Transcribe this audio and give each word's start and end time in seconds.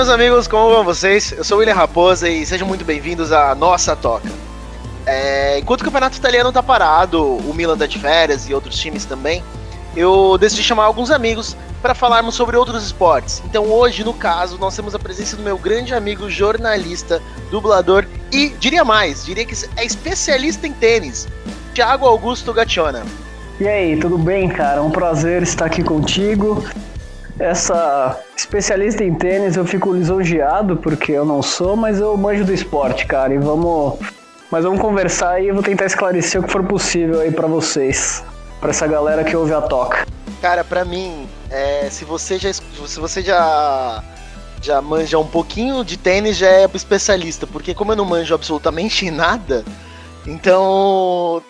Meus 0.00 0.08
amigos, 0.08 0.48
como 0.48 0.70
vão 0.70 0.82
vocês? 0.82 1.30
Eu 1.30 1.44
sou 1.44 1.58
o 1.58 1.60
William 1.60 1.74
Raposa 1.74 2.26
e 2.26 2.46
sejam 2.46 2.66
muito 2.66 2.86
bem-vindos 2.86 3.32
à 3.32 3.54
nossa 3.54 3.94
toca. 3.94 4.30
É, 5.04 5.58
enquanto 5.58 5.82
o 5.82 5.84
campeonato 5.84 6.16
italiano 6.16 6.50
tá 6.50 6.62
parado, 6.62 7.22
o 7.22 7.52
Milan 7.52 7.76
tá 7.76 7.84
de 7.84 7.98
férias 7.98 8.48
e 8.48 8.54
outros 8.54 8.78
times 8.78 9.04
também, 9.04 9.44
eu 9.94 10.38
decidi 10.38 10.62
chamar 10.62 10.84
alguns 10.84 11.10
amigos 11.10 11.54
para 11.82 11.94
falarmos 11.94 12.34
sobre 12.34 12.56
outros 12.56 12.82
esportes. 12.82 13.42
Então 13.44 13.66
hoje, 13.66 14.02
no 14.02 14.14
caso, 14.14 14.56
nós 14.56 14.74
temos 14.74 14.94
a 14.94 14.98
presença 14.98 15.36
do 15.36 15.42
meu 15.42 15.58
grande 15.58 15.92
amigo 15.92 16.30
jornalista, 16.30 17.20
dublador 17.50 18.06
e, 18.32 18.48
diria 18.58 18.86
mais, 18.86 19.26
diria 19.26 19.44
que 19.44 19.54
é 19.76 19.84
especialista 19.84 20.66
em 20.66 20.72
tênis, 20.72 21.28
Thiago 21.74 22.06
Augusto 22.06 22.54
Gationa. 22.54 23.04
E 23.60 23.68
aí, 23.68 23.98
tudo 23.98 24.16
bem, 24.16 24.48
cara? 24.48 24.82
Um 24.82 24.90
prazer 24.90 25.42
estar 25.42 25.66
aqui 25.66 25.82
contigo. 25.82 26.64
Essa 27.40 28.20
especialista 28.36 29.02
em 29.02 29.14
tênis, 29.14 29.56
eu 29.56 29.64
fico 29.64 29.90
lisonjeado 29.94 30.76
porque 30.76 31.12
eu 31.12 31.24
não 31.24 31.40
sou, 31.40 31.74
mas 31.74 31.98
eu 31.98 32.14
manjo 32.14 32.44
do 32.44 32.52
esporte, 32.52 33.06
cara. 33.06 33.32
E 33.32 33.38
vamos, 33.38 33.98
mas 34.50 34.62
vamos 34.62 34.78
conversar 34.78 35.42
eu 35.42 35.54
vou 35.54 35.62
tentar 35.62 35.86
esclarecer 35.86 36.38
o 36.38 36.44
que 36.44 36.52
for 36.52 36.62
possível 36.62 37.18
aí 37.18 37.30
para 37.32 37.46
vocês, 37.46 38.22
para 38.60 38.68
essa 38.68 38.86
galera 38.86 39.24
que 39.24 39.34
ouve 39.34 39.54
a 39.54 39.62
toca. 39.62 40.06
Cara, 40.42 40.62
para 40.62 40.84
mim, 40.84 41.26
é, 41.50 41.88
se 41.90 42.04
você 42.04 42.36
já 42.36 42.52
se 42.52 43.00
você 43.00 43.22
já 43.22 44.04
já 44.60 44.82
manja 44.82 45.18
um 45.18 45.26
pouquinho 45.26 45.82
de 45.82 45.96
tênis, 45.96 46.36
já 46.36 46.46
é 46.46 46.68
especialista, 46.74 47.46
porque 47.46 47.72
como 47.72 47.92
eu 47.92 47.96
não 47.96 48.04
manjo 48.04 48.34
absolutamente 48.34 49.10
nada, 49.10 49.64
então 50.26 51.42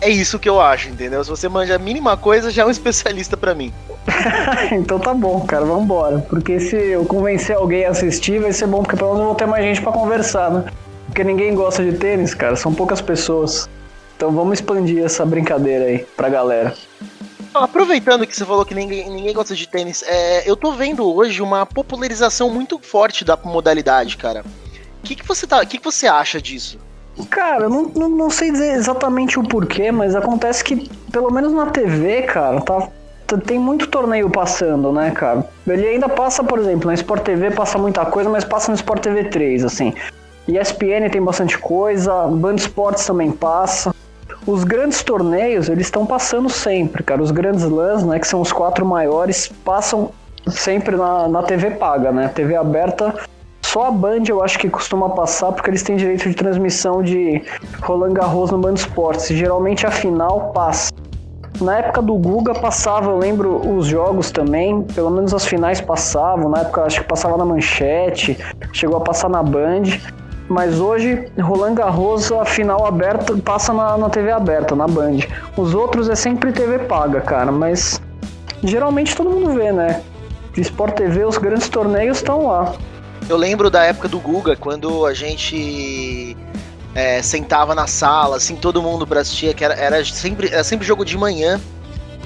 é 0.00 0.08
isso 0.08 0.38
que 0.38 0.48
eu 0.48 0.60
acho, 0.60 0.88
entendeu? 0.88 1.22
Se 1.22 1.30
você 1.30 1.48
manja 1.48 1.74
a 1.74 1.78
mínima 1.78 2.16
coisa, 2.16 2.50
já 2.50 2.62
é 2.62 2.66
um 2.66 2.70
especialista 2.70 3.36
para 3.36 3.54
mim. 3.54 3.72
então 4.72 4.98
tá 4.98 5.14
bom, 5.14 5.40
cara, 5.46 5.64
vamos 5.64 5.84
embora. 5.84 6.18
Porque 6.18 6.60
se 6.60 6.76
eu 6.76 7.04
convencer 7.04 7.56
alguém 7.56 7.84
a 7.84 7.90
assistir, 7.90 8.40
vai 8.40 8.52
ser 8.52 8.66
bom, 8.66 8.82
porque 8.82 8.96
pelo 8.96 9.10
menos 9.10 9.22
eu 9.22 9.26
vou 9.28 9.34
ter 9.34 9.46
mais 9.46 9.64
gente 9.64 9.82
para 9.82 9.92
conversar, 9.92 10.50
né? 10.50 10.64
Porque 11.06 11.24
ninguém 11.24 11.54
gosta 11.54 11.84
de 11.84 11.92
tênis, 11.92 12.34
cara, 12.34 12.56
são 12.56 12.74
poucas 12.74 13.00
pessoas. 13.00 13.68
Então 14.16 14.30
vamos 14.32 14.58
expandir 14.58 15.04
essa 15.04 15.24
brincadeira 15.24 15.86
aí 15.86 15.98
pra 16.16 16.28
galera. 16.28 16.74
Aproveitando 17.54 18.26
que 18.26 18.36
você 18.36 18.44
falou 18.44 18.64
que 18.64 18.74
ninguém, 18.74 19.08
ninguém 19.08 19.32
gosta 19.32 19.54
de 19.54 19.66
tênis, 19.66 20.02
é, 20.06 20.48
eu 20.48 20.56
tô 20.56 20.72
vendo 20.72 21.10
hoje 21.10 21.40
uma 21.40 21.64
popularização 21.64 22.50
muito 22.50 22.78
forte 22.78 23.24
da 23.24 23.36
modalidade, 23.36 24.16
cara. 24.16 24.44
O 25.02 25.06
que, 25.06 25.14
que, 25.14 25.26
você 25.26 25.46
tá, 25.46 25.64
que, 25.64 25.78
que 25.78 25.84
você 25.84 26.06
acha 26.06 26.40
disso? 26.40 26.78
Cara, 27.30 27.68
não, 27.68 27.90
não, 27.94 28.08
não, 28.08 28.30
sei 28.30 28.50
dizer 28.50 28.74
exatamente 28.74 29.38
o 29.38 29.42
porquê, 29.42 29.90
mas 29.90 30.14
acontece 30.14 30.62
que, 30.62 30.88
pelo 31.10 31.30
menos 31.32 31.52
na 31.52 31.66
TV, 31.66 32.22
cara, 32.22 32.60
tá, 32.60 32.88
tem 33.46 33.58
muito 33.58 33.86
torneio 33.86 34.28
passando, 34.28 34.92
né, 34.92 35.10
cara? 35.10 35.48
Ele 35.66 35.86
ainda 35.86 36.08
passa, 36.08 36.44
por 36.44 36.58
exemplo, 36.58 36.86
na 36.86 36.94
Sport 36.94 37.22
TV 37.22 37.50
passa 37.50 37.78
muita 37.78 38.04
coisa, 38.04 38.28
mas 38.28 38.44
passa 38.44 38.70
no 38.70 38.76
Sport 38.76 39.02
TV 39.02 39.24
3, 39.24 39.64
assim. 39.64 39.94
ESPN 40.46 41.08
tem 41.10 41.22
bastante 41.22 41.58
coisa, 41.58 42.26
Band 42.28 42.54
Esportes 42.56 43.06
também 43.06 43.32
passa. 43.32 43.94
Os 44.46 44.62
grandes 44.62 45.02
torneios, 45.02 45.68
eles 45.68 45.86
estão 45.86 46.06
passando 46.06 46.48
sempre, 46.48 47.02
cara. 47.02 47.20
Os 47.20 47.30
grandes 47.30 47.64
lãs, 47.64 48.04
né, 48.04 48.20
que 48.20 48.28
são 48.28 48.40
os 48.40 48.52
quatro 48.52 48.86
maiores, 48.86 49.48
passam 49.64 50.12
sempre 50.48 50.96
na, 50.96 51.26
na 51.26 51.42
TV 51.42 51.72
paga, 51.72 52.12
né? 52.12 52.28
TV 52.28 52.54
aberta 52.54 53.12
só 53.76 53.88
a 53.88 53.90
Band 53.90 54.22
eu 54.26 54.42
acho 54.42 54.58
que 54.58 54.70
costuma 54.70 55.10
passar 55.10 55.52
porque 55.52 55.68
eles 55.68 55.82
têm 55.82 55.96
direito 55.96 56.26
de 56.26 56.34
transmissão 56.34 57.02
de 57.02 57.42
Roland 57.82 58.14
Garros 58.14 58.50
no 58.50 58.56
Band 58.56 58.72
Esportes. 58.72 59.28
Geralmente 59.28 59.86
a 59.86 59.90
final 59.90 60.50
passa. 60.54 60.90
Na 61.60 61.80
época 61.80 62.00
do 62.00 62.14
Guga 62.14 62.54
passava, 62.54 63.10
eu 63.10 63.18
lembro 63.18 63.76
os 63.76 63.84
jogos 63.84 64.30
também, 64.30 64.80
pelo 64.80 65.10
menos 65.10 65.34
as 65.34 65.44
finais 65.44 65.78
passavam, 65.78 66.48
na 66.48 66.60
época 66.60 66.84
acho 66.84 67.02
que 67.02 67.06
passava 67.06 67.36
na 67.36 67.44
manchete, 67.44 68.38
chegou 68.72 68.96
a 68.96 69.00
passar 69.00 69.28
na 69.28 69.42
Band. 69.42 69.82
Mas 70.48 70.80
hoje, 70.80 71.30
Roland 71.38 71.74
Garros, 71.74 72.32
a 72.32 72.46
final 72.46 72.86
aberta, 72.86 73.36
passa 73.36 73.74
na, 73.74 73.98
na 73.98 74.08
TV 74.08 74.30
aberta, 74.30 74.74
na 74.74 74.88
Band. 74.88 75.18
Os 75.54 75.74
outros 75.74 76.08
é 76.08 76.14
sempre 76.14 76.50
TV 76.50 76.78
paga, 76.78 77.20
cara, 77.20 77.52
mas 77.52 78.00
geralmente 78.62 79.14
todo 79.14 79.28
mundo 79.28 79.52
vê, 79.52 79.70
né? 79.70 80.00
De 80.54 80.62
Sport 80.62 80.94
TV, 80.94 81.26
os 81.26 81.36
grandes 81.36 81.68
torneios 81.68 82.16
estão 82.16 82.46
lá. 82.46 82.72
Eu 83.28 83.36
lembro 83.36 83.68
da 83.68 83.82
época 83.82 84.06
do 84.08 84.20
Guga, 84.20 84.54
quando 84.54 85.04
a 85.04 85.12
gente 85.12 86.36
é, 86.94 87.20
sentava 87.22 87.74
na 87.74 87.86
sala, 87.88 88.36
assim, 88.36 88.54
todo 88.54 88.80
mundo 88.80 89.04
pra 89.04 89.20
assistir, 89.20 89.52
que 89.52 89.64
era, 89.64 89.74
era, 89.74 90.04
sempre, 90.04 90.48
era 90.48 90.62
sempre 90.62 90.86
jogo 90.86 91.04
de 91.04 91.18
manhã 91.18 91.60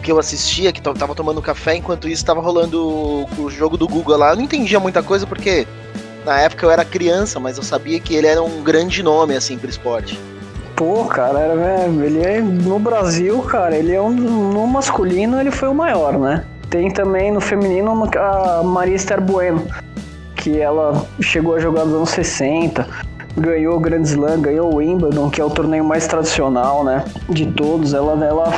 que 0.03 0.13
eu 0.13 0.19
assistia, 0.19 0.73
que 0.73 0.81
tava 0.81 1.15
tomando 1.15 1.41
café, 1.41 1.75
enquanto 1.77 2.09
isso 2.09 2.25
tava 2.25 2.41
rolando 2.41 2.87
o, 2.87 3.29
o 3.39 3.51
jogo 3.51 3.77
do 3.77 3.89
Guga 3.89 4.17
lá. 4.17 4.31
Eu 4.31 4.37
não 4.37 4.43
entendia 4.43 4.79
muita 4.79 5.03
coisa 5.03 5.27
porque 5.27 5.67
na 6.25 6.39
época 6.39 6.67
eu 6.67 6.71
era 6.71 6.85
criança, 6.85 7.41
mas 7.41 7.57
eu 7.57 7.63
sabia 7.63 7.99
que 7.99 8.15
ele 8.15 8.27
era 8.27 8.43
um 8.43 8.63
grande 8.63 9.03
nome, 9.03 9.35
assim, 9.35 9.57
pro 9.57 9.71
esporte. 9.71 10.19
Pô, 10.77 11.05
cara, 11.07 11.39
era, 11.41 11.87
ele 11.87 12.23
é 12.23 12.41
no 12.41 12.79
Brasil, 12.79 13.41
cara, 13.43 13.77
ele 13.77 13.93
é 13.93 14.01
um 14.01 14.11
no 14.11 14.67
masculino 14.67 15.41
ele 15.41 15.51
foi 15.51 15.69
o 15.69 15.75
maior, 15.75 16.19
né? 16.19 16.45
Tem 16.71 16.91
também 16.91 17.33
no 17.33 17.41
feminino 17.41 18.09
a 18.17 18.63
Maria 18.63 18.95
Esther 18.95 19.21
Bueno 19.21 19.67
que 20.41 20.59
ela 20.59 21.07
chegou 21.21 21.55
a 21.55 21.61
jogar 21.61 21.85
nos 21.85 21.95
anos 21.95 22.11
60, 22.11 22.87
ganhou 23.37 23.77
o 23.77 23.81
Grand 23.81 24.03
Slam, 24.03 24.41
ganhou 24.41 24.73
o 24.73 24.77
Wimbledon, 24.77 25.29
que 25.31 25.41
é 25.41 25.45
o 25.45 25.51
torneio 25.51 25.85
mais 25.85 26.07
tradicional, 26.07 26.83
né, 26.83 27.05
de 27.29 27.47
todos. 27.47 27.93
Ela, 27.93 28.25
ela 28.25 28.53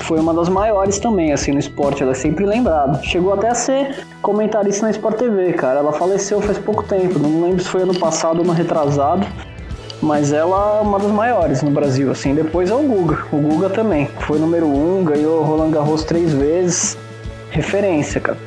foi 0.00 0.18
uma 0.18 0.32
das 0.32 0.48
maiores 0.48 0.98
também, 0.98 1.32
assim, 1.32 1.52
no 1.52 1.58
esporte, 1.58 2.02
ela 2.02 2.12
é 2.12 2.14
sempre 2.14 2.46
lembrada. 2.46 3.00
Chegou 3.02 3.32
até 3.32 3.48
a 3.48 3.54
ser 3.54 4.06
comentarista 4.22 4.86
na 4.86 4.90
Sport 4.90 5.18
TV, 5.18 5.52
cara. 5.52 5.80
Ela 5.80 5.92
faleceu 5.92 6.40
faz 6.40 6.58
pouco 6.58 6.82
tempo, 6.82 7.18
não 7.18 7.42
lembro 7.42 7.62
se 7.62 7.68
foi 7.68 7.82
ano 7.82 7.98
passado 7.98 8.38
ou 8.38 8.44
ano 8.44 8.52
retrasado. 8.52 9.26
Mas 10.00 10.32
ela 10.32 10.78
é 10.78 10.80
uma 10.80 10.96
das 10.96 11.10
maiores 11.10 11.60
no 11.60 11.72
Brasil, 11.72 12.10
assim. 12.12 12.32
Depois 12.32 12.70
é 12.70 12.74
o 12.74 12.82
Guga. 12.82 13.18
O 13.32 13.38
Guga 13.38 13.68
também. 13.68 14.08
Foi 14.20 14.38
número 14.38 14.66
um, 14.66 15.02
ganhou 15.02 15.42
Roland 15.42 15.72
Garros 15.72 16.04
três 16.04 16.32
vezes. 16.32 16.96
Referência, 17.50 18.20
cara 18.20 18.38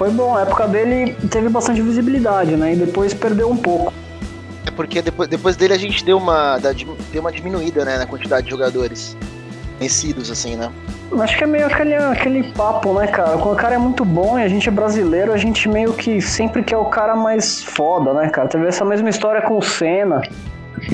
foi 0.00 0.10
bom. 0.10 0.34
A 0.34 0.40
época 0.40 0.66
dele 0.66 1.14
teve 1.30 1.50
bastante 1.50 1.82
visibilidade, 1.82 2.56
né? 2.56 2.72
E 2.72 2.76
depois 2.76 3.12
perdeu 3.12 3.50
um 3.50 3.56
pouco. 3.56 3.92
É 4.66 4.70
porque 4.70 5.02
depois, 5.02 5.28
depois 5.28 5.56
dele 5.56 5.74
a 5.74 5.78
gente 5.78 6.02
deu 6.02 6.16
uma, 6.16 6.58
deu 7.12 7.20
uma 7.20 7.30
diminuída, 7.30 7.84
né, 7.84 7.98
na 7.98 8.06
quantidade 8.06 8.44
de 8.44 8.50
jogadores 8.50 9.14
conhecidos, 9.76 10.30
assim, 10.30 10.56
né? 10.56 10.72
Acho 11.20 11.36
que 11.36 11.44
é 11.44 11.46
meio 11.46 11.66
aquele, 11.66 11.94
aquele 11.94 12.44
papo, 12.52 12.94
né, 12.94 13.08
cara? 13.08 13.36
Quando 13.36 13.52
o 13.52 13.56
cara 13.56 13.74
é 13.74 13.78
muito 13.78 14.02
bom 14.02 14.38
e 14.38 14.42
a 14.42 14.48
gente 14.48 14.68
é 14.68 14.72
brasileiro, 14.72 15.34
a 15.34 15.36
gente 15.36 15.68
meio 15.68 15.92
que 15.92 16.20
sempre 16.22 16.62
quer 16.62 16.78
o 16.78 16.86
cara 16.86 17.14
mais 17.14 17.62
foda, 17.62 18.14
né, 18.14 18.30
cara? 18.30 18.48
Teve 18.48 18.66
essa 18.68 18.84
mesma 18.86 19.10
história 19.10 19.42
com 19.42 19.58
o 19.58 19.62
Senna. 19.62 20.22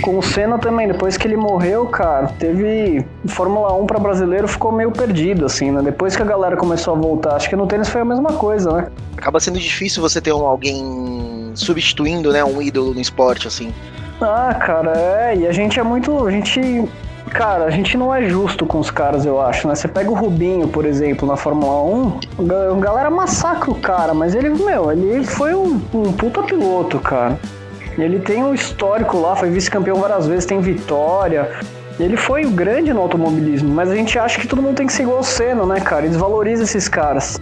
Com 0.02 0.18
o 0.18 0.22
Senna 0.22 0.58
também, 0.58 0.88
depois 0.88 1.16
que 1.16 1.26
ele 1.26 1.36
morreu, 1.36 1.86
cara, 1.86 2.28
teve 2.38 3.04
Fórmula 3.26 3.72
1 3.74 3.86
para 3.86 3.98
brasileiro 3.98 4.48
ficou 4.48 4.72
meio 4.72 4.90
perdido, 4.90 5.46
assim, 5.46 5.70
né? 5.70 5.80
Depois 5.82 6.16
que 6.16 6.22
a 6.22 6.24
galera 6.24 6.56
começou 6.56 6.94
a 6.94 6.98
voltar, 6.98 7.36
acho 7.36 7.48
que 7.48 7.56
no 7.56 7.66
tênis 7.66 7.88
foi 7.88 8.00
a 8.00 8.04
mesma 8.04 8.32
coisa, 8.32 8.72
né? 8.72 8.88
Acaba 9.16 9.40
sendo 9.40 9.58
difícil 9.58 10.02
você 10.02 10.20
ter 10.20 10.32
um, 10.32 10.44
alguém 10.44 11.52
substituindo, 11.54 12.32
né, 12.32 12.44
um 12.44 12.60
ídolo 12.60 12.92
no 12.92 13.00
esporte, 13.00 13.48
assim. 13.48 13.72
Ah, 14.20 14.54
cara, 14.54 14.92
é, 14.96 15.36
e 15.36 15.46
a 15.46 15.52
gente 15.52 15.78
é 15.78 15.82
muito. 15.82 16.26
A 16.26 16.30
gente. 16.30 16.88
Cara, 17.30 17.64
a 17.64 17.70
gente 17.70 17.98
não 17.98 18.14
é 18.14 18.28
justo 18.28 18.64
com 18.64 18.78
os 18.78 18.90
caras, 18.90 19.26
eu 19.26 19.42
acho, 19.42 19.66
né? 19.66 19.74
Você 19.74 19.88
pega 19.88 20.08
o 20.08 20.14
Rubinho, 20.14 20.68
por 20.68 20.86
exemplo, 20.86 21.26
na 21.26 21.36
Fórmula 21.36 21.82
1, 21.82 22.20
a 22.38 22.80
galera 22.80 23.10
massacra 23.10 23.70
o 23.70 23.74
cara, 23.74 24.14
mas 24.14 24.34
ele, 24.34 24.48
meu, 24.50 24.92
ele 24.92 25.24
foi 25.24 25.52
um, 25.52 25.80
um 25.92 26.12
puta 26.12 26.42
piloto, 26.44 27.00
cara. 27.00 27.36
Ele 27.98 28.18
tem 28.18 28.44
um 28.44 28.54
histórico 28.54 29.18
lá, 29.18 29.34
foi 29.34 29.50
vice-campeão 29.50 29.96
várias 29.96 30.26
vezes, 30.26 30.44
tem 30.44 30.60
vitória. 30.60 31.50
Ele 31.98 32.16
foi 32.16 32.44
grande 32.44 32.92
no 32.92 33.00
automobilismo, 33.00 33.70
mas 33.70 33.90
a 33.90 33.94
gente 33.94 34.18
acha 34.18 34.38
que 34.38 34.46
todo 34.46 34.60
mundo 34.60 34.76
tem 34.76 34.86
que 34.86 34.92
ser 34.92 35.04
igual 35.04 35.20
o 35.20 35.24
Senna, 35.24 35.64
né, 35.64 35.80
cara? 35.80 36.04
Eles 36.04 36.16
valorizam 36.16 36.64
esses 36.64 36.88
caras. 36.88 37.40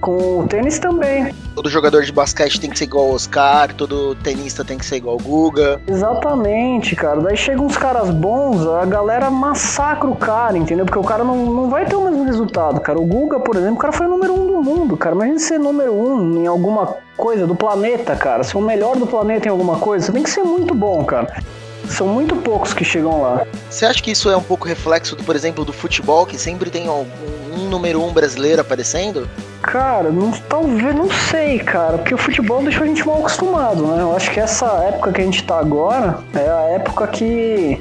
Com 0.00 0.40
o 0.40 0.46
tênis 0.46 0.78
também. 0.78 1.34
Todo 1.54 1.68
jogador 1.68 2.04
de 2.04 2.12
basquete 2.12 2.60
tem 2.60 2.70
que 2.70 2.78
ser 2.78 2.84
igual 2.84 3.06
o 3.06 3.14
Oscar, 3.14 3.74
todo 3.74 4.14
tenista 4.16 4.64
tem 4.64 4.78
que 4.78 4.86
ser 4.86 4.96
igual 4.96 5.16
o 5.16 5.22
Guga. 5.22 5.80
Exatamente, 5.88 6.94
cara. 6.94 7.20
Daí 7.20 7.36
chegam 7.36 7.66
uns 7.66 7.76
caras 7.76 8.10
bons, 8.10 8.64
a 8.66 8.84
galera 8.86 9.28
massacra 9.30 10.08
o 10.08 10.14
cara, 10.14 10.56
entendeu? 10.56 10.84
Porque 10.84 10.98
o 10.98 11.04
cara 11.04 11.24
não, 11.24 11.36
não 11.46 11.68
vai 11.68 11.84
ter 11.84 11.96
o 11.96 12.04
mesmo 12.04 12.24
resultado, 12.24 12.80
cara. 12.80 12.98
O 12.98 13.04
Guga, 13.04 13.40
por 13.40 13.56
exemplo, 13.56 13.74
o 13.74 13.78
cara 13.78 13.92
foi 13.92 14.06
o 14.06 14.10
número 14.10 14.34
um 14.34 14.46
do 14.46 14.62
mundo, 14.62 14.96
cara. 14.96 15.14
Imagina 15.14 15.38
ser 15.38 15.58
número 15.58 15.92
um 15.92 16.42
em 16.42 16.46
alguma 16.46 16.96
coisa 17.16 17.46
do 17.46 17.54
planeta, 17.54 18.14
cara. 18.14 18.44
Ser 18.44 18.56
o 18.56 18.60
melhor 18.60 18.96
do 18.96 19.06
planeta 19.06 19.48
em 19.48 19.50
alguma 19.50 19.78
coisa, 19.78 20.06
você 20.06 20.12
tem 20.12 20.22
que 20.22 20.30
ser 20.30 20.44
muito 20.44 20.74
bom, 20.74 21.04
cara. 21.04 21.42
São 21.88 22.06
muito 22.06 22.36
poucos 22.36 22.74
que 22.74 22.84
chegam 22.84 23.22
lá. 23.22 23.46
Você 23.68 23.86
acha 23.86 24.02
que 24.02 24.10
isso 24.10 24.30
é 24.30 24.36
um 24.36 24.42
pouco 24.42 24.68
reflexo, 24.68 25.16
do, 25.16 25.24
por 25.24 25.34
exemplo, 25.34 25.64
do 25.64 25.72
futebol, 25.72 26.26
que 26.26 26.38
sempre 26.38 26.70
tem 26.70 26.86
algum 26.86 27.47
um 27.58 27.68
número 27.68 28.02
um 28.02 28.12
brasileiro 28.12 28.60
aparecendo? 28.60 29.28
Cara, 29.62 30.10
não, 30.10 30.30
talvez, 30.48 30.94
não 30.94 31.10
sei, 31.10 31.58
cara, 31.58 31.98
porque 31.98 32.14
o 32.14 32.18
futebol 32.18 32.62
deixou 32.62 32.84
a 32.84 32.86
gente 32.86 33.06
mal 33.06 33.18
acostumado, 33.18 33.86
né? 33.86 34.02
Eu 34.02 34.14
acho 34.14 34.30
que 34.30 34.40
essa 34.40 34.66
época 34.88 35.12
que 35.12 35.20
a 35.20 35.24
gente 35.24 35.42
tá 35.44 35.58
agora 35.58 36.18
é 36.34 36.48
a 36.48 36.74
época 36.74 37.06
que 37.08 37.80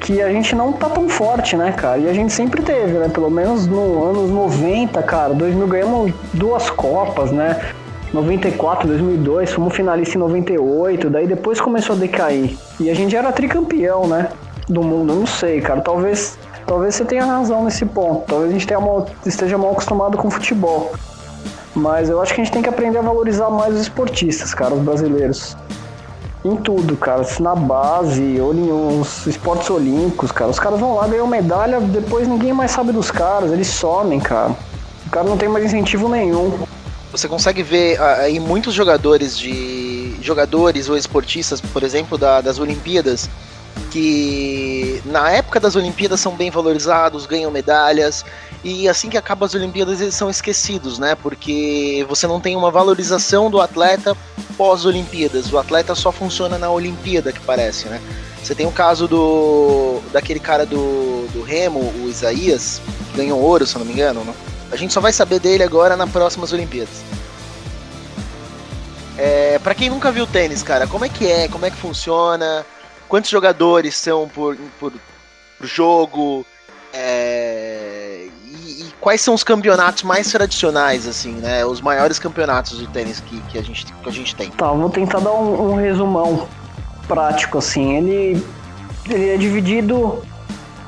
que 0.00 0.22
a 0.22 0.30
gente 0.30 0.54
não 0.54 0.72
tá 0.72 0.88
tão 0.88 1.08
forte, 1.08 1.56
né, 1.56 1.72
cara? 1.72 1.98
E 1.98 2.08
a 2.08 2.12
gente 2.12 2.32
sempre 2.32 2.62
teve, 2.62 2.92
né? 2.92 3.08
Pelo 3.08 3.28
menos 3.28 3.66
no 3.66 4.04
anos 4.04 4.30
90, 4.30 5.02
cara, 5.02 5.34
2000 5.34 5.66
ganhamos 5.66 6.12
duas 6.32 6.70
copas, 6.70 7.32
né? 7.32 7.60
94, 8.12 8.86
2002, 8.86 9.52
fomos 9.52 9.74
finalista 9.74 10.16
em 10.16 10.20
98, 10.20 11.10
daí 11.10 11.26
depois 11.26 11.60
começou 11.60 11.96
a 11.96 11.98
decair. 11.98 12.56
E 12.78 12.88
a 12.88 12.94
gente 12.94 13.16
era 13.16 13.32
tricampeão, 13.32 14.06
né? 14.06 14.28
Do 14.68 14.82
mundo, 14.82 15.12
não 15.12 15.26
sei, 15.26 15.60
cara. 15.60 15.80
Talvez, 15.80 16.38
talvez 16.66 16.94
você 16.94 17.04
tenha 17.04 17.24
razão 17.24 17.64
nesse 17.64 17.86
ponto. 17.86 18.24
Talvez 18.26 18.50
a 18.50 18.58
gente 18.58 18.72
mal, 18.74 19.06
esteja 19.24 19.56
mal 19.56 19.72
acostumado 19.72 20.18
com 20.18 20.30
futebol. 20.30 20.92
Mas 21.74 22.08
eu 22.08 22.20
acho 22.20 22.34
que 22.34 22.40
a 22.40 22.44
gente 22.44 22.52
tem 22.52 22.62
que 22.62 22.68
aprender 22.68 22.98
a 22.98 23.02
valorizar 23.02 23.50
mais 23.50 23.74
os 23.74 23.82
esportistas, 23.82 24.54
cara, 24.54 24.74
os 24.74 24.80
brasileiros. 24.80 25.56
Em 26.44 26.56
tudo, 26.56 26.96
cara. 26.96 27.22
Na 27.40 27.54
base, 27.54 28.40
ou 28.40 28.52
uns 28.52 29.26
esportes 29.26 29.68
olímpicos, 29.68 30.32
cara. 30.32 30.50
Os 30.50 30.58
caras 30.58 30.80
vão 30.80 30.94
lá, 30.94 31.06
ganham 31.06 31.26
medalha, 31.26 31.80
depois 31.80 32.26
ninguém 32.26 32.52
mais 32.52 32.70
sabe 32.70 32.92
dos 32.92 33.10
caras, 33.10 33.52
eles 33.52 33.68
somem, 33.68 34.18
cara. 34.20 34.52
O 35.06 35.10
cara 35.10 35.28
não 35.28 35.36
tem 35.36 35.48
mais 35.48 35.64
incentivo 35.64 36.08
nenhum. 36.08 36.52
Você 37.12 37.28
consegue 37.28 37.62
ver 37.62 38.00
aí 38.00 38.40
muitos 38.40 38.74
jogadores 38.74 39.38
de. 39.38 40.16
jogadores 40.20 40.88
ou 40.88 40.96
esportistas, 40.96 41.60
por 41.60 41.82
exemplo, 41.82 42.16
da, 42.16 42.40
das 42.40 42.58
Olimpíadas, 42.58 43.28
que 43.90 45.00
na 45.04 45.30
época 45.30 45.60
das 45.60 45.76
Olimpíadas 45.76 46.20
são 46.20 46.34
bem 46.34 46.50
valorizados, 46.50 47.26
ganham 47.26 47.50
medalhas, 47.50 48.24
e 48.64 48.88
assim 48.88 49.08
que 49.08 49.16
acabam 49.16 49.46
as 49.46 49.54
Olimpíadas 49.54 50.00
eles 50.00 50.14
são 50.14 50.28
esquecidos, 50.28 50.98
né? 50.98 51.14
Porque 51.14 52.04
você 52.08 52.26
não 52.26 52.40
tem 52.40 52.56
uma 52.56 52.70
valorização 52.70 53.50
do 53.50 53.60
atleta 53.60 54.16
pós-Olimpíadas. 54.56 55.52
O 55.52 55.58
atleta 55.58 55.94
só 55.94 56.10
funciona 56.10 56.58
na 56.58 56.70
Olimpíada, 56.70 57.32
que 57.32 57.40
parece, 57.40 57.88
né? 57.88 58.00
Você 58.42 58.54
tem 58.54 58.66
o 58.66 58.72
caso 58.72 59.08
do 59.08 60.00
daquele 60.12 60.40
cara 60.40 60.64
do, 60.64 61.26
do 61.32 61.42
Remo, 61.42 61.80
o 61.80 62.08
Isaías, 62.08 62.80
que 63.10 63.18
ganhou 63.18 63.40
ouro, 63.40 63.66
se 63.66 63.76
eu 63.76 63.80
não 63.80 63.86
me 63.86 63.92
engano, 63.92 64.24
né? 64.24 64.34
A 64.70 64.76
gente 64.76 64.92
só 64.92 65.00
vai 65.00 65.12
saber 65.12 65.38
dele 65.38 65.62
agora 65.62 65.96
nas 65.96 66.10
próximas 66.10 66.52
Olimpíadas. 66.52 67.02
É, 69.16 69.58
para 69.58 69.74
quem 69.74 69.88
nunca 69.88 70.12
viu 70.12 70.26
tênis, 70.26 70.62
cara, 70.62 70.86
como 70.86 71.04
é 71.04 71.08
que 71.08 71.26
é? 71.26 71.48
Como 71.48 71.64
é 71.64 71.70
que 71.70 71.76
funciona? 71.76 72.66
Quantos 73.08 73.30
jogadores 73.30 73.96
são 73.96 74.28
por, 74.28 74.56
por, 74.78 74.92
por 75.58 75.66
jogo? 75.66 76.44
É, 76.92 78.26
e, 78.44 78.82
e, 78.82 78.94
quais 79.00 79.20
são 79.20 79.34
os 79.34 79.44
campeonatos 79.44 80.02
mais 80.02 80.30
tradicionais, 80.30 81.06
assim, 81.06 81.32
né? 81.32 81.64
Os 81.64 81.80
maiores 81.80 82.18
campeonatos 82.18 82.78
do 82.78 82.86
tênis 82.88 83.20
que, 83.20 83.40
que, 83.42 83.58
a, 83.58 83.62
gente, 83.62 83.84
que 83.84 84.08
a 84.08 84.12
gente 84.12 84.34
tem. 84.34 84.50
Tá, 84.50 84.72
vou 84.72 84.90
tentar 84.90 85.20
dar 85.20 85.32
um, 85.32 85.72
um 85.72 85.74
resumão 85.76 86.48
prático, 87.06 87.58
assim. 87.58 87.96
Ele, 87.96 88.44
ele 89.08 89.28
é 89.30 89.36
dividido 89.36 90.22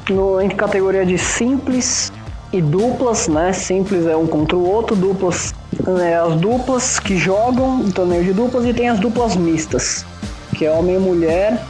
no, 0.08 0.40
em 0.40 0.48
categoria 0.48 1.04
de 1.04 1.18
simples, 1.18 2.10
e 2.52 2.62
duplas, 2.62 3.28
né? 3.28 3.52
Simples 3.52 4.06
é 4.06 4.16
um 4.16 4.26
contra 4.26 4.56
o 4.56 4.66
outro, 4.66 4.96
duplas 4.96 5.54
é 6.00 6.16
as 6.16 6.34
duplas 6.36 6.98
que 6.98 7.16
jogam 7.16 7.90
torneio 7.90 8.24
de 8.24 8.32
duplas 8.32 8.64
e 8.64 8.72
tem 8.72 8.88
as 8.88 8.98
duplas 8.98 9.36
mistas, 9.36 10.04
que 10.56 10.64
é 10.64 10.70
homem 10.70 10.96
e 10.96 10.98
mulher, 10.98 11.62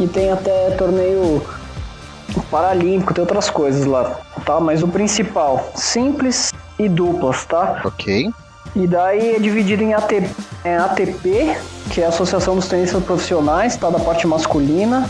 e 0.00 0.08
tem 0.08 0.32
até 0.32 0.70
torneio 0.70 1.42
paralímpico, 2.50 3.12
tem 3.12 3.22
outras 3.22 3.50
coisas 3.50 3.84
lá, 3.84 4.18
tá? 4.44 4.58
Mas 4.58 4.82
o 4.82 4.88
principal, 4.88 5.70
simples 5.74 6.52
e 6.78 6.88
duplas, 6.88 7.44
tá? 7.44 7.82
Ok. 7.84 8.30
E 8.74 8.86
daí 8.86 9.34
é 9.36 9.38
dividido 9.38 9.82
em 9.82 9.92
ATP, 9.92 10.30
é 10.64 10.76
ATP, 10.78 11.56
que 11.90 12.00
é 12.00 12.06
a 12.06 12.08
Associação 12.08 12.54
dos 12.54 12.66
Tenistas 12.68 13.02
Profissionais, 13.04 13.76
tá? 13.76 13.90
Da 13.90 13.98
parte 13.98 14.26
masculina, 14.26 15.08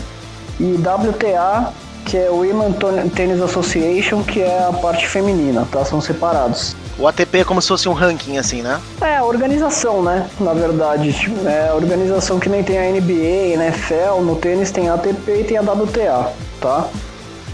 e 0.59 0.75
WTA, 0.75 1.71
que 2.05 2.17
é 2.17 2.29
o 2.29 2.37
Women 2.37 2.73
Tennis 3.15 3.41
Association, 3.41 4.23
que 4.23 4.41
é 4.41 4.65
a 4.65 4.73
parte 4.73 5.07
feminina, 5.07 5.67
tá? 5.71 5.85
São 5.85 6.01
separados. 6.01 6.75
O 6.97 7.07
ATP 7.07 7.39
é 7.39 7.43
como 7.43 7.61
se 7.61 7.67
fosse 7.67 7.87
um 7.87 7.93
ranking, 7.93 8.37
assim, 8.37 8.61
né? 8.61 8.79
É, 9.01 9.21
organização, 9.21 10.03
né? 10.03 10.29
Na 10.39 10.53
verdade. 10.53 11.15
É 11.45 11.69
a 11.69 11.75
organização 11.75 12.39
que 12.39 12.49
nem 12.49 12.63
tem 12.63 12.77
a 12.77 12.91
NBA, 12.91 13.53
NFL, 13.53 14.21
no 14.21 14.35
tênis 14.35 14.71
tem 14.71 14.89
a 14.89 14.95
ATP 14.95 15.31
e 15.31 15.43
tem 15.43 15.57
a 15.57 15.61
WTA, 15.61 16.31
tá? 16.59 16.87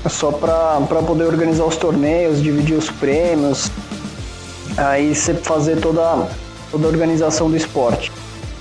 É 0.04 0.10
só 0.10 0.32
pra, 0.32 0.82
pra 0.88 1.02
poder 1.02 1.26
organizar 1.26 1.66
os 1.66 1.78
torneios, 1.78 2.42
dividir 2.42 2.78
os 2.78 2.90
prêmios, 2.90 3.72
aí 4.78 5.14
você 5.14 5.34
fazer 5.34 5.80
toda, 5.80 6.28
toda 6.72 6.86
a 6.86 6.90
organização 6.90 7.50
do 7.50 7.58
esporte, 7.58 8.12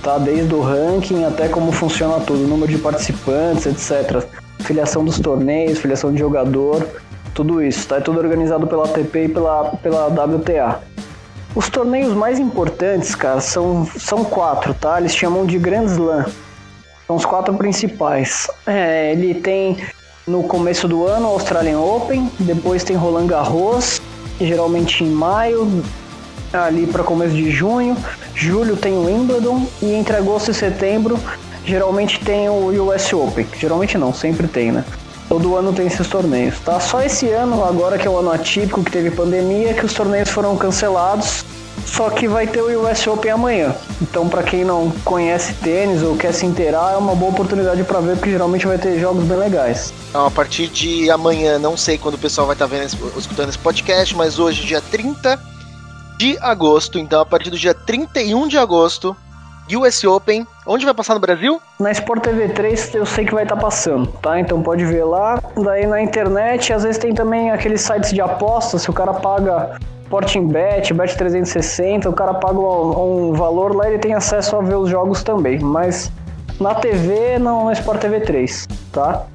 tá? 0.01 0.17
Desde 0.17 0.53
o 0.53 0.61
ranking 0.61 1.25
até 1.25 1.47
como 1.47 1.71
funciona 1.71 2.19
tudo, 2.19 2.39
número 2.47 2.71
de 2.71 2.77
participantes, 2.77 3.65
etc 3.65 4.46
filiação 4.67 5.03
dos 5.03 5.17
torneios, 5.19 5.79
filiação 5.79 6.11
de 6.11 6.19
jogador, 6.19 6.85
tudo 7.33 7.63
isso, 7.63 7.87
tá? 7.87 7.97
É 7.97 8.01
tudo 8.01 8.19
organizado 8.19 8.67
pela 8.67 8.83
ATP 8.83 9.25
e 9.25 9.29
pela, 9.29 9.71
pela 9.81 10.07
WTA. 10.07 10.81
Os 11.55 11.69
torneios 11.69 12.13
mais 12.13 12.37
importantes, 12.37 13.15
cara, 13.15 13.39
são, 13.39 13.87
são 13.97 14.25
quatro, 14.25 14.73
tá? 14.73 14.99
Eles 14.99 15.15
chamam 15.15 15.45
de 15.45 15.57
Grand 15.57 15.85
Slam. 15.85 16.25
São 17.07 17.15
os 17.15 17.25
quatro 17.25 17.53
principais. 17.53 18.47
É, 18.65 19.13
ele 19.13 19.33
tem 19.35 19.77
no 20.27 20.43
começo 20.43 20.87
do 20.87 21.07
ano 21.07 21.29
o 21.29 21.31
Australian 21.31 21.79
Open, 21.79 22.29
depois 22.37 22.83
tem 22.83 22.97
Roland 22.97 23.27
Garros, 23.27 24.01
geralmente 24.39 25.03
em 25.03 25.09
maio, 25.09 25.81
ali 26.51 26.85
para 26.85 27.03
começo 27.03 27.33
de 27.33 27.49
junho. 27.49 27.95
Julho 28.35 28.75
tem 28.75 28.93
o 28.93 29.05
Wimbledon 29.05 29.65
e 29.81 29.93
entre 29.93 30.17
agosto 30.17 30.51
e 30.51 30.53
setembro 30.53 31.17
geralmente 31.67 32.19
tem 32.21 32.49
o 32.49 32.69
US 32.89 33.11
Open. 33.13 33.45
Geralmente 33.59 33.97
não, 33.97 34.13
sempre 34.13 34.47
tem, 34.47 34.71
né? 34.71 34.85
Todo 35.27 35.57
ano 35.57 35.73
tem 35.73 35.87
esses 35.87 36.07
torneios, 36.07 36.57
tá? 36.61 36.79
Só 36.79 37.01
esse 37.01 37.29
ano, 37.29 37.63
agora 37.65 37.97
que 37.97 38.07
é 38.07 38.09
o 38.09 38.17
ano 38.17 38.31
atípico, 38.31 38.81
que 38.81 38.89
teve 38.89 39.11
pandemia, 39.11 39.73
que 39.73 39.85
os 39.85 39.93
torneios 39.93 40.29
foram 40.29 40.55
cancelados. 40.55 41.43
Só 41.85 42.09
que 42.09 42.27
vai 42.27 42.47
ter 42.47 42.61
o 42.61 42.89
US 42.89 43.05
Open 43.07 43.31
amanhã. 43.31 43.75
Então, 44.01 44.27
para 44.27 44.43
quem 44.43 44.63
não 44.63 44.91
conhece 45.05 45.53
tênis 45.55 46.01
ou 46.01 46.15
quer 46.15 46.33
se 46.33 46.45
inteirar, 46.45 46.93
é 46.93 46.97
uma 46.97 47.15
boa 47.15 47.31
oportunidade 47.31 47.83
para 47.83 47.99
ver, 47.99 48.15
porque 48.15 48.31
geralmente 48.31 48.65
vai 48.65 48.77
ter 48.77 48.99
jogos 48.99 49.23
bem 49.23 49.37
legais. 49.37 49.93
Então, 50.09 50.25
a 50.25 50.31
partir 50.31 50.67
de 50.67 51.09
amanhã, 51.09 51.59
não 51.59 51.77
sei 51.77 51.97
quando 51.97 52.15
o 52.15 52.17
pessoal 52.17 52.47
vai 52.47 52.55
estar 52.55 52.67
tá 52.67 52.75
vendo, 52.75 52.85
escutando 53.17 53.49
esse 53.49 53.57
podcast, 53.57 54.15
mas 54.15 54.39
hoje, 54.39 54.65
dia 54.65 54.81
30 54.81 55.39
de 56.17 56.37
agosto. 56.39 56.99
Então, 56.99 57.21
a 57.21 57.25
partir 57.25 57.49
do 57.49 57.57
dia 57.57 57.73
31 57.73 58.47
de 58.47 58.57
agosto, 58.57 59.15
US 59.75 60.03
Open. 60.03 60.45
Onde 60.65 60.85
vai 60.85 60.93
passar 60.93 61.13
no 61.13 61.19
Brasil? 61.19 61.61
Na 61.79 61.91
Sport 61.91 62.23
TV 62.23 62.49
3 62.49 62.95
eu 62.95 63.05
sei 63.05 63.25
que 63.25 63.33
vai 63.33 63.43
estar 63.43 63.55
tá 63.55 63.61
passando, 63.61 64.07
tá? 64.21 64.39
Então 64.39 64.61
pode 64.61 64.85
ver 64.85 65.03
lá. 65.03 65.41
Daí 65.55 65.85
na 65.85 66.01
internet, 66.01 66.71
às 66.71 66.83
vezes 66.83 66.97
tem 66.97 67.13
também 67.13 67.51
aqueles 67.51 67.81
sites 67.81 68.11
de 68.13 68.21
apostas, 68.21 68.83
se 68.83 68.89
o 68.89 68.93
cara 68.93 69.13
paga 69.13 69.77
Sporting 70.03 70.47
Bet, 70.47 70.93
Bet 70.93 71.17
360, 71.17 72.09
o 72.09 72.13
cara 72.13 72.33
paga 72.35 72.57
um, 72.57 73.29
um, 73.29 73.33
valor 73.33 73.75
lá 73.75 73.89
ele 73.89 73.99
tem 73.99 74.13
acesso 74.13 74.55
a 74.55 74.61
ver 74.61 74.75
os 74.75 74.89
jogos 74.89 75.21
também. 75.21 75.59
Mas 75.59 76.11
na 76.59 76.73
TV, 76.73 77.37
não 77.37 77.65
na 77.65 77.73
Sport 77.73 77.99
TV 77.99 78.21
3, 78.21 78.67
tá? 78.91 79.25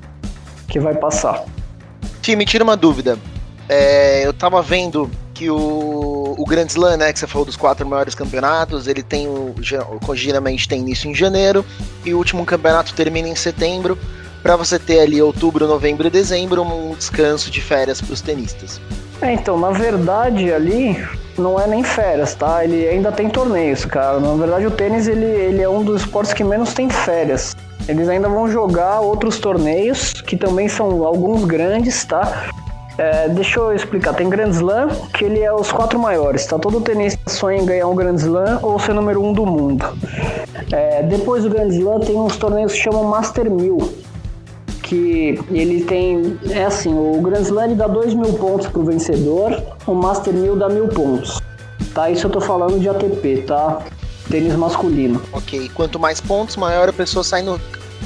Que 0.69 0.81
vai 0.81 0.95
passar. 0.95 1.45
Sim, 2.23 2.37
me 2.37 2.47
tira 2.47 2.65
uma 2.65 2.77
dúvida. 2.77 3.19
É, 3.69 4.27
eu 4.27 4.33
tava 4.33 4.63
vendo 4.63 5.11
que 5.43 5.51
o, 5.51 6.37
o 6.39 6.45
Grand 6.45 6.67
Slam, 6.67 6.97
né, 6.97 7.13
que 7.13 7.19
você 7.19 7.27
falou 7.27 7.45
dos 7.45 7.57
quatro 7.57 7.85
maiores 7.85 8.15
campeonatos, 8.15 8.87
ele 8.87 9.03
tem 9.03 9.27
o, 9.27 9.53
geralmente 10.15 10.69
tem 10.69 10.79
início 10.79 11.11
em 11.11 11.15
janeiro 11.15 11.65
e 12.05 12.15
o 12.15 12.19
último 12.19 12.47
campeonato 12.47 12.95
termina 12.95 13.27
em 13.27 13.35
setembro, 13.35 13.99
para 14.41 14.55
você 14.55 14.79
ter 14.79 15.01
ali 15.01 15.21
outubro, 15.21 15.67
novembro 15.67 16.07
e 16.07 16.11
dezembro 16.11 16.63
um 16.63 16.95
descanso 16.95 17.51
de 17.51 17.61
férias 17.61 18.01
para 18.01 18.13
os 18.13 18.21
tenistas. 18.21 18.81
É, 19.21 19.33
então, 19.33 19.59
na 19.59 19.71
verdade 19.71 20.53
ali 20.53 21.05
não 21.37 21.59
é 21.59 21.67
nem 21.67 21.83
férias, 21.83 22.37
tá? 22.37 22.65
Ele 22.65 22.87
ainda 22.87 23.11
tem 23.11 23.29
torneios, 23.29 23.85
cara. 23.85 24.21
Na 24.21 24.35
verdade 24.35 24.67
o 24.67 24.71
tênis 24.71 25.09
ele, 25.09 25.27
ele 25.27 25.61
é 25.61 25.69
um 25.69 25.83
dos 25.83 26.03
esportes 26.03 26.33
que 26.33 26.45
menos 26.45 26.73
tem 26.73 26.89
férias. 26.89 27.57
Eles 27.89 28.09
ainda 28.09 28.29
vão 28.29 28.49
jogar 28.49 29.01
outros 29.01 29.39
torneios, 29.41 30.13
que 30.13 30.37
também 30.37 30.69
são 30.69 31.05
alguns 31.05 31.45
grandes, 31.45 32.05
tá? 32.05 32.49
É, 33.03 33.29
deixa 33.29 33.59
eu 33.59 33.75
explicar, 33.75 34.15
tem 34.15 34.31
Grand 34.31 34.51
Slam, 34.51 34.89
que 35.13 35.25
ele 35.25 35.41
é 35.41 35.53
os 35.53 35.73
quatro 35.73 35.99
maiores, 35.99 36.47
tá? 36.47 36.57
Todo 36.57 36.81
tenista 36.81 37.19
sonha 37.29 37.61
em 37.61 37.67
ganhar 37.67 37.89
um 37.89 37.97
Grand 37.97 38.15
Slam 38.15 38.61
ou 38.63 38.79
ser 38.79 38.95
número 38.95 39.21
um 39.21 39.33
do 39.33 39.45
mundo. 39.45 39.85
É, 40.71 41.03
depois 41.03 41.43
do 41.43 41.51
Grand 41.51 41.67
Slam 41.67 41.99
tem 41.99 42.15
uns 42.15 42.37
torneios 42.37 42.73
que 42.73 42.79
chamam 42.79 43.03
Master 43.03 43.51
1000, 43.51 43.93
que 44.85 45.37
ele 45.51 45.83
tem, 45.83 46.39
é 46.49 46.65
assim, 46.65 46.95
o 46.95 47.21
Grand 47.21 47.41
Slam 47.41 47.75
dá 47.75 47.89
2 47.89 48.15
mil 48.15 48.35
pontos 48.35 48.69
pro 48.69 48.85
vencedor, 48.85 49.61
o 49.85 49.95
Master 49.95 50.33
1000 50.33 50.55
dá 50.55 50.69
mil 50.69 50.87
pontos. 50.87 51.41
Tá, 51.93 52.09
isso 52.09 52.29
eu 52.29 52.31
tô 52.31 52.41
falando 52.41 52.79
de 52.79 52.89
ATP, 52.89 53.43
tá? 53.49 53.83
Tênis 54.31 54.55
masculino. 54.55 55.21
Ok, 55.33 55.69
quanto 55.75 55.99
mais 55.99 56.21
pontos, 56.21 56.57
maior 56.57 56.89
a 56.89 56.93
pessoa 56.93 57.25
sai 57.25 57.43
no 57.43 57.61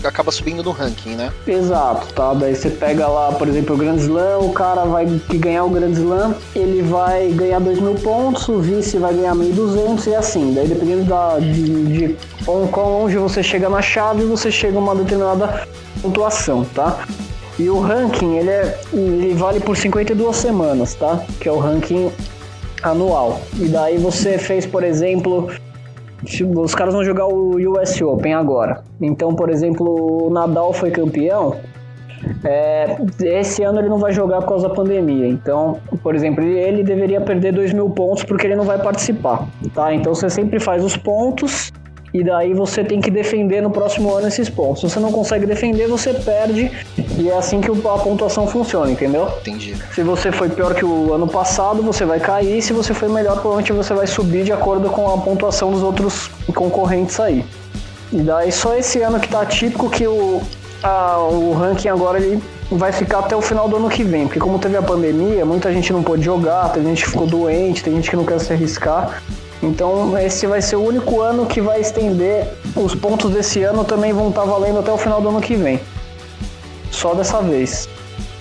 acaba 0.04 0.30
subindo 0.30 0.62
no 0.62 0.70
ranking, 0.70 1.14
né? 1.14 1.32
Exato, 1.46 2.12
tá? 2.12 2.34
Daí 2.34 2.54
você 2.54 2.70
pega 2.70 3.06
lá, 3.06 3.32
por 3.32 3.48
exemplo, 3.48 3.74
o 3.74 3.78
Grand 3.78 3.96
Slam, 3.96 4.38
o 4.38 4.52
cara 4.52 4.84
vai 4.84 5.06
que 5.06 5.38
ganhar 5.38 5.64
o 5.64 5.70
Grand 5.70 5.92
Slam, 5.92 6.34
ele 6.54 6.82
vai 6.82 7.28
ganhar 7.30 7.60
2 7.60 7.80
mil 7.80 7.94
pontos, 7.94 8.48
o 8.48 8.60
vice 8.60 8.98
vai 8.98 9.14
ganhar 9.14 9.34
1.200 9.34 10.06
e 10.06 10.14
assim. 10.14 10.54
Daí 10.54 10.68
dependendo 10.68 11.04
da, 11.04 11.38
de, 11.38 11.84
de 11.84 12.16
quão 12.44 13.00
longe 13.00 13.16
você 13.16 13.42
chega 13.42 13.68
na 13.68 13.82
chave, 13.82 14.24
você 14.24 14.50
chega 14.50 14.76
a 14.76 14.80
uma 14.80 14.94
determinada 14.94 15.66
pontuação, 16.02 16.64
tá? 16.74 17.04
E 17.58 17.70
o 17.70 17.80
ranking, 17.80 18.36
ele, 18.36 18.50
é, 18.50 18.78
ele 18.92 19.34
vale 19.34 19.60
por 19.60 19.76
52 19.76 20.36
semanas, 20.36 20.94
tá? 20.94 21.24
Que 21.40 21.48
é 21.48 21.52
o 21.52 21.58
ranking 21.58 22.12
anual. 22.82 23.40
E 23.58 23.66
daí 23.66 23.96
você 23.96 24.38
fez, 24.38 24.66
por 24.66 24.84
exemplo, 24.84 25.50
os 26.56 26.74
caras 26.74 26.94
vão 26.94 27.04
jogar 27.04 27.26
o 27.26 27.56
US 27.72 28.00
Open 28.02 28.34
agora. 28.34 28.82
Então, 29.00 29.34
por 29.34 29.50
exemplo, 29.50 30.26
o 30.26 30.30
Nadal 30.30 30.72
foi 30.72 30.90
campeão. 30.90 31.56
É, 32.44 32.96
esse 33.22 33.62
ano 33.62 33.78
ele 33.78 33.88
não 33.88 33.98
vai 33.98 34.12
jogar 34.12 34.40
por 34.40 34.48
causa 34.48 34.68
da 34.68 34.74
pandemia. 34.74 35.28
Então, 35.28 35.78
por 36.02 36.14
exemplo, 36.14 36.42
ele, 36.42 36.58
ele 36.58 36.82
deveria 36.82 37.20
perder 37.20 37.52
2 37.52 37.72
mil 37.72 37.90
pontos 37.90 38.24
porque 38.24 38.46
ele 38.46 38.56
não 38.56 38.64
vai 38.64 38.78
participar. 38.78 39.46
Tá? 39.74 39.94
Então 39.94 40.14
você 40.14 40.28
sempre 40.28 40.58
faz 40.58 40.84
os 40.84 40.96
pontos 40.96 41.72
e 42.20 42.24
daí 42.24 42.54
você 42.54 42.82
tem 42.82 43.00
que 43.00 43.10
defender 43.10 43.60
no 43.60 43.70
próximo 43.70 44.14
ano 44.14 44.26
esses 44.26 44.48
pontos. 44.48 44.80
Se 44.80 44.88
você 44.88 44.98
não 44.98 45.12
consegue 45.12 45.44
defender, 45.44 45.86
você 45.86 46.14
perde 46.14 46.70
e 47.18 47.28
é 47.28 47.36
assim 47.36 47.60
que 47.60 47.70
a 47.70 47.98
pontuação 47.98 48.46
funciona, 48.46 48.90
entendeu? 48.90 49.28
Entendi. 49.40 49.76
Se 49.94 50.02
você 50.02 50.32
foi 50.32 50.48
pior 50.48 50.74
que 50.74 50.84
o 50.84 51.12
ano 51.12 51.28
passado, 51.28 51.82
você 51.82 52.04
vai 52.04 52.18
cair, 52.18 52.62
se 52.62 52.72
você 52.72 52.94
foi 52.94 53.08
melhor, 53.08 53.34
provavelmente 53.34 53.72
você 53.72 53.92
vai 53.92 54.06
subir 54.06 54.44
de 54.44 54.52
acordo 54.52 54.88
com 54.88 55.12
a 55.12 55.18
pontuação 55.18 55.70
dos 55.70 55.82
outros 55.82 56.30
concorrentes 56.54 57.20
aí. 57.20 57.44
E 58.12 58.18
daí 58.18 58.50
só 58.50 58.74
esse 58.74 59.02
ano 59.02 59.20
que 59.20 59.28
tá 59.28 59.44
típico 59.44 59.90
que 59.90 60.06
o, 60.06 60.40
a, 60.82 61.18
o 61.18 61.52
ranking 61.52 61.88
agora 61.88 62.18
ele 62.18 62.42
vai 62.70 62.92
ficar 62.92 63.20
até 63.20 63.36
o 63.36 63.42
final 63.42 63.68
do 63.68 63.76
ano 63.76 63.88
que 63.88 64.02
vem, 64.02 64.26
porque 64.26 64.40
como 64.40 64.58
teve 64.58 64.76
a 64.76 64.82
pandemia, 64.82 65.44
muita 65.44 65.72
gente 65.72 65.92
não 65.92 66.02
pôde 66.02 66.24
jogar, 66.24 66.70
tem 66.70 66.82
gente 66.82 67.04
que 67.04 67.10
ficou 67.10 67.26
doente, 67.26 67.82
tem 67.82 67.94
gente 67.94 68.10
que 68.10 68.16
não 68.16 68.24
quer 68.24 68.40
se 68.40 68.52
arriscar. 68.52 69.22
Então 69.62 70.18
esse 70.18 70.46
vai 70.46 70.60
ser 70.60 70.76
o 70.76 70.84
único 70.84 71.20
ano 71.20 71.46
que 71.46 71.60
vai 71.60 71.80
estender. 71.80 72.46
Os 72.74 72.94
pontos 72.94 73.32
desse 73.32 73.62
ano 73.62 73.84
também 73.84 74.12
vão 74.12 74.28
estar 74.28 74.44
valendo 74.44 74.78
até 74.78 74.92
o 74.92 74.98
final 74.98 75.20
do 75.20 75.28
ano 75.28 75.40
que 75.40 75.54
vem. 75.54 75.80
Só 76.90 77.14
dessa 77.14 77.40
vez. 77.40 77.88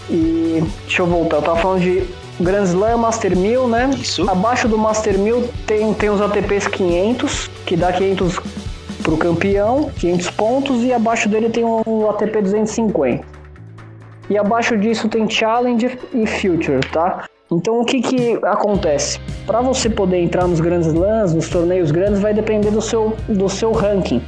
E 0.10 0.64
deixa 0.86 1.02
eu 1.02 1.08
voltar, 1.08 1.38
eu 1.38 1.42
tava 1.42 1.58
falando 1.58 1.82
de 1.82 2.08
Grand 2.40 2.64
Slam 2.64 2.98
Master 2.98 3.36
1000, 3.36 3.68
né? 3.68 3.90
Isso. 4.00 4.30
Abaixo 4.30 4.68
do 4.68 4.78
Master 4.78 5.18
1000 5.18 5.50
tem, 5.66 5.94
tem 5.94 6.10
os 6.10 6.22
ATPs 6.22 6.68
500, 6.68 7.50
que 7.66 7.76
dá 7.76 7.92
500 7.92 8.40
pro 9.02 9.18
campeão, 9.18 9.90
500 9.98 10.30
pontos, 10.32 10.84
e 10.84 10.94
abaixo 10.94 11.30
dele 11.30 11.50
tem 11.50 11.64
o 11.64 12.10
ATP 12.10 12.42
250. 12.42 13.24
E 14.30 14.38
abaixo 14.38 14.78
disso 14.78 15.08
tem 15.08 15.30
Challenge 15.30 15.98
e 16.14 16.26
Future, 16.26 16.80
tá? 16.92 17.26
Então 17.52 17.80
o 17.80 17.86
que 17.86 18.02
que 18.02 18.40
acontece? 18.44 19.20
Para 19.46 19.62
você 19.62 19.88
poder 19.88 20.18
entrar 20.18 20.48
nos 20.48 20.60
grandes 20.60 20.88
slams, 20.88 21.34
nos 21.34 21.48
torneios 21.48 21.92
grandes, 21.92 22.20
vai 22.20 22.34
depender 22.34 22.72
do 22.72 22.82
seu, 22.82 23.16
do 23.28 23.48
seu 23.48 23.72
ranking, 23.72 24.22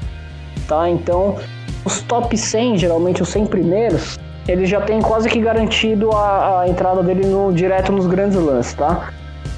tá? 0.68 0.88
Então 0.88 1.36
os 1.84 2.02
top 2.04 2.38
100, 2.38 2.78
geralmente 2.78 3.24
os 3.24 3.30
100 3.30 3.48
primeiros, 3.48 4.20
ele 4.48 4.68
já 4.68 4.82
tem 4.82 5.02
quase 5.02 5.28
que 5.30 5.40
garantido 5.40 6.12
a, 6.12 6.62
a 6.62 6.70
entrada 6.70 7.02
dele 7.02 7.26
no, 7.26 7.52
direto 7.52 7.92
nos 7.92 8.06
grandes 8.06 8.38
slams, 8.38 8.74
tá? 8.76 9.10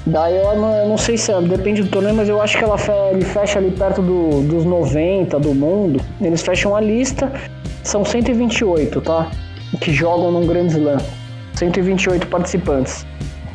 Daí 0.06 0.34
eu 0.34 0.56
não, 0.56 0.76
eu 0.76 0.88
não 0.88 0.96
sei 0.96 1.18
se 1.18 1.30
é, 1.30 1.38
depende 1.42 1.82
do 1.82 1.90
torneio, 1.90 2.14
mas 2.14 2.30
eu 2.30 2.40
acho 2.40 2.56
que 2.56 2.64
ela 2.64 2.78
fe, 2.78 2.90
ele 3.12 3.24
fecha 3.24 3.58
ali 3.58 3.70
perto 3.72 4.00
do, 4.00 4.40
dos 4.48 4.64
90 4.64 5.38
do 5.38 5.54
mundo. 5.54 6.00
Eles 6.18 6.40
fecham 6.40 6.74
a 6.74 6.80
lista, 6.80 7.30
são 7.82 8.06
128, 8.06 8.98
tá? 9.02 9.30
Que 9.82 9.92
jogam 9.92 10.32
num 10.32 10.46
Grand 10.46 10.68
Slam. 10.68 10.96
128 11.54 12.26
participantes. 12.28 13.04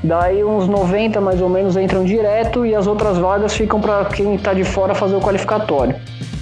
Daí 0.05 0.43
uns 0.43 0.67
90 0.67 1.19
mais 1.19 1.41
ou 1.41 1.49
menos 1.49 1.75
entram 1.75 2.05
direto 2.05 2.63
e 2.63 2.75
as 2.75 2.85
outras 2.85 3.17
vagas 3.17 3.55
ficam 3.55 3.81
para 3.81 4.05
quem 4.05 4.35
está 4.35 4.53
de 4.53 4.63
fora 4.63 4.93
fazer 4.93 5.15
o 5.15 5.19
qualificatório. 5.19 5.95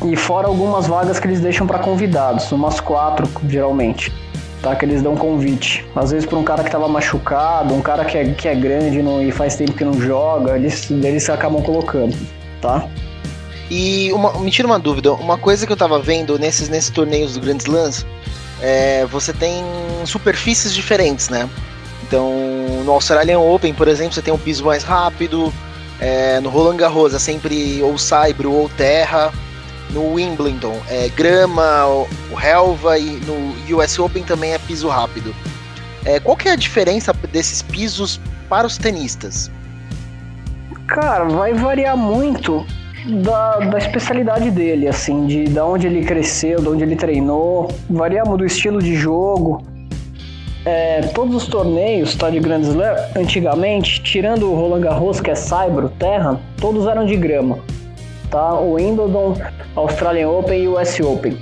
E 0.04 0.18
fora 0.18 0.48
algumas 0.48 0.86
vagas 0.86 1.18
que 1.18 1.28
eles 1.28 1.40
deixam 1.40 1.66
para 1.66 1.80
convidados, 1.80 2.52
umas 2.52 2.82
quatro 2.82 3.26
geralmente, 3.48 4.12
tá? 4.62 4.76
Que 4.76 4.84
eles 4.84 5.02
dão 5.02 5.16
convite. 5.16 5.86
Às 5.96 6.12
vezes 6.12 6.26
para 6.26 6.38
um 6.38 6.44
cara 6.44 6.62
que 6.62 6.68
estava 6.68 6.90
machucado, 6.90 7.74
um 7.74 7.82
cara 7.82 8.04
que 8.04 8.18
é, 8.18 8.26
que 8.34 8.50
é 8.50 8.56
grande 8.56 9.02
não, 9.02 9.22
e 9.22 9.32
faz 9.32 9.56
tempo 9.56 9.72
que 9.72 9.86
não 9.86 9.94
joga, 9.94 10.58
eles, 10.58 10.92
eles 10.92 11.30
acabam 11.30 11.62
colocando, 11.62 12.18
tá? 12.60 12.86
E 13.72 14.12
uma, 14.12 14.38
me 14.40 14.52
tira 14.52 14.68
uma 14.68 14.78
dúvida, 14.78 15.14
uma 15.14 15.38
coisa 15.38 15.66
que 15.66 15.72
eu 15.72 15.78
tava 15.78 16.00
vendo 16.00 16.38
nesses, 16.38 16.68
nesses 16.68 16.90
torneios 16.90 17.36
do 17.36 17.40
Grand 17.40 17.60
Slams, 17.60 18.06
é, 18.62 19.06
você 19.06 19.32
tem 19.32 19.64
superfícies 20.04 20.74
diferentes, 20.74 21.30
né? 21.30 21.50
Então, 22.08 22.34
no 22.84 22.92
Australian 22.92 23.40
Open, 23.40 23.74
por 23.74 23.88
exemplo, 23.88 24.14
você 24.14 24.22
tem 24.22 24.34
um 24.34 24.38
piso 24.38 24.66
mais 24.66 24.84
rápido. 24.84 25.54
É, 26.00 26.40
no 26.42 26.50
Roland 26.50 26.78
Garros 26.78 27.14
é 27.14 27.20
sempre 27.20 27.82
ou 27.82 27.98
saibro 27.98 28.52
ou 28.52 28.70
terra. 28.70 29.32
No 29.92 30.14
Wimbledon 30.16 30.76
é 30.90 31.08
grama, 31.10 31.86
o, 32.32 32.36
relva 32.36 32.98
e 32.98 33.22
no 33.26 33.78
US 33.78 34.00
Open 34.00 34.24
também 34.24 34.54
é 34.54 34.58
piso 34.58 34.88
rápido. 34.88 35.34
É, 36.04 36.20
qual 36.20 36.36
que 36.36 36.50
é 36.50 36.52
a 36.52 36.56
diferença 36.56 37.14
desses 37.32 37.62
pisos 37.62 38.20
para 38.50 38.66
os 38.66 38.78
tenistas? 38.78 39.52
Cara, 40.88 41.26
vai 41.26 41.54
variar 41.54 41.96
muito 41.96 42.66
da, 43.24 43.60
da 43.60 43.78
especialidade 43.78 44.50
dele, 44.52 44.88
assim, 44.88 45.28
de, 45.28 45.46
de 45.46 45.60
onde 45.60 45.88
ele 45.88 46.04
cresceu, 46.04 46.60
de 46.60 46.68
onde 46.68 46.84
ele 46.84 46.96
treinou, 46.96 47.70
varia 47.90 48.24
do 48.24 48.46
estilo 48.46 48.82
de 48.82 48.96
jogo 48.96 49.73
é, 50.66 51.02
todos 51.14 51.36
os 51.36 51.48
torneios 51.48 52.16
tá, 52.16 52.30
de 52.30 52.40
Grand 52.40 52.62
Slam, 52.62 52.96
antigamente, 53.16 54.02
tirando 54.02 54.50
o 54.50 54.56
Roland 54.56 54.82
Garros, 54.82 55.20
que 55.20 55.30
é 55.30 55.36
saibro, 55.36 55.90
terra, 56.00 56.40
todos 56.58 56.88
eram 56.88 57.06
de 57.06 57.16
grama. 57.18 57.60
Tá? 58.30 58.54
O 58.54 58.74
Wimbledon, 58.74 59.36
Australian 59.76 60.30
Open 60.30 60.64
e 60.64 60.68
o 60.68 60.80
US 60.80 61.00
Open. 61.00 61.38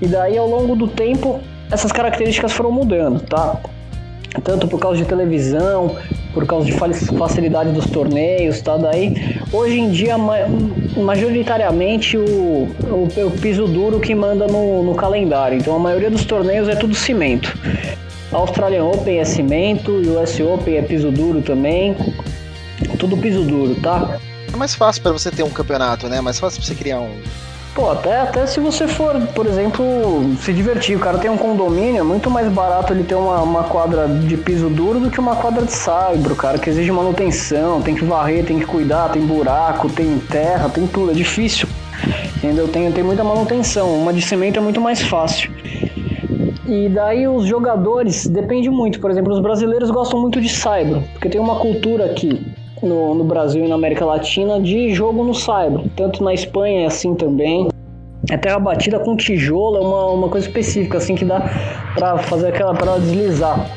E 0.00 0.06
daí, 0.06 0.38
ao 0.38 0.48
longo 0.48 0.76
do 0.76 0.86
tempo, 0.86 1.40
essas 1.70 1.90
características 1.90 2.52
foram 2.52 2.70
mudando, 2.70 3.20
tá? 3.20 3.56
Tanto 4.42 4.66
por 4.66 4.80
causa 4.80 4.98
de 4.98 5.04
televisão, 5.04 5.96
por 6.32 6.44
causa 6.46 6.66
de 6.66 6.72
facilidade 6.72 7.70
dos 7.70 7.86
torneios, 7.86 8.60
tá? 8.60 8.76
Daí, 8.76 9.38
hoje 9.52 9.78
em 9.78 9.90
dia, 9.90 10.16
majoritariamente, 10.96 12.16
o, 12.16 12.22
o, 12.22 13.08
o 13.26 13.30
piso 13.40 13.66
duro 13.66 14.00
que 14.00 14.14
manda 14.14 14.46
no, 14.46 14.82
no 14.82 14.94
calendário. 14.94 15.58
Então, 15.58 15.76
a 15.76 15.78
maioria 15.78 16.10
dos 16.10 16.24
torneios 16.24 16.68
é 16.68 16.74
tudo 16.74 16.94
cimento. 16.94 17.56
Australian 18.34 18.84
Open 18.84 19.18
é 19.18 19.24
cimento, 19.24 19.92
US 19.92 20.40
Open 20.40 20.76
é 20.76 20.82
piso 20.82 21.10
duro 21.10 21.40
também. 21.40 21.96
Tudo 22.98 23.16
piso 23.16 23.42
duro, 23.42 23.76
tá? 23.76 24.18
É 24.52 24.56
mais 24.56 24.74
fácil 24.74 25.02
para 25.02 25.12
você 25.12 25.30
ter 25.30 25.42
um 25.42 25.50
campeonato, 25.50 26.08
né? 26.08 26.18
É 26.18 26.20
mais 26.20 26.38
fácil 26.38 26.60
pra 26.60 26.66
você 26.66 26.74
criar 26.74 27.00
um. 27.00 27.16
Pô, 27.74 27.90
até, 27.90 28.20
até 28.20 28.46
se 28.46 28.60
você 28.60 28.86
for, 28.86 29.20
por 29.34 29.46
exemplo, 29.46 29.84
se 30.40 30.52
divertir, 30.52 30.96
o 30.96 31.00
cara 31.00 31.18
tem 31.18 31.28
um 31.28 31.36
condomínio, 31.36 31.98
é 31.98 32.02
muito 32.04 32.30
mais 32.30 32.48
barato 32.48 32.92
ele 32.92 33.02
ter 33.02 33.16
uma, 33.16 33.40
uma 33.40 33.64
quadra 33.64 34.06
de 34.06 34.36
piso 34.36 34.68
duro 34.68 35.00
do 35.00 35.10
que 35.10 35.18
uma 35.18 35.34
quadra 35.34 35.64
de 35.64 35.72
saibro, 35.72 36.36
cara, 36.36 36.56
que 36.56 36.70
exige 36.70 36.92
manutenção, 36.92 37.82
tem 37.82 37.96
que 37.96 38.04
varrer, 38.04 38.44
tem 38.44 38.60
que 38.60 38.64
cuidar, 38.64 39.08
tem 39.08 39.26
buraco, 39.26 39.88
tem 39.90 40.18
terra, 40.18 40.68
tem 40.68 40.86
tudo, 40.86 41.10
é 41.10 41.14
difícil. 41.14 41.68
Entendeu? 42.36 42.68
Tem, 42.68 42.92
tem 42.92 43.02
muita 43.02 43.24
manutenção. 43.24 43.92
Uma 43.94 44.12
de 44.12 44.22
cimento 44.22 44.58
é 44.58 44.62
muito 44.62 44.80
mais 44.80 45.00
fácil. 45.02 45.50
E 46.66 46.88
daí 46.88 47.28
os 47.28 47.44
jogadores, 47.44 48.26
depende 48.26 48.70
muito. 48.70 48.98
Por 48.98 49.10
exemplo, 49.10 49.32
os 49.32 49.40
brasileiros 49.40 49.90
gostam 49.90 50.20
muito 50.20 50.40
de 50.40 50.48
saibro, 50.48 51.02
porque 51.12 51.28
tem 51.28 51.40
uma 51.40 51.56
cultura 51.56 52.06
aqui 52.06 52.40
no, 52.82 53.14
no 53.14 53.24
Brasil 53.24 53.64
e 53.64 53.68
na 53.68 53.74
América 53.74 54.04
Latina 54.04 54.60
de 54.60 54.94
jogo 54.94 55.22
no 55.22 55.34
saibro. 55.34 55.90
Tanto 55.94 56.24
na 56.24 56.32
Espanha 56.32 56.82
é 56.82 56.86
assim 56.86 57.14
também. 57.14 57.68
Até 58.30 58.50
a 58.50 58.58
batida 58.58 58.98
com 58.98 59.14
tijolo 59.14 59.76
é 59.76 59.80
uma, 59.80 60.06
uma 60.06 60.28
coisa 60.30 60.46
específica, 60.46 60.96
assim, 60.96 61.14
que 61.14 61.26
dá 61.26 61.42
para 61.94 62.16
fazer 62.18 62.48
aquela 62.48 62.72
para 62.72 62.96
deslizar. 62.96 63.68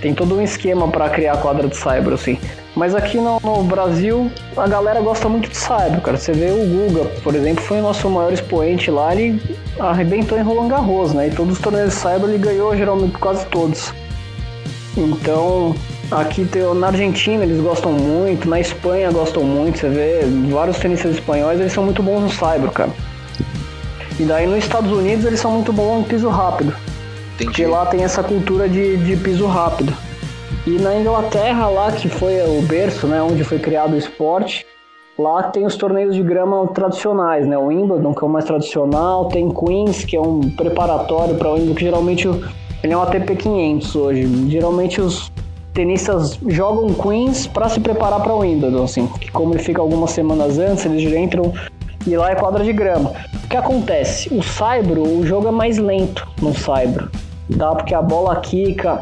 Tem 0.00 0.14
todo 0.14 0.36
um 0.36 0.40
esquema 0.40 0.86
para 0.86 1.08
criar 1.08 1.32
a 1.32 1.36
quadra 1.36 1.66
de 1.66 1.76
saibro, 1.76 2.14
assim. 2.14 2.38
Mas 2.78 2.94
aqui 2.94 3.18
no, 3.18 3.40
no, 3.40 3.64
Brasil, 3.64 4.30
a 4.56 4.68
galera 4.68 5.00
gosta 5.00 5.28
muito 5.28 5.48
de 5.48 5.56
saibro, 5.56 6.00
cara. 6.00 6.16
Você 6.16 6.30
vê 6.30 6.52
o 6.52 6.64
Guga, 6.64 7.06
por 7.24 7.34
exemplo, 7.34 7.60
foi 7.64 7.80
o 7.80 7.82
nosso 7.82 8.08
maior 8.08 8.32
expoente 8.32 8.88
lá, 8.88 9.12
ele 9.12 9.42
arrebentou 9.80 10.38
em 10.38 10.42
Roland 10.42 10.68
Garros, 10.68 11.12
né? 11.12 11.26
E 11.26 11.30
todos 11.32 11.54
os 11.54 11.58
torneios 11.58 11.88
de 11.92 11.96
saibro 11.96 12.30
ele 12.30 12.38
ganhou 12.38 12.76
geralmente 12.76 13.18
quase 13.18 13.44
todos. 13.46 13.92
Então, 14.96 15.74
aqui 16.08 16.48
na 16.76 16.86
Argentina 16.86 17.42
eles 17.42 17.60
gostam 17.60 17.90
muito, 17.90 18.48
na 18.48 18.60
Espanha 18.60 19.10
gostam 19.10 19.42
muito, 19.42 19.80
você 19.80 19.88
vê 19.88 20.20
vários 20.48 20.78
tenistas 20.78 21.16
espanhóis, 21.16 21.58
eles 21.58 21.72
são 21.72 21.82
muito 21.82 22.00
bons 22.00 22.20
no 22.20 22.30
saibro, 22.30 22.70
cara. 22.70 22.90
E 24.20 24.22
daí 24.22 24.46
nos 24.46 24.58
Estados 24.58 24.92
Unidos 24.92 25.24
eles 25.24 25.40
são 25.40 25.50
muito 25.50 25.72
bons 25.72 26.02
no 26.02 26.04
piso 26.04 26.28
rápido. 26.28 26.72
Entendi. 27.34 27.44
Porque 27.44 27.66
lá 27.66 27.86
tem 27.86 28.04
essa 28.04 28.22
cultura 28.22 28.68
de, 28.68 28.96
de 28.98 29.16
piso 29.16 29.48
rápido. 29.48 29.92
E 30.68 30.72
na 30.72 30.94
Inglaterra, 30.94 31.66
lá 31.66 31.90
que 31.90 32.10
foi 32.10 32.42
o 32.42 32.60
berço, 32.60 33.06
né, 33.06 33.22
onde 33.22 33.42
foi 33.42 33.58
criado 33.58 33.94
o 33.94 33.96
esporte, 33.96 34.66
lá 35.18 35.44
tem 35.44 35.64
os 35.64 35.76
torneios 35.76 36.14
de 36.14 36.22
grama 36.22 36.66
tradicionais, 36.74 37.46
né? 37.46 37.56
O 37.56 37.68
Wimbledon, 37.68 38.12
que 38.12 38.22
é 38.22 38.26
o 38.26 38.30
mais 38.30 38.44
tradicional, 38.44 39.28
tem 39.28 39.50
Queens, 39.50 40.04
que 40.04 40.14
é 40.14 40.20
um 40.20 40.40
preparatório 40.50 41.36
para 41.36 41.48
o 41.48 41.54
Wimbledon, 41.54 41.74
que 41.74 41.84
geralmente 41.84 42.28
ele 42.82 42.92
é 42.92 42.94
um 42.94 43.00
ATP 43.00 43.36
500 43.36 43.96
hoje. 43.96 44.50
Geralmente 44.50 45.00
os 45.00 45.32
tenistas 45.72 46.38
jogam 46.46 46.92
Queens 46.92 47.46
para 47.46 47.70
se 47.70 47.80
preparar 47.80 48.22
para 48.22 48.34
o 48.34 48.40
Wimbledon, 48.40 48.84
assim, 48.84 49.06
que 49.06 49.32
como 49.32 49.54
ele 49.54 49.62
fica 49.62 49.80
algumas 49.80 50.10
semanas 50.10 50.58
antes, 50.58 50.84
eles 50.84 51.00
já 51.00 51.18
entram 51.18 51.50
e 52.06 52.14
lá 52.14 52.30
é 52.30 52.34
quadra 52.34 52.62
de 52.62 52.74
grama. 52.74 53.14
O 53.42 53.48
que 53.48 53.56
acontece? 53.56 54.28
O 54.34 54.42
Saibro, 54.42 55.00
o 55.02 55.26
jogo 55.26 55.48
é 55.48 55.50
mais 55.50 55.78
lento 55.78 56.28
no 56.42 56.54
Saibro, 56.54 57.10
tá? 57.56 57.74
Porque 57.74 57.94
a 57.94 58.02
bola 58.02 58.36
quica, 58.36 59.00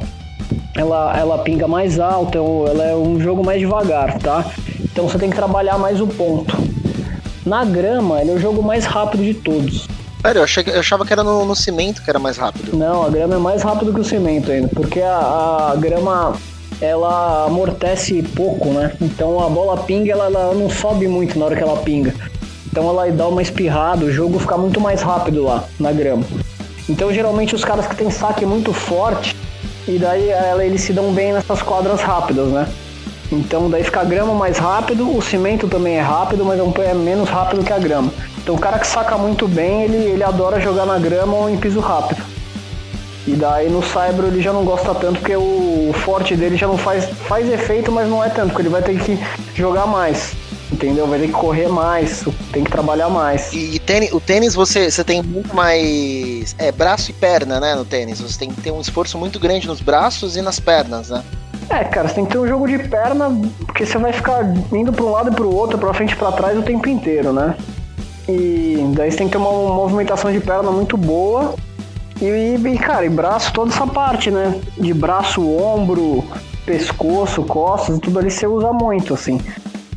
ela, 0.77 1.17
ela 1.19 1.39
pinga 1.39 1.67
mais 1.67 1.99
alto, 1.99 2.39
ela 2.69 2.85
é 2.85 2.95
um 2.95 3.19
jogo 3.19 3.45
mais 3.45 3.61
devagar, 3.61 4.19
tá? 4.19 4.45
Então 4.81 5.09
você 5.09 5.19
tem 5.19 5.31
que 5.31 5.37
trabalhar 5.37 5.79
mais 5.79 6.01
o 6.01 6.07
ponto. 6.07 6.57
Na 7.45 7.65
grama, 7.65 8.21
ele 8.21 8.33
é 8.33 8.35
o 8.35 8.39
jogo 8.39 8.63
mais 8.63 8.85
rápido 8.85 9.25
de 9.25 9.35
todos. 9.35 9.87
Sério, 10.21 10.41
eu, 10.41 10.45
achei, 10.45 10.65
eu 10.67 10.81
achava 10.81 11.07
que 11.07 11.13
era 11.13 11.23
no, 11.23 11.45
no, 11.45 11.55
cimento 11.55 12.03
que 12.03 12.11
era 12.11 12.19
mais 12.19 12.37
rápido. 12.37 12.77
Não, 12.77 13.05
a 13.05 13.09
grama 13.09 13.37
é 13.37 13.39
mais 13.39 13.63
rápido 13.63 13.93
que 13.93 14.01
o 14.01 14.05
cimento 14.05 14.51
ainda, 14.51 14.69
porque 14.69 15.01
a, 15.01 15.71
a 15.73 15.77
grama 15.77 16.35
ela 16.81 17.45
amortece 17.47 18.23
pouco, 18.35 18.71
né? 18.71 18.93
Então 19.01 19.41
a 19.41 19.49
bola 19.49 19.77
pinga, 19.85 20.13
ela, 20.13 20.27
ela, 20.27 20.55
não 20.55 20.69
sobe 20.69 21.07
muito 21.07 21.39
na 21.39 21.45
hora 21.47 21.57
que 21.57 21.63
ela 21.63 21.77
pinga. 21.77 22.15
Então 22.67 22.89
ela 22.89 23.11
dá 23.11 23.29
uma 23.29 23.41
espirrada, 23.41 24.05
o 24.05 24.13
jogo 24.13 24.39
fica 24.39 24.59
muito 24.59 24.81
mais 24.81 25.01
rápido 25.01 25.45
lá 25.45 25.65
na 25.79 25.93
grama. 25.93 26.25
Então 26.89 27.13
geralmente 27.13 27.55
os 27.55 27.65
caras 27.65 27.87
que 27.87 27.97
tem 27.97 28.11
saque 28.11 28.45
muito 28.45 28.73
forte, 28.73 29.37
e 29.89 29.99
daí 29.99 30.29
ela, 30.29 30.65
eles 30.65 30.81
se 30.81 30.93
dão 30.93 31.13
bem 31.13 31.33
nessas 31.33 31.63
quadras 31.63 32.01
rápidas, 32.01 32.49
né? 32.49 32.69
Então 33.31 33.69
daí 33.69 33.83
fica 33.83 34.01
a 34.01 34.05
grama 34.05 34.35
mais 34.35 34.59
rápido, 34.59 35.17
o 35.17 35.21
cimento 35.21 35.67
também 35.67 35.97
é 35.97 36.01
rápido, 36.01 36.45
mas 36.45 36.61
é 36.61 36.95
menos 36.95 37.29
rápido 37.29 37.65
que 37.65 37.73
a 37.73 37.79
grama. 37.79 38.13
Então 38.39 38.55
o 38.55 38.59
cara 38.59 38.79
que 38.79 38.87
saca 38.87 39.17
muito 39.19 39.49
bem, 39.49 39.83
ele, 39.83 39.97
ele 39.97 40.23
adora 40.23 40.61
jogar 40.61 40.87
na 40.87 40.99
grama 40.99 41.37
ou 41.37 41.51
em 41.51 41.57
piso 41.57 41.81
rápido. 41.81 42.23
E 43.27 43.33
daí 43.33 43.69
no 43.69 43.83
Cyber 43.83 44.27
ele 44.27 44.41
já 44.41 44.53
não 44.53 44.65
gosta 44.65 44.95
tanto 44.95 45.19
porque 45.19 45.35
o 45.35 45.93
forte 46.05 46.37
dele 46.37 46.57
já 46.57 46.69
não 46.69 46.79
faz, 46.79 47.07
faz 47.27 47.49
efeito, 47.53 47.91
mas 47.91 48.09
não 48.09 48.23
é 48.23 48.29
tanto, 48.29 48.49
porque 48.49 48.63
ele 48.63 48.69
vai 48.69 48.83
ter 48.83 48.97
que 48.99 49.19
jogar 49.55 49.87
mais. 49.87 50.37
Entendeu? 50.71 51.07
Vai 51.07 51.21
ter 51.21 51.27
que 51.29 51.33
correr 51.33 51.69
mais, 51.69 52.25
tem 52.53 52.65
que 52.65 52.71
trabalhar 52.71 53.09
mais. 53.09 53.53
E, 53.53 53.79
tênis, 53.79 54.13
o 54.13 54.21
tênis 54.21 54.55
você, 54.55 54.91
você 54.91 55.05
tem 55.05 55.23
muito 55.23 55.55
mais. 55.55 56.57
É, 56.59 56.73
braço 56.73 57.11
e 57.11 57.15
perna, 57.15 57.61
né? 57.61 57.75
No 57.75 57.85
tênis. 57.85 58.21
Você 58.21 58.39
tem 58.39 58.51
que 58.51 58.61
ter 58.61 58.73
um 58.73 58.81
esforço 58.81 59.17
muito 59.17 59.39
grande 59.39 59.69
nos 59.69 59.81
braços 59.81 60.37
e 60.37 60.43
nas 60.43 60.59
pernas, 60.59 61.11
né? 61.11 61.23
É, 61.71 61.85
cara, 61.85 62.09
você 62.09 62.15
tem 62.15 62.25
que 62.25 62.33
ter 62.33 62.39
um 62.39 62.47
jogo 62.47 62.67
de 62.67 62.79
perna, 62.79 63.31
porque 63.65 63.87
você 63.87 63.99
vai 63.99 64.13
ficar 64.13 64.45
indo 64.73 64.93
para 64.93 65.05
um 65.05 65.11
lado 65.11 65.31
e 65.31 65.35
para 65.35 65.45
o 65.45 65.55
outro, 65.55 65.79
para 65.79 65.93
frente 65.95 66.13
e 66.13 66.17
para 66.17 66.33
trás 66.33 66.59
o 66.59 66.63
tempo 66.63 66.89
inteiro, 66.89 67.33
né? 67.33 67.57
E 68.29 68.79
daí 68.95 69.11
você 69.11 69.19
tem 69.19 69.27
que 69.29 69.33
ter 69.33 69.39
uma 69.39 69.53
movimentação 69.53 70.33
de 70.33 70.41
perna 70.41 70.71
muito 70.71 70.97
boa. 70.97 71.55
E, 72.21 72.57
e, 72.57 72.79
cara, 72.79 73.05
e 73.05 73.09
braço, 73.09 73.53
toda 73.53 73.71
essa 73.73 73.87
parte, 73.87 74.31
né? 74.31 74.61
De 74.77 74.93
braço, 74.95 75.47
ombro, 75.49 76.25
pescoço, 76.65 77.43
costas, 77.45 77.99
tudo 78.01 78.19
ali 78.19 78.31
você 78.31 78.47
usa 78.47 78.73
muito, 78.73 79.15
assim. 79.15 79.41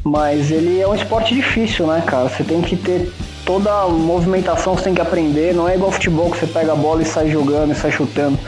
Mas 0.04 0.50
ele 0.52 0.80
é 0.80 0.88
um 0.88 0.96
esporte 0.96 1.34
difícil, 1.34 1.88
né, 1.88 2.02
cara? 2.06 2.30
Você 2.30 2.44
tem 2.44 2.62
que 2.62 2.76
ter 2.76 3.12
toda 3.46 3.72
a 3.72 3.88
movimentação, 3.88 4.76
você 4.76 4.86
tem 4.86 4.94
que 4.94 5.02
aprender. 5.02 5.54
Não 5.54 5.68
é 5.68 5.76
igual 5.76 5.92
futebol 5.92 6.32
que 6.32 6.38
você 6.38 6.48
pega 6.48 6.72
a 6.72 6.76
bola 6.76 7.02
e 7.02 7.06
sai 7.06 7.30
jogando 7.30 7.72
e 7.72 7.76
sai 7.76 7.92
chutando. 7.92 8.40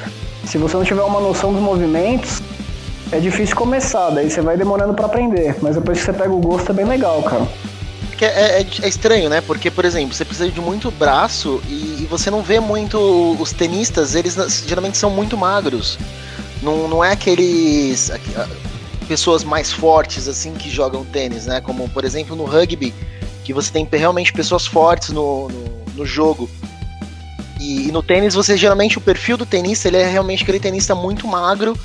Se 0.46 0.58
você 0.58 0.78
não 0.78 0.84
tiver 0.84 1.04
uma 1.04 1.20
noção 1.20 1.54
dos 1.54 1.62
movimentos, 1.62 2.42
é 3.12 3.20
difícil 3.20 3.56
começar, 3.56 4.10
daí 4.10 4.30
você 4.30 4.42
vai 4.42 4.58
demorando 4.58 4.94
para 4.94 5.06
aprender. 5.06 5.56
Mas 5.62 5.76
depois 5.76 6.00
que 6.00 6.06
você 6.06 6.14
pega 6.14 6.32
o 6.32 6.40
gosto 6.40 6.72
é 6.72 6.74
bem 6.74 6.86
legal, 6.86 7.22
cara 7.24 7.48
é, 8.26 8.62
é, 8.62 8.68
é, 8.84 8.88
estranho, 8.88 9.30
né? 9.30 9.42
Porque, 9.42 9.72
por 9.72 9.86
exemplo, 9.86 10.14
você 10.14 10.24
precisa 10.24 10.50
de 10.50 10.62
muito 10.62 10.92
braço 10.92 11.62
e, 11.68 12.04
e, 12.04 12.08
você 12.10 12.30
não 12.30 12.42
vê 12.42 12.60
muito. 12.60 12.98
Os 13.40 13.52
tenistas, 13.52 14.16
eles 14.16 14.64
geralmente 14.68 14.98
são 14.98 15.10
muito 15.10 15.38
magros. 15.38 15.98
Não, 16.62 16.88
não 16.88 17.04
é 17.04 17.12
aqueles. 17.12 18.12
Pessoas 19.12 19.44
mais 19.44 19.74
fortes, 19.74 20.26
assim, 20.30 20.54
que 20.54 20.70
jogam 20.70 21.04
tênis, 21.04 21.46
né? 21.46 21.60
Como, 21.60 21.90
por 21.90 22.06
exemplo, 22.06 22.34
no 22.34 22.46
rugby, 22.46 22.94
que 23.44 23.52
você 23.52 23.70
tem 23.70 23.86
realmente 23.92 24.32
pessoas 24.32 24.66
fortes 24.66 25.10
no, 25.10 25.50
no, 25.50 25.84
no 25.96 26.06
jogo. 26.06 26.50
E, 27.60 27.90
e, 27.90 27.92
no 27.92 28.02
tênis, 28.02 28.34
você 28.34 28.56
geralmente, 28.56 28.98
o 28.98 29.02
perfil 29.02 29.36
do 29.36 29.46
tenista, 29.46 29.90
ele 29.90 29.98
é 29.98 30.08
realmente 30.08 30.44
aquele 30.44 30.62
tenista 30.62 30.96
muito 30.96 31.28
magro 31.28 31.78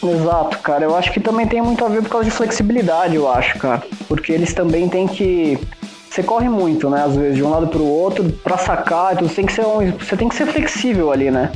Exato, 0.00 0.58
cara. 0.58 0.84
Eu 0.84 0.94
acho 0.94 1.10
que 1.12 1.18
também 1.18 1.46
tem 1.46 1.60
muito 1.60 1.84
a 1.84 1.88
ver 1.88 2.02
por 2.02 2.10
causa 2.10 2.26
de 2.26 2.30
flexibilidade, 2.30 3.16
eu 3.16 3.28
acho, 3.28 3.58
cara. 3.58 3.82
Porque 4.06 4.32
eles 4.32 4.52
também 4.54 4.88
têm 4.88 5.08
que. 5.08 5.58
Você 6.08 6.22
corre 6.22 6.48
muito, 6.48 6.88
né? 6.88 7.02
Às 7.02 7.16
vezes, 7.16 7.36
de 7.36 7.42
um 7.42 7.50
lado 7.50 7.66
pro 7.66 7.82
outro, 7.82 8.30
pra 8.44 8.56
sacar, 8.56 9.14
então 9.14 9.26
você 9.26 9.34
tem 9.34 9.46
que 9.46 9.52
ser, 9.52 9.66
um... 9.66 9.90
você 9.90 10.16
tem 10.16 10.28
que 10.28 10.36
ser 10.36 10.46
flexível 10.46 11.10
ali, 11.10 11.30
né? 11.30 11.50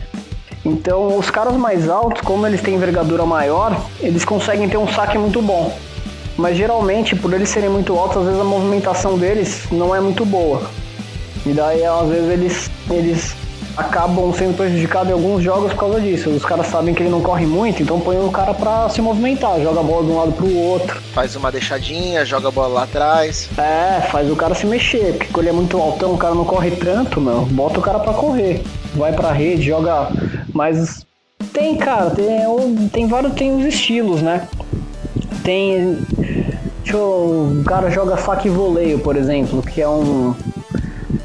Então, 0.69 1.17
os 1.17 1.31
caras 1.31 1.55
mais 1.55 1.89
altos, 1.89 2.21
como 2.23 2.47
eles 2.47 2.61
têm 2.61 2.75
envergadura 2.75 3.25
maior, 3.25 3.81
eles 4.01 4.25
conseguem 4.25 4.69
ter 4.69 4.77
um 4.77 4.87
saque 4.87 5.17
muito 5.17 5.41
bom. 5.41 5.77
Mas 6.37 6.57
geralmente, 6.57 7.17
por 7.17 7.33
eles 7.33 7.49
serem 7.49 7.69
muito 7.69 7.99
altos, 7.99 8.19
às 8.19 8.25
vezes 8.27 8.41
a 8.41 8.45
movimentação 8.45 9.19
deles 9.19 9.65
não 9.73 9.95
é 9.95 10.01
muito 10.01 10.25
boa. 10.25 10.63
E 11.45 11.53
daí, 11.53 11.85
às 11.85 12.09
vezes, 12.09 12.31
eles, 12.31 12.71
eles 12.91 13.37
acabam 13.79 14.33
sendo 14.33 14.57
prejudicados 14.57 15.09
em 15.09 15.13
alguns 15.13 15.43
jogos 15.43 15.73
por 15.73 15.81
causa 15.81 16.01
disso. 16.01 16.31
Os 16.31 16.45
caras 16.45 16.67
sabem 16.67 16.93
que 16.93 17.03
ele 17.03 17.11
não 17.11 17.21
corre 17.21 17.47
muito, 17.47 17.83
então 17.83 18.01
põe 18.01 18.19
o 18.19 18.31
cara 18.31 18.53
pra 18.53 18.89
se 18.89 19.01
movimentar, 19.01 19.61
joga 19.61 19.81
a 19.81 19.83
bola 19.83 20.05
de 20.05 20.11
um 20.11 20.19
lado 20.19 20.33
pro 20.33 20.53
outro. 20.57 21.01
Faz 21.15 21.37
uma 21.37 21.51
deixadinha, 21.51 22.25
joga 22.25 22.49
a 22.49 22.51
bola 22.51 22.69
lá 22.69 22.83
atrás. 22.83 23.49
É, 23.57 24.01
faz 24.11 24.31
o 24.31 24.37
cara 24.37 24.55
se 24.55 24.67
mexer, 24.67 25.15
porque 25.15 25.33
quando 25.33 25.47
ele 25.47 25.51
é 25.51 25.59
muito 25.59 25.79
altão, 25.79 26.13
o 26.13 26.19
cara 26.19 26.35
não 26.35 26.45
corre 26.45 26.73
tanto, 26.73 27.21
meu. 27.21 27.43
Bota 27.43 27.79
o 27.79 27.83
cara 27.83 28.01
pra 28.01 28.13
correr. 28.13 28.63
Vai 28.95 29.13
pra 29.13 29.33
rede, 29.33 29.63
joga 29.63 30.11
mais. 30.55 31.07
Tem, 31.53 31.77
cara, 31.77 32.11
tem, 32.11 32.89
tem 32.93 33.07
vários 33.07 33.35
tem 33.35 33.57
os 33.57 33.65
estilos, 33.65 34.23
né? 34.23 34.47
Tem. 35.43 35.99
O 36.93 37.63
cara 37.67 37.91
joga 37.91 38.17
faca 38.17 38.47
e 38.47 38.51
voleio, 38.51 38.99
por 38.99 39.17
exemplo, 39.17 39.63
que 39.63 39.81
é 39.81 39.89
um. 39.89 40.35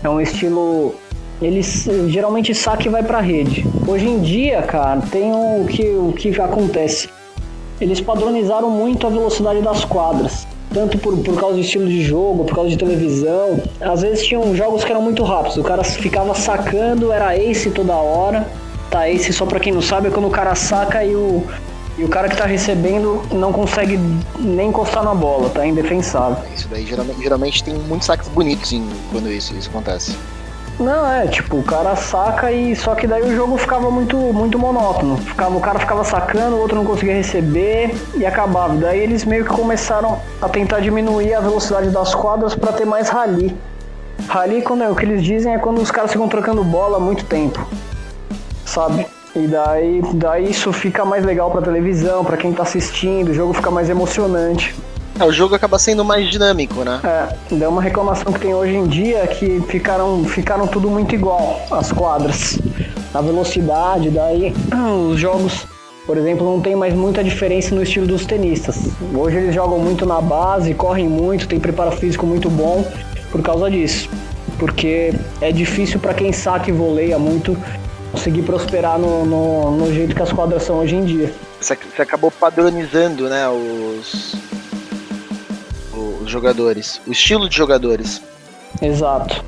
É 0.04 0.10
um 0.10 0.20
estilo 0.20 0.94
eles 1.44 1.90
geralmente 2.08 2.56
saque 2.56 2.88
vai 2.88 3.04
para 3.04 3.20
rede. 3.20 3.66
Hoje 3.86 4.08
em 4.08 4.22
dia, 4.22 4.62
cara, 4.62 5.02
tem 5.12 5.32
o 5.34 5.66
que, 5.66 5.84
o 5.84 6.14
que 6.14 6.30
acontece. 6.40 7.10
Eles 7.82 8.00
padronizaram 8.00 8.70
muito 8.70 9.06
a 9.06 9.10
velocidade 9.10 9.62
das 9.62 9.84
quadras, 9.84 10.48
tanto 10.74 10.98
por, 10.98 11.18
por 11.18 11.38
causa 11.38 11.56
do 11.56 11.60
estilo 11.60 11.88
de 11.88 12.02
jogo, 12.02 12.46
por 12.46 12.56
causa 12.56 12.70
de 12.70 12.78
televisão. 12.78 13.62
Às 13.82 14.02
vezes 14.02 14.26
tinham 14.26 14.56
jogos 14.56 14.86
que 14.86 14.92
eram 14.92 15.02
muito 15.02 15.24
rápidos, 15.24 15.58
o 15.58 15.64
cara 15.64 15.84
ficava 15.84 16.34
sacando, 16.34 17.12
era 17.12 17.38
ace 17.38 17.72
toda 17.72 17.94
hora. 17.94 18.48
Tá, 18.94 19.10
ace 19.10 19.34
só 19.34 19.48
pra 19.48 19.60
quem 19.60 19.74
não 19.74 19.82
sabe 19.82 20.10
é 20.10 20.12
quando 20.12 20.28
o 20.28 20.30
cara 20.30 20.54
saca 20.54 21.04
e 21.04 21.16
o, 21.16 21.44
e 21.98 22.04
o 22.04 22.08
cara 22.08 22.30
que 22.30 22.38
tá 22.38 22.46
recebendo 22.46 23.24
não 23.32 23.52
consegue 23.52 24.00
nem 24.38 24.70
encostar 24.70 25.04
na 25.04 25.16
bola, 25.16 25.50
tá 25.50 25.66
indefensável. 25.66 26.38
Isso 26.56 26.68
daí 26.68 26.86
geralmente, 26.86 27.20
geralmente 27.20 27.64
tem 27.64 27.74
muitos 27.74 28.06
saques 28.06 28.28
bonitos 28.28 28.72
em, 28.72 28.88
quando 29.12 29.32
isso, 29.32 29.56
isso 29.56 29.68
acontece. 29.68 30.16
Não, 30.80 31.12
é, 31.12 31.26
tipo, 31.26 31.58
o 31.58 31.64
cara 31.64 31.96
saca 31.96 32.52
e 32.52 32.76
só 32.76 32.94
que 32.94 33.08
daí 33.08 33.24
o 33.24 33.36
jogo 33.36 33.58
ficava 33.58 33.90
muito, 33.90 34.16
muito 34.16 34.60
monótono. 34.60 35.18
Ficava, 35.18 35.58
o 35.58 35.60
cara 35.60 35.80
ficava 35.80 36.04
sacando, 36.04 36.56
o 36.56 36.60
outro 36.60 36.76
não 36.76 36.86
conseguia 36.86 37.16
receber 37.16 37.96
e 38.16 38.24
acabava. 38.28 38.76
Daí 38.76 39.00
eles 39.00 39.26
meio 39.26 39.44
que 39.44 39.52
começaram 39.52 40.20
a 40.40 40.48
tentar 40.48 40.82
diminuir 40.82 41.34
a 41.34 41.40
velocidade 41.40 41.90
das 41.90 42.14
quadras 42.14 42.54
para 42.54 42.72
ter 42.72 42.86
mais 42.86 43.10
rally. 43.10 43.58
Rally, 44.28 44.62
quando 44.62 44.84
é, 44.84 44.90
o 44.92 44.94
que 44.94 45.04
eles 45.04 45.24
dizem 45.24 45.52
é 45.52 45.58
quando 45.58 45.82
os 45.82 45.90
caras 45.90 46.12
ficam 46.12 46.28
trocando 46.28 46.64
bola 46.64 46.98
há 46.98 47.00
muito 47.00 47.26
tempo. 47.26 47.68
Sabe? 48.74 49.06
E 49.36 49.46
daí, 49.46 50.02
daí 50.16 50.50
isso 50.50 50.74
fica 50.74 51.06
mais 51.06 51.24
legal 51.24 51.52
pra 51.52 51.62
televisão, 51.62 52.26
para 52.26 52.38
quem 52.38 52.52
tá 52.52 52.64
assistindo, 52.64 53.30
o 53.30 53.34
jogo 53.34 53.54
fica 53.54 53.70
mais 53.70 53.88
emocionante. 53.88 54.74
É, 55.20 55.24
o 55.24 55.32
jogo 55.32 55.54
acaba 55.54 55.78
sendo 55.78 56.04
mais 56.04 56.28
dinâmico, 56.28 56.84
né? 56.84 57.00
É, 57.04 57.64
é 57.64 57.68
uma 57.68 57.84
reclamação 57.84 58.34
que 58.34 58.40
tem 58.40 58.56
hoje 58.56 58.76
em 58.76 58.88
dia 58.88 59.28
que 59.28 59.62
ficaram, 59.68 60.24
ficaram 60.26 60.66
tudo 60.66 60.90
muito 60.90 61.14
igual, 61.14 61.62
as 61.70 61.92
quadras. 61.92 62.58
A 63.14 63.22
velocidade, 63.22 64.10
daí 64.10 64.56
os 65.12 65.20
jogos, 65.20 65.68
por 66.08 66.18
exemplo, 66.18 66.44
não 66.44 66.60
tem 66.60 66.76
mais 66.76 66.96
muita 66.96 67.24
diferença 67.24 67.76
no 67.76 67.84
estilo 67.84 68.08
dos 68.08 68.26
tenistas. 68.26 68.88
Hoje 69.14 69.38
eles 69.38 69.54
jogam 69.54 69.78
muito 69.78 70.04
na 70.04 70.20
base, 70.20 70.74
correm 70.74 71.08
muito, 71.08 71.48
tem 71.48 71.60
preparo 71.60 71.92
físico 71.92 72.26
muito 72.26 72.50
bom 72.50 72.84
por 73.32 73.44
causa 73.44 73.70
disso. 73.70 74.10
Porque 74.58 75.14
é 75.42 75.52
difícil 75.52 76.00
para 76.00 76.16
quem 76.16 76.32
saca 76.32 76.72
e 76.72 76.74
voleia 76.74 77.20
muito 77.20 77.56
conseguir 78.14 78.44
prosperar 78.44 79.00
no, 79.00 79.26
no, 79.26 79.72
no 79.72 79.92
jeito 79.92 80.16
que 80.16 80.22
as 80.22 80.32
quadras 80.32 80.62
são 80.62 80.78
hoje 80.78 80.96
em 80.96 81.04
dia. 81.04 81.34
Você 81.60 81.74
acabou 82.00 82.30
padronizando, 82.30 83.28
né, 83.28 83.50
os, 83.50 84.36
os 86.22 86.30
jogadores, 86.30 87.02
o 87.08 87.12
estilo 87.12 87.50
de 87.50 87.58
jogadores. 87.58 88.22
Exato. 88.80 89.44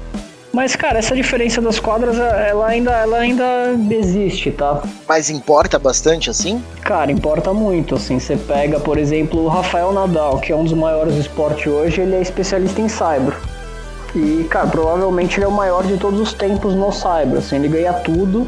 Mas, 0.51 0.75
cara, 0.75 0.97
essa 0.97 1.13
diferença 1.13 1.61
das 1.61 1.79
quadras, 1.79 2.17
ela 2.17 2.67
ainda, 2.67 2.91
ela 2.91 3.17
ainda 3.17 3.75
existe, 3.91 4.51
tá? 4.51 4.81
Mas 5.07 5.29
importa 5.29 5.77
bastante, 5.77 6.29
assim? 6.29 6.63
Cara, 6.81 7.11
importa 7.11 7.53
muito, 7.53 7.95
assim. 7.95 8.19
Você 8.19 8.37
pega, 8.37 8.79
por 8.79 8.97
exemplo, 8.97 9.43
o 9.43 9.47
Rafael 9.49 9.91
Nadal, 9.91 10.39
que 10.39 10.53
é 10.53 10.55
um 10.55 10.63
dos 10.63 10.73
maiores 10.73 11.13
do 11.13 11.19
esporte 11.19 11.69
hoje, 11.69 11.99
ele 11.99 12.15
é 12.15 12.21
especialista 12.21 12.79
em 12.79 12.87
cyber. 12.87 13.35
E, 14.15 14.45
cara, 14.49 14.67
provavelmente 14.67 15.37
ele 15.37 15.45
é 15.45 15.47
o 15.47 15.51
maior 15.51 15.83
de 15.83 15.97
todos 15.97 16.19
os 16.19 16.33
tempos 16.33 16.73
no 16.73 16.91
cyber, 16.91 17.37
assim. 17.37 17.57
Ele 17.57 17.67
ganha 17.67 17.93
tudo. 17.93 18.47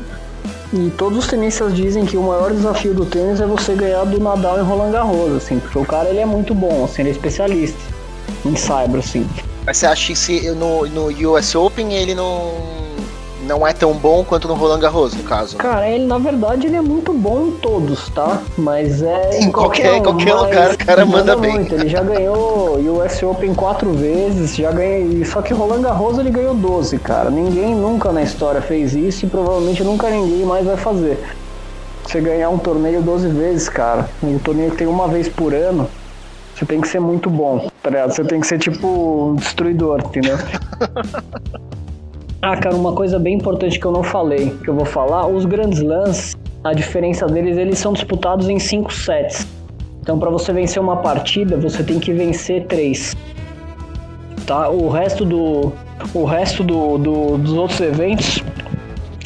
E 0.74 0.90
todos 0.92 1.20
os 1.20 1.28
tenistas 1.28 1.76
dizem 1.76 2.06
que 2.06 2.18
o 2.18 2.24
maior 2.24 2.52
desafio 2.52 2.94
do 2.94 3.06
tênis 3.06 3.40
é 3.40 3.46
você 3.46 3.74
ganhar 3.74 4.04
do 4.06 4.20
Nadal 4.20 4.60
em 4.60 4.64
Roland 4.64 4.92
Garros, 4.92 5.36
assim. 5.36 5.60
Porque 5.60 5.78
o 5.78 5.86
cara, 5.86 6.10
ele 6.10 6.20
é 6.20 6.26
muito 6.26 6.54
bom, 6.54 6.86
assim, 6.86 7.02
ele 7.02 7.10
é 7.10 7.12
especialista 7.12 7.80
em 8.46 8.56
cyber, 8.56 9.00
assim. 9.00 9.28
Mas 9.66 9.78
você 9.78 9.86
acha 9.86 10.08
que 10.08 10.16
se 10.16 10.50
no, 10.52 10.86
no 10.88 11.32
US 11.32 11.54
Open 11.56 11.94
ele 11.94 12.16
não, 12.16 12.54
não 13.48 13.66
é 13.66 13.74
tão 13.74 13.94
bom 13.94 14.24
quanto 14.24 14.48
no 14.48 14.54
Roland 14.54 14.80
Garros, 14.80 15.14
no 15.14 15.24
caso. 15.24 15.56
Cara, 15.56 15.90
ele 15.90 16.06
na 16.06 16.18
verdade 16.18 16.68
ele 16.68 16.76
é 16.76 16.82
muito 16.82 17.14
bom 17.14 17.48
em 17.48 17.52
todos, 17.52 18.10
tá? 18.10 18.42
Mas 18.58 19.02
é. 19.02 19.40
Em 19.40 19.52
qualquer, 19.52 20.02
qualquer, 20.02 20.36
um, 20.36 20.44
lugar 20.44 20.74
o 20.74 20.78
cara 20.78 21.06
manda, 21.06 21.36
manda 21.36 21.36
bem. 21.38 21.54
Muito. 21.54 21.74
Ele 21.74 21.88
já 21.88 22.04
ganhou 22.04 22.78
US 22.78 23.24
Open 23.24 23.56
quatro 23.56 23.94
vezes, 23.94 24.56
já 24.56 24.72
ganhou. 24.72 25.26
Só 25.26 25.42
que 25.42 25.54
Roland 25.54 25.82
Garros 25.82 26.20
ele 26.20 26.30
ganhou 26.30 26.54
12, 26.54 27.00
cara. 27.00 27.30
Ninguém 27.30 27.74
nunca 27.74 28.12
na 28.12 28.22
história 28.22 28.62
fez 28.62 28.94
isso 28.94 29.26
e 29.26 29.30
provavelmente 29.30 29.84
nunca 29.84 30.10
ninguém 30.10 30.46
mais 30.46 30.66
vai 30.66 30.78
fazer. 30.78 31.18
Você 32.04 32.22
ganhar 32.22 32.50
um 32.50 32.58
torneio 32.58 33.02
12 33.02 33.30
vezes, 33.30 33.70
cara. 33.70 34.10
Um 34.22 34.38
torneio 34.40 34.72
que 34.72 34.78
tem 34.78 34.88
uma 34.88 35.08
vez 35.08 35.30
por 35.30 35.54
ano. 35.54 35.90
Você 36.54 36.66
tem 36.66 36.82
que 36.82 36.88
ser 36.88 37.00
muito 37.00 37.30
bom, 37.30 37.70
tá 37.84 37.90
ligado? 37.90 38.14
Você 38.14 38.24
tem 38.24 38.42
que 38.42 38.48
ser 38.48 38.58
tipo 38.58 38.88
um 38.88 39.36
destruidor, 39.36 40.02
entendeu? 40.04 40.38
Ah, 42.42 42.56
cara, 42.56 42.76
uma 42.76 42.94
coisa 42.94 43.18
bem 43.18 43.36
importante 43.36 43.80
que 43.80 43.86
eu 43.86 43.92
não 43.92 44.04
falei, 44.04 44.52
que 44.64 44.70
eu 44.70 44.76
vou 44.76 44.86
falar, 44.86 45.26
os 45.26 45.44
grandes 45.44 45.82
lãs, 45.82 46.38
a 46.64 46.72
diferença 46.72 47.26
deles, 47.26 47.58
eles 47.58 47.80
são 47.80 47.94
disputados 47.94 48.48
em 48.48 48.60
cinco 48.60 48.94
sets. 48.94 49.48
Então, 50.02 50.20
para 50.20 50.30
você 50.30 50.54
vencer 50.54 50.82
uma 50.82 50.98
partida, 50.98 51.58
você 51.58 51.84
tem 51.84 52.00
que 52.00 52.14
vencer 52.14 52.66
três. 52.68 53.16
Tá? 54.46 54.70
O 54.70 54.88
resto 54.88 55.26
do, 55.26 55.74
o 56.14 56.26
resto 56.26 56.64
do, 56.64 56.98
do, 56.98 57.38
dos 57.40 57.54
outros 57.54 57.82
eventos 57.82 58.44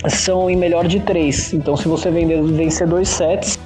são 0.08 0.50
em 0.50 0.56
melhor 0.56 0.88
de 0.88 1.02
três. 1.02 1.54
Então, 1.54 1.76
se 1.76 1.88
você 1.88 2.10
vencer 2.10 2.88
dois 2.88 3.10
sets, 3.10 3.60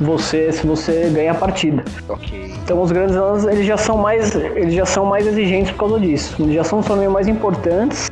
você 0.00 0.52
se 0.52 0.66
você 0.66 1.10
ganha 1.12 1.32
a 1.32 1.34
partida. 1.34 1.84
Ok. 2.08 2.54
Então 2.62 2.80
os 2.82 2.92
grandes 2.92 3.16
lãs 3.16 3.44
eles 3.44 3.66
já 3.66 3.76
são 3.76 3.96
mais 3.96 4.34
eles 4.34 4.74
já 4.74 4.86
são 4.86 5.04
mais 5.04 5.26
exigentes 5.26 5.72
por 5.72 5.88
causa 5.88 6.00
disso. 6.00 6.36
Eles 6.38 6.54
já 6.54 6.64
são 6.64 6.82
torneios 6.82 7.12
mais 7.12 7.28
importantes. 7.28 8.08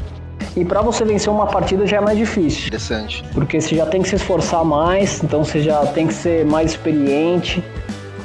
E 0.57 0.65
para 0.65 0.81
você 0.81 1.05
vencer 1.05 1.31
uma 1.31 1.47
partida 1.47 1.87
já 1.87 1.99
é 1.99 2.01
mais 2.01 2.17
difícil. 2.17 2.69
Interessante. 2.69 3.23
Porque 3.35 3.61
você 3.61 3.77
já 3.77 3.85
tem 3.85 4.01
que 4.01 4.09
se 4.09 4.17
esforçar 4.17 4.65
mais, 4.65 5.23
então 5.23 5.45
você 5.45 5.61
já 5.61 5.85
tem 5.87 6.07
que 6.07 6.15
ser 6.15 6.47
mais 6.47 6.71
experiente. 6.71 7.63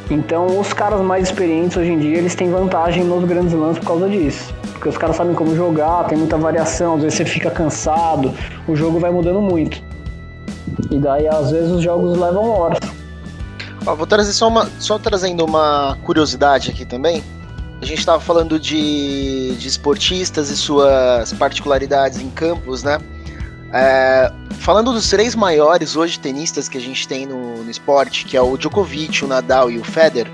Então 0.10 0.60
os 0.60 0.72
caras 0.72 1.02
mais 1.02 1.26
experientes 1.26 1.76
hoje 1.76 1.92
em 1.92 2.00
dia 2.00 2.18
eles 2.18 2.34
têm 2.34 2.50
vantagem 2.50 3.04
nos 3.04 3.24
grandes 3.26 3.54
lãs 3.54 3.78
por 3.78 3.86
causa 3.86 4.10
disso. 4.10 4.54
Porque 4.74 4.90
os 4.90 4.98
caras 4.98 5.16
sabem 5.16 5.36
como 5.36 5.56
jogar, 5.56 6.06
tem 6.06 6.18
muita 6.18 6.38
variação, 6.38 6.96
às 6.96 7.04
vezes 7.04 7.18
você 7.18 7.26
fica 7.26 7.52
cansado, 7.52 8.34
o 8.68 8.76
jogo 8.76 8.98
vai 8.98 9.12
mudando 9.12 9.40
muito. 9.40 9.84
E 10.90 10.98
daí 10.98 11.28
às 11.28 11.52
vezes 11.52 11.70
os 11.70 11.84
jogos 11.84 12.18
levam 12.18 12.50
horas. 12.50 12.91
Ó, 13.86 13.96
vou 13.96 14.06
trazer 14.06 14.34
só 14.34 14.48
uma. 14.48 14.70
Só 14.80 15.00
trazendo 15.00 15.46
uma 15.46 15.98
curiosidade 16.04 16.70
aqui 16.70 16.86
também. 16.86 17.24
A 17.82 17.86
gente 17.86 18.00
estava 18.00 18.22
falando 18.22 18.60
de, 18.60 19.56
de 19.56 19.68
esportistas 19.68 20.52
e 20.52 20.58
suas 20.58 21.34
particularidades 21.34 22.20
em 22.20 22.30
campos, 22.30 22.84
né? 22.84 23.00
É, 23.74 24.32
falando 24.60 24.92
dos 24.92 25.10
três 25.10 25.34
maiores 25.34 25.96
hoje 25.96 26.20
tenistas 26.20 26.68
que 26.68 26.78
a 26.78 26.82
gente 26.82 27.08
tem 27.08 27.26
no, 27.26 27.64
no, 27.64 27.72
esporte, 27.72 28.26
que 28.26 28.36
é 28.36 28.42
o 28.42 28.58
Djokovic, 28.58 29.24
o 29.24 29.28
Nadal 29.28 29.72
e 29.72 29.80
o 29.80 29.84
Federer, 29.84 30.32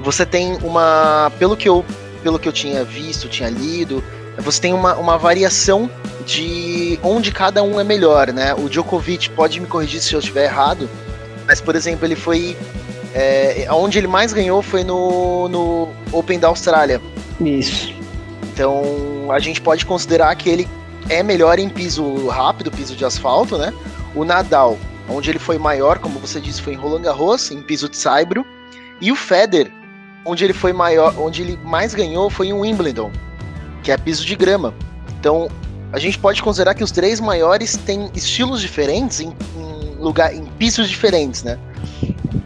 você 0.00 0.24
tem 0.24 0.56
uma, 0.62 1.30
pelo 1.38 1.56
que 1.56 1.68
eu, 1.68 1.84
pelo 2.22 2.38
que 2.38 2.48
eu 2.48 2.52
tinha 2.52 2.84
visto, 2.84 3.28
tinha 3.28 3.50
lido, 3.50 4.02
você 4.38 4.60
tem 4.60 4.72
uma, 4.72 4.94
uma 4.94 5.18
variação 5.18 5.90
de 6.24 6.98
onde 7.02 7.32
cada 7.32 7.62
um 7.62 7.80
é 7.80 7.84
melhor, 7.84 8.32
né? 8.32 8.54
O 8.54 8.68
Djokovic 8.68 9.30
pode 9.30 9.60
me 9.60 9.66
corrigir 9.66 10.00
se 10.00 10.14
eu 10.14 10.20
estiver 10.20 10.44
errado, 10.44 10.88
mas, 11.46 11.60
por 11.60 11.74
exemplo, 11.74 12.06
ele 12.06 12.16
foi. 12.16 12.56
É, 13.14 13.66
onde 13.70 13.98
ele 13.98 14.06
mais 14.06 14.32
ganhou 14.32 14.62
foi 14.62 14.82
no, 14.82 15.48
no 15.48 15.88
Open 16.12 16.38
da 16.38 16.48
Austrália. 16.48 17.00
Isso. 17.40 17.92
Então 18.52 19.30
a 19.30 19.38
gente 19.38 19.60
pode 19.60 19.84
considerar 19.84 20.34
que 20.36 20.48
ele 20.48 20.68
é 21.08 21.22
melhor 21.22 21.58
em 21.58 21.68
piso 21.68 22.28
rápido, 22.28 22.70
piso 22.70 22.96
de 22.96 23.04
asfalto, 23.04 23.58
né? 23.58 23.72
O 24.14 24.24
Nadal, 24.24 24.78
onde 25.08 25.30
ele 25.30 25.38
foi 25.38 25.58
maior, 25.58 25.98
como 25.98 26.18
você 26.18 26.40
disse, 26.40 26.62
foi 26.62 26.74
em 26.74 26.76
Roland 26.76 27.02
Garros, 27.02 27.50
em 27.50 27.62
piso 27.62 27.88
de 27.88 27.96
saibro. 27.96 28.46
E 29.00 29.10
o 29.10 29.16
Federer, 29.16 29.70
onde 30.24 30.44
ele 30.44 30.52
foi 30.52 30.72
maior, 30.72 31.14
onde 31.18 31.42
ele 31.42 31.58
mais 31.64 31.94
ganhou 31.94 32.30
foi 32.30 32.48
em 32.48 32.52
Wimbledon, 32.52 33.10
que 33.82 33.90
é 33.90 33.96
piso 33.96 34.24
de 34.24 34.36
grama. 34.36 34.74
Então 35.18 35.48
a 35.92 35.98
gente 35.98 36.18
pode 36.18 36.42
considerar 36.42 36.74
que 36.74 36.84
os 36.84 36.90
três 36.90 37.20
maiores 37.20 37.76
têm 37.76 38.10
estilos 38.14 38.60
diferentes 38.60 39.20
em, 39.20 39.34
em 39.56 39.81
lugar, 40.02 40.34
em 40.34 40.44
pisos 40.58 40.88
diferentes, 40.88 41.42
né? 41.42 41.58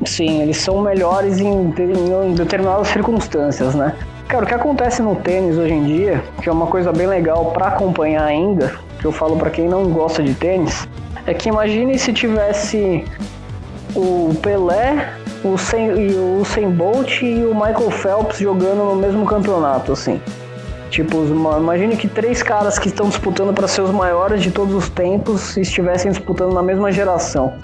Sim, 0.05 0.43
eles 0.43 0.59
são 0.59 0.81
melhores 0.81 1.41
em, 1.41 1.75
em, 1.79 2.35
determinadas 2.35 2.89
circunstâncias, 2.89 3.75
né? 3.75 3.95
Cara, 4.29 4.45
o 4.45 4.47
que 4.47 4.55
acontece 4.55 5.03
no 5.03 5.17
tênis 5.17 5.57
hoje 5.57 5.73
em 5.73 5.85
dia, 5.85 6.25
que 6.43 6.49
é 6.49 6.53
uma 6.53 6.67
coisa 6.67 6.93
bem 6.93 7.07
legal 7.07 7.53
para 7.53 7.69
acompanhar 7.69 8.25
ainda, 8.25 8.75
que 8.99 9.05
eu 9.05 9.13
falo 9.13 9.37
para 9.37 9.51
quem 9.51 9.69
não 9.69 9.89
gosta 9.91 10.23
de 10.23 10.35
tênis, 10.35 10.87
é 11.27 11.35
que 11.35 11.49
imagine 11.49 11.99
se 11.99 12.13
tivesse 12.13 13.05
o 13.95 14.35
Pelé, 14.43 15.13
o 15.45 15.57
Sen, 15.57 15.91
o 15.91 16.41
Usain 16.41 16.71
Bolt 16.71 17.23
e 17.23 17.45
o 17.45 17.55
Michael 17.55 17.91
Phelps 17.91 18.39
jogando 18.39 18.85
no 18.85 18.97
mesmo 18.97 19.25
campeonato, 19.27 19.93
assim. 19.93 20.21
Tipo, 20.91 21.25
imagine 21.59 21.97
que 21.97 22.09
três 22.09 22.43
caras 22.43 22.79
que 22.79 22.89
estão 22.89 23.09
disputando 23.09 23.53
para 23.53 23.69
ser 23.69 23.83
os 23.83 23.91
maiores 23.91 24.43
de 24.43 24.51
todos 24.51 24.75
os 24.75 24.89
tempos 24.89 25.57
estivessem 25.57 26.11
disputando 26.11 26.55
na 26.55 26.63
mesma 26.63 26.91
geração. 26.93 27.55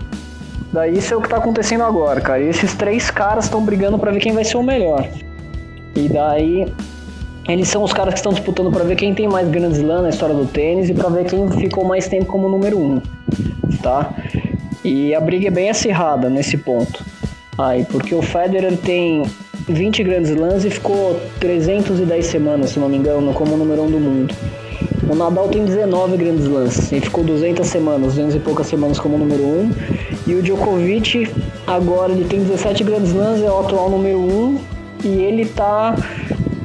Daí 0.72 0.96
isso 0.96 1.12
é 1.12 1.16
o 1.16 1.20
que 1.20 1.26
está 1.26 1.37
acontecendo 1.37 1.85
agora, 1.85 2.20
cara. 2.20 2.40
E 2.40 2.48
esses 2.48 2.74
três 2.74 3.11
caras 3.11 3.44
estão 3.44 3.64
brigando 3.64 3.98
para 3.98 4.11
ver 4.11 4.20
quem 4.20 4.32
vai 4.32 4.44
ser 4.44 4.56
o 4.56 4.62
melhor. 4.62 5.06
E 5.94 6.08
daí 6.08 6.72
eles 7.48 7.68
são 7.68 7.82
os 7.82 7.92
caras 7.92 8.14
que 8.14 8.20
estão 8.20 8.32
disputando 8.32 8.70
para 8.70 8.85
ver 8.85 8.96
quem 8.96 9.14
tem 9.14 9.28
mais 9.28 9.48
Grand 9.48 9.72
Slam 9.72 10.02
na 10.02 10.08
história 10.08 10.35
do 10.35 10.46
tênis 10.46 10.88
e 10.88 10.94
para 10.94 11.08
ver 11.08 11.24
quem 11.24 11.50
ficou 11.50 11.85
mais 11.85 12.08
tempo 12.08 12.26
como 12.26 12.48
número 12.48 12.78
um, 12.78 13.00
tá? 13.82 14.14
E 14.85 15.14
a 15.14 15.20
briga 15.20 15.48
é 15.48 15.50
bem 15.50 15.68
acirrada 15.68 16.30
nesse 16.30 16.56
ponto. 16.56 17.04
Aí, 17.58 17.85
porque 17.85 18.14
o 18.14 18.22
Federer 18.22 18.76
tem 18.78 19.24
20 19.68 20.03
grandes 20.03 20.35
lãs 20.35 20.64
e 20.64 20.70
ficou 20.70 21.20
310 21.40 22.27
semanas, 22.27 22.70
se 22.70 22.79
não 22.79 22.88
me 22.88 22.96
engano, 22.96 23.33
como 23.33 23.57
número 23.57 23.83
1 23.83 23.85
um 23.85 23.90
do 23.90 24.01
mundo. 24.01 24.35
O 25.09 25.14
Nadal 25.14 25.48
tem 25.48 25.64
19 25.64 26.16
grandes 26.16 26.46
lãs 26.46 26.92
e 26.92 27.01
ficou 27.01 27.25
200 27.25 27.66
semanas, 27.66 28.14
200 28.14 28.37
e 28.37 28.38
poucas 28.38 28.66
semanas 28.66 28.98
como 28.98 29.18
número 29.18 29.42
1. 29.42 29.46
Um. 29.46 29.70
E 30.27 30.35
o 30.35 30.42
Djokovic, 30.42 31.29
agora 31.66 32.12
ele 32.12 32.25
tem 32.25 32.40
17 32.40 32.85
grandes 32.85 33.12
lãs, 33.12 33.42
é 33.42 33.51
o 33.51 33.61
atual 33.61 33.90
número 33.90 34.18
1 34.18 34.22
um, 34.22 34.59
e 35.05 35.09
ele 35.09 35.44
tá 35.44 35.96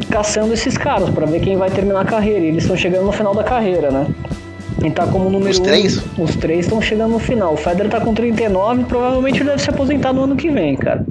caçando 0.10 0.54
esses 0.54 0.78
caras 0.78 1.10
para 1.10 1.26
ver 1.26 1.40
quem 1.42 1.58
vai 1.58 1.70
terminar 1.70 2.02
a 2.02 2.06
carreira. 2.06 2.40
E 2.40 2.48
eles 2.48 2.64
estão 2.64 2.78
chegando 2.78 3.06
no 3.06 3.12
final 3.12 3.34
da 3.34 3.44
carreira, 3.44 3.92
né? 3.92 4.08
E 4.84 4.92
tá 4.92 5.08
como 5.08 5.30
número 5.30 5.52
Os 5.52 5.60
três? 5.60 5.98
Um, 6.18 6.24
os 6.24 6.36
três 6.36 6.66
estão 6.66 6.82
chegando 6.82 7.12
no 7.12 7.20
final. 7.20 7.54
O 7.54 7.58
Federer 7.58 7.90
tá 7.90 8.00
com 8.00 8.13
39 8.13 8.84
provavelmente 8.86 9.40
ele 9.40 9.50
deve 9.50 9.62
se 9.62 9.70
aposentar 9.70 10.13
no 10.13 10.24
ano 10.24 10.36
que 10.36 10.50
vem, 10.50 10.76
cara. 10.76 11.06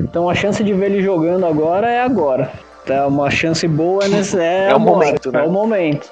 Então 0.00 0.28
a 0.28 0.34
chance 0.34 0.62
de 0.62 0.72
ver 0.72 0.92
ele 0.92 1.02
jogando 1.02 1.44
agora 1.44 1.90
é 1.90 2.00
agora. 2.00 2.50
É 2.86 3.02
uma 3.02 3.30
chance 3.30 3.66
boa 3.68 4.06
nesse, 4.08 4.38
é, 4.40 4.70
é 4.70 4.74
o 4.74 4.80
momento, 4.80 5.32
né? 5.32 5.40
É 5.40 5.42
o 5.42 5.50
momento. 5.50 6.10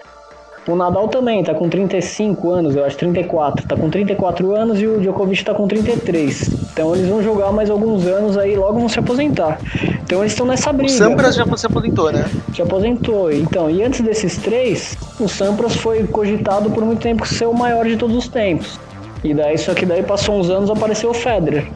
O 0.68 0.74
Nadal 0.74 1.06
também 1.06 1.44
tá 1.44 1.54
com 1.54 1.68
35 1.68 2.50
anos, 2.50 2.74
eu 2.74 2.84
acho 2.84 2.96
34. 2.96 3.66
Tá 3.68 3.76
com 3.76 3.88
34 3.88 4.54
anos 4.54 4.80
e 4.80 4.86
o 4.86 5.00
Djokovic 5.00 5.44
tá 5.44 5.54
com 5.54 5.68
33. 5.68 6.48
Então 6.72 6.92
eles 6.94 7.08
vão 7.08 7.22
jogar 7.22 7.52
mais 7.52 7.70
alguns 7.70 8.04
anos 8.04 8.36
aí 8.36 8.56
logo 8.56 8.80
vão 8.80 8.88
se 8.88 8.98
aposentar. 8.98 9.60
Então 10.02 10.20
eles 10.20 10.32
estão 10.32 10.44
nessa 10.44 10.72
briga. 10.72 10.92
O 10.92 10.96
Sampras 10.96 11.36
já 11.36 11.44
se 11.56 11.66
aposentou, 11.66 12.10
né? 12.10 12.28
Se 12.52 12.62
aposentou. 12.62 13.32
Então, 13.32 13.70
e 13.70 13.82
antes 13.82 14.00
desses 14.00 14.38
três, 14.38 14.98
o 15.20 15.28
Sampras 15.28 15.76
foi 15.76 16.04
cogitado 16.04 16.68
por 16.68 16.84
muito 16.84 17.00
tempo 17.00 17.24
ser 17.26 17.46
o 17.46 17.54
maior 17.54 17.86
de 17.86 17.96
todos 17.96 18.16
os 18.16 18.26
tempos. 18.26 18.80
E 19.22 19.32
daí, 19.32 19.56
só 19.56 19.72
que 19.72 19.86
daí 19.86 20.02
passou 20.02 20.36
uns 20.36 20.50
anos 20.50 20.68
apareceu 20.68 21.10
o 21.10 21.14
Federer. 21.14 21.68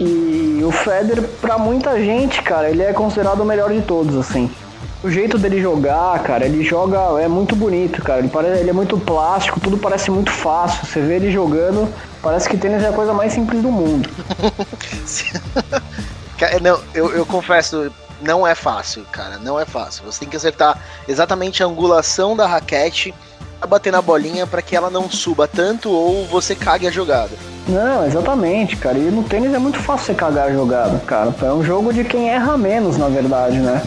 E 0.00 0.62
o 0.64 0.72
Federer, 0.72 1.22
pra 1.40 1.58
muita 1.58 1.98
gente, 2.02 2.42
cara, 2.42 2.70
ele 2.70 2.82
é 2.82 2.94
considerado 2.94 3.40
o 3.40 3.44
melhor 3.44 3.70
de 3.70 3.82
todos, 3.82 4.16
assim. 4.16 4.50
O 5.04 5.10
jeito 5.10 5.36
dele 5.36 5.60
jogar, 5.60 6.18
cara, 6.22 6.46
ele 6.46 6.64
joga, 6.64 7.20
é 7.20 7.28
muito 7.28 7.54
bonito, 7.54 8.00
cara. 8.02 8.20
Ele, 8.20 8.28
parece, 8.28 8.60
ele 8.60 8.70
é 8.70 8.72
muito 8.72 8.96
plástico, 8.96 9.60
tudo 9.60 9.76
parece 9.76 10.10
muito 10.10 10.32
fácil. 10.32 10.86
Você 10.86 10.98
vê 11.02 11.16
ele 11.16 11.30
jogando, 11.30 11.92
parece 12.22 12.48
que 12.48 12.56
tênis 12.56 12.82
é 12.82 12.88
a 12.88 12.92
coisa 12.92 13.12
mais 13.12 13.34
simples 13.34 13.60
do 13.60 13.70
mundo. 13.70 14.08
não, 16.62 16.80
eu, 16.94 17.10
eu 17.14 17.26
confesso, 17.26 17.92
não 18.22 18.46
é 18.46 18.54
fácil, 18.54 19.04
cara, 19.12 19.36
não 19.36 19.60
é 19.60 19.66
fácil. 19.66 20.04
Você 20.06 20.20
tem 20.20 20.28
que 20.30 20.38
acertar 20.38 20.80
exatamente 21.06 21.62
a 21.62 21.66
angulação 21.66 22.34
da 22.34 22.46
raquete 22.46 23.14
bater 23.66 23.92
na 23.92 24.02
bolinha 24.02 24.46
para 24.46 24.62
que 24.62 24.76
ela 24.76 24.90
não 24.90 25.10
suba 25.10 25.48
tanto 25.48 25.90
ou 25.90 26.26
você 26.26 26.54
cague 26.54 26.86
a 26.86 26.90
jogada. 26.90 27.32
Não, 27.68 28.06
exatamente, 28.06 28.76
cara. 28.76 28.98
E 28.98 29.10
no 29.10 29.22
tênis 29.22 29.52
é 29.54 29.58
muito 29.58 29.78
fácil 29.78 30.06
você 30.06 30.14
cagar 30.14 30.48
a 30.48 30.52
jogada, 30.52 30.98
cara. 31.06 31.34
É 31.42 31.52
um 31.52 31.62
jogo 31.62 31.92
de 31.92 32.04
quem 32.04 32.30
erra 32.30 32.56
menos, 32.56 32.96
na 32.96 33.08
verdade, 33.08 33.58
né? 33.58 33.82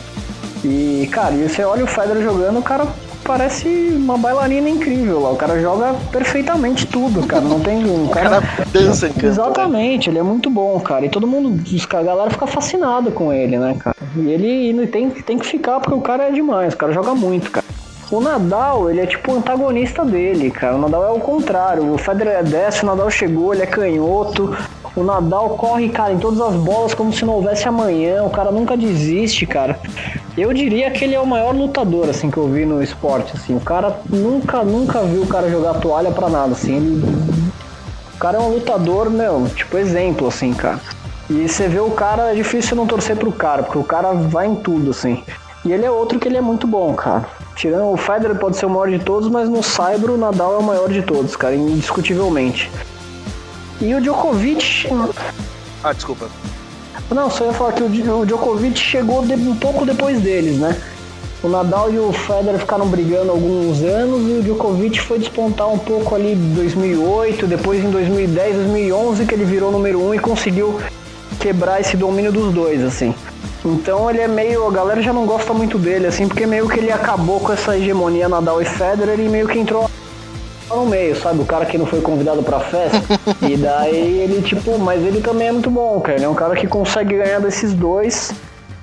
E, 0.63 1.08
cara, 1.12 1.34
e 1.34 1.48
você 1.48 1.63
olha 1.63 1.84
o 1.84 1.88
Federer 1.88 2.24
jogando, 2.24 2.60
o 2.60 2.63
cara 2.63 2.88
parece 3.24 3.67
uma 3.93 4.17
bailarina 4.17 4.70
incrível 4.70 5.20
lá. 5.22 5.32
O 5.32 5.36
cara 5.36 5.60
joga 5.60 5.93
perfeitamente 6.12 6.88
tudo, 6.88 7.26
cara. 7.28 7.41
Não 7.41 7.60
tem. 7.60 7.78
O 7.88 8.10
cara, 8.10 8.41
cara 8.41 8.67
dança 8.72 9.08
em 9.08 9.10
campo, 9.10 9.26
né? 9.26 9.32
Exatamente, 9.32 10.10
né? 10.10 10.13
ele 10.13 10.20
é 10.20 10.24
muito 10.24 10.50
bom, 10.50 10.80
cara. 10.80 11.06
E 11.06 11.10
todo 11.10 11.28
mundo, 11.28 11.62
a 11.89 12.04
galera 12.04 12.30
fica 12.30 12.48
fascinado 12.48 13.12
com 13.12 13.34
ele, 13.34 13.58
né, 13.58 13.76
cara? 13.80 13.96
E 14.15 14.30
ele, 14.30 14.48
ele 14.48 14.88
tem, 14.88 15.10
tem 15.10 15.38
que 15.38 15.46
ficar 15.46 15.80
porque 15.80 15.93
o 15.93 16.02
cara 16.02 16.26
é 16.26 16.32
demais, 16.32 16.74
o 16.74 16.78
cara 16.78 16.93
joga 16.93 17.13
muito, 17.13 17.52
cara. 17.52 17.65
O 18.10 18.22
Nadal, 18.22 18.89
ele 18.89 19.02
é 19.02 19.06
tipo 19.06 19.34
o 19.34 19.36
antagonista 19.36 20.06
dele, 20.06 20.50
cara. 20.50 20.76
O 20.76 20.80
Nadal 20.80 21.06
é 21.06 21.12
o 21.12 21.20
contrário. 21.20 21.93
O 21.93 21.98
Federer 21.98 22.39
é 22.39 22.43
destro, 22.43 22.88
o 22.88 22.89
Nadal 22.89 23.10
chegou, 23.12 23.54
ele 23.54 23.63
é 23.63 23.67
canhoto. 23.67 24.56
O 24.97 25.03
Nadal 25.03 25.51
corre, 25.51 25.89
cara, 25.89 26.12
em 26.12 26.17
todas 26.17 26.41
as 26.41 26.55
bolas 26.55 26.95
como 26.95 27.13
se 27.13 27.23
não 27.23 27.36
houvesse 27.36 27.67
amanhã. 27.67 28.23
O 28.23 28.31
cara 28.31 28.51
nunca 28.51 28.75
desiste, 28.75 29.45
cara. 29.45 29.79
Eu 30.36 30.51
diria 30.51 30.89
que 30.89 31.05
ele 31.05 31.13
é 31.13 31.19
o 31.19 31.27
maior 31.27 31.53
lutador, 31.53 32.10
assim, 32.10 32.31
que 32.31 32.38
eu 32.38 32.47
vi 32.47 32.65
no 32.65 32.81
esporte, 32.81 33.31
assim. 33.36 33.55
O 33.55 33.60
cara 33.60 33.95
nunca, 34.10 34.63
nunca 34.63 35.03
viu 35.03 35.21
o 35.21 35.27
cara 35.27 35.51
jogar 35.51 35.75
toalha 35.75 36.10
pra 36.10 36.29
nada, 36.29 36.53
assim. 36.53 36.77
Ele... 36.77 37.05
O 38.15 38.17
cara 38.17 38.39
é 38.39 38.41
um 38.41 38.49
lutador, 38.49 39.07
meu, 39.12 39.47
tipo 39.55 39.77
exemplo, 39.77 40.27
assim, 40.27 40.51
cara. 40.51 40.79
E 41.29 41.47
você 41.47 41.67
vê 41.67 41.79
o 41.79 41.91
cara, 41.91 42.31
é 42.31 42.33
difícil 42.33 42.75
não 42.75 42.88
torcer 42.88 43.15
pro 43.15 43.31
cara, 43.31 43.62
porque 43.62 43.77
o 43.77 43.83
cara 43.83 44.13
vai 44.13 44.47
em 44.47 44.55
tudo, 44.55 44.89
assim. 44.89 45.23
E 45.63 45.71
ele 45.71 45.86
é 45.86 45.91
outro 45.91 46.17
que 46.17 46.27
ele 46.27 46.38
é 46.38 46.41
muito 46.41 46.65
bom, 46.65 46.95
cara. 46.95 47.23
Tirando 47.55 47.91
o 47.91 47.97
Federer 47.97 48.39
pode 48.39 48.57
ser 48.57 48.65
o 48.65 48.69
maior 48.71 48.89
de 48.89 48.97
todos, 48.97 49.29
mas 49.29 49.47
no 49.47 49.62
Cyber 49.62 50.10
o 50.10 50.17
Nadal 50.17 50.55
é 50.55 50.57
o 50.57 50.63
maior 50.63 50.89
de 50.89 51.03
todos, 51.03 51.36
cara, 51.36 51.53
indiscutivelmente. 51.53 52.71
E 53.80 53.94
o 53.94 54.02
Djokovic. 54.02 54.88
Ah, 55.84 55.94
desculpa. 55.94 56.28
Não, 57.12 57.30
só 57.30 57.46
ia 57.46 57.54
falar 57.54 57.74
que 57.74 57.84
o 57.84 58.26
Djokovic 58.26 58.78
chegou 58.78 59.22
um 59.22 59.56
pouco 59.56 59.86
depois 59.86 60.20
deles, 60.20 60.58
né? 60.58 60.76
O 61.44 61.48
Nadal 61.48 61.94
e 61.94 62.00
o 62.00 62.12
Federer 62.12 62.60
ficaram 62.60 62.88
brigando 62.88 63.32
alguns 63.32 63.84
anos 63.84 64.28
e 64.28 64.40
o 64.40 64.44
Djokovic 64.44 65.00
foi 65.00 65.20
despontar 65.20 65.70
um 65.70 65.78
pouco 65.78 66.16
ali 66.16 66.34
em 66.34 66.54
2008, 66.56 67.46
depois 67.46 67.84
em 67.84 67.92
2010, 67.92 68.56
2011 68.56 69.26
que 69.26 69.36
ele 69.36 69.46
virou 69.46 69.72
número 69.72 70.02
um 70.02 70.13
e 70.13 70.20
conseguiu 70.20 70.82
quebrar 71.40 71.80
esse 71.80 71.96
domínio 71.96 72.32
dos 72.32 72.52
dois, 72.52 72.84
assim. 72.84 73.13
Então 73.63 74.10
ele 74.10 74.22
é 74.22 74.28
meio. 74.28 74.68
A 74.68 74.72
galera 74.72 75.02
já 75.02 75.13
não 75.13 75.26
gosta 75.26 75.54
muito 75.54 75.78
dele, 75.78 76.08
assim, 76.08 76.28
porque 76.28 76.46
meio 76.46 76.68
que 76.68 76.80
ele 76.80 76.92
acabou 76.92 77.40
com 77.40 77.54
essa 77.54 77.78
hegemonia 77.78 78.28
Nadal 78.28 78.62
e 78.62 78.66
Federer 78.66 79.20
e 79.20 79.30
meio 79.30 79.48
que 79.48 79.60
entrou 79.60 79.90
no 80.75 80.86
meio, 80.86 81.15
sabe? 81.15 81.41
O 81.41 81.45
cara 81.45 81.65
que 81.65 81.77
não 81.77 81.86
foi 81.86 82.01
convidado 82.01 82.43
pra 82.43 82.60
festa. 82.60 83.01
e 83.47 83.56
daí 83.56 84.19
ele, 84.19 84.41
tipo, 84.41 84.77
mas 84.80 85.03
ele 85.03 85.21
também 85.21 85.47
é 85.47 85.51
muito 85.51 85.69
bom, 85.69 85.99
cara. 86.01 86.17
Ele 86.17 86.25
é 86.25 86.30
um 86.30 86.36
cara 86.36 86.56
que 86.56 86.67
consegue 86.67 87.17
ganhar 87.17 87.39
desses 87.39 87.73
dois. 87.73 88.32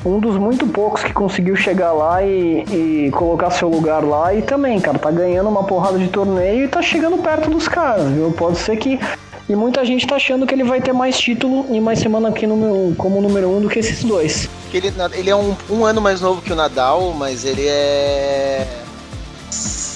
Um 0.04 0.20
dos 0.20 0.36
muito 0.36 0.66
poucos 0.66 1.02
que 1.02 1.14
conseguiu 1.14 1.56
chegar 1.56 1.92
lá 1.92 2.22
e, 2.22 2.64
e 2.70 3.10
colocar 3.12 3.50
seu 3.50 3.68
lugar 3.68 4.04
lá. 4.04 4.34
E 4.34 4.42
também, 4.42 4.78
cara, 4.78 4.98
tá 4.98 5.10
ganhando 5.10 5.48
uma 5.48 5.64
porrada 5.64 5.98
de 5.98 6.08
torneio 6.08 6.64
e 6.64 6.68
tá 6.68 6.82
chegando 6.82 7.18
perto 7.18 7.48
dos 7.48 7.68
caras, 7.68 8.10
viu? 8.10 8.30
Pode 8.32 8.58
ser 8.58 8.76
que. 8.76 9.00
E 9.46 9.54
muita 9.54 9.84
gente 9.84 10.06
tá 10.06 10.16
achando 10.16 10.46
que 10.46 10.54
ele 10.54 10.64
vai 10.64 10.80
ter 10.80 10.92
mais 10.94 11.18
título 11.18 11.66
e 11.70 11.78
mais 11.78 11.98
semana 11.98 12.30
aqui 12.30 12.46
no, 12.46 12.94
como 12.96 13.20
número 13.20 13.48
um 13.48 13.60
do 13.60 13.68
que 13.68 13.78
esses 13.78 14.02
dois. 14.02 14.48
Ele, 14.72 14.92
ele 15.12 15.30
é 15.30 15.36
um, 15.36 15.54
um 15.70 15.84
ano 15.84 16.00
mais 16.00 16.20
novo 16.20 16.40
que 16.40 16.50
o 16.50 16.56
Nadal, 16.56 17.12
mas 17.12 17.44
ele 17.44 17.66
é 17.66 18.66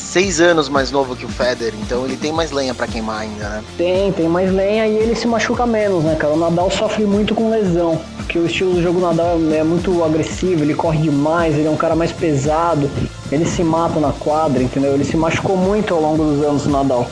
seis 0.09 0.40
anos 0.40 0.71
mais 0.71 0.90
novo 0.90 1.14
que 1.14 1.27
o 1.27 1.29
Federer, 1.29 1.75
então 1.83 2.07
ele 2.07 2.16
tem 2.16 2.33
mais 2.33 2.51
lenha 2.51 2.75
para 2.75 2.87
queimar 2.87 3.21
ainda, 3.21 3.47
né? 3.51 3.64
Tem, 3.77 4.11
tem 4.11 4.27
mais 4.27 4.51
lenha 4.51 4.87
e 4.87 4.97
ele 4.97 5.14
se 5.14 5.27
machuca 5.27 5.66
menos, 5.66 6.03
né, 6.03 6.16
cara? 6.16 6.33
O 6.33 6.38
Nadal 6.38 6.71
sofre 6.71 7.05
muito 7.05 7.35
com 7.35 7.51
lesão, 7.51 8.01
porque 8.16 8.38
o 8.38 8.47
estilo 8.47 8.73
do 8.73 8.83
jogo 8.83 9.01
do 9.01 9.07
Nadal 9.07 9.38
é 9.53 9.62
muito 9.62 10.03
agressivo, 10.03 10.64
ele 10.64 10.73
corre 10.73 10.99
demais, 10.99 11.55
ele 11.55 11.66
é 11.66 11.71
um 11.71 11.77
cara 11.77 11.94
mais 11.94 12.11
pesado, 12.11 12.90
ele 13.31 13.44
se 13.44 13.62
mata 13.62 14.01
na 14.01 14.11
quadra, 14.11 14.62
entendeu? 14.62 14.94
Ele 14.94 15.05
se 15.05 15.14
machucou 15.14 15.59
muito 15.59 15.92
ao 15.92 16.01
longo 16.01 16.25
dos 16.25 16.42
anos 16.42 16.64
o 16.64 16.71
Nadal. 16.71 17.11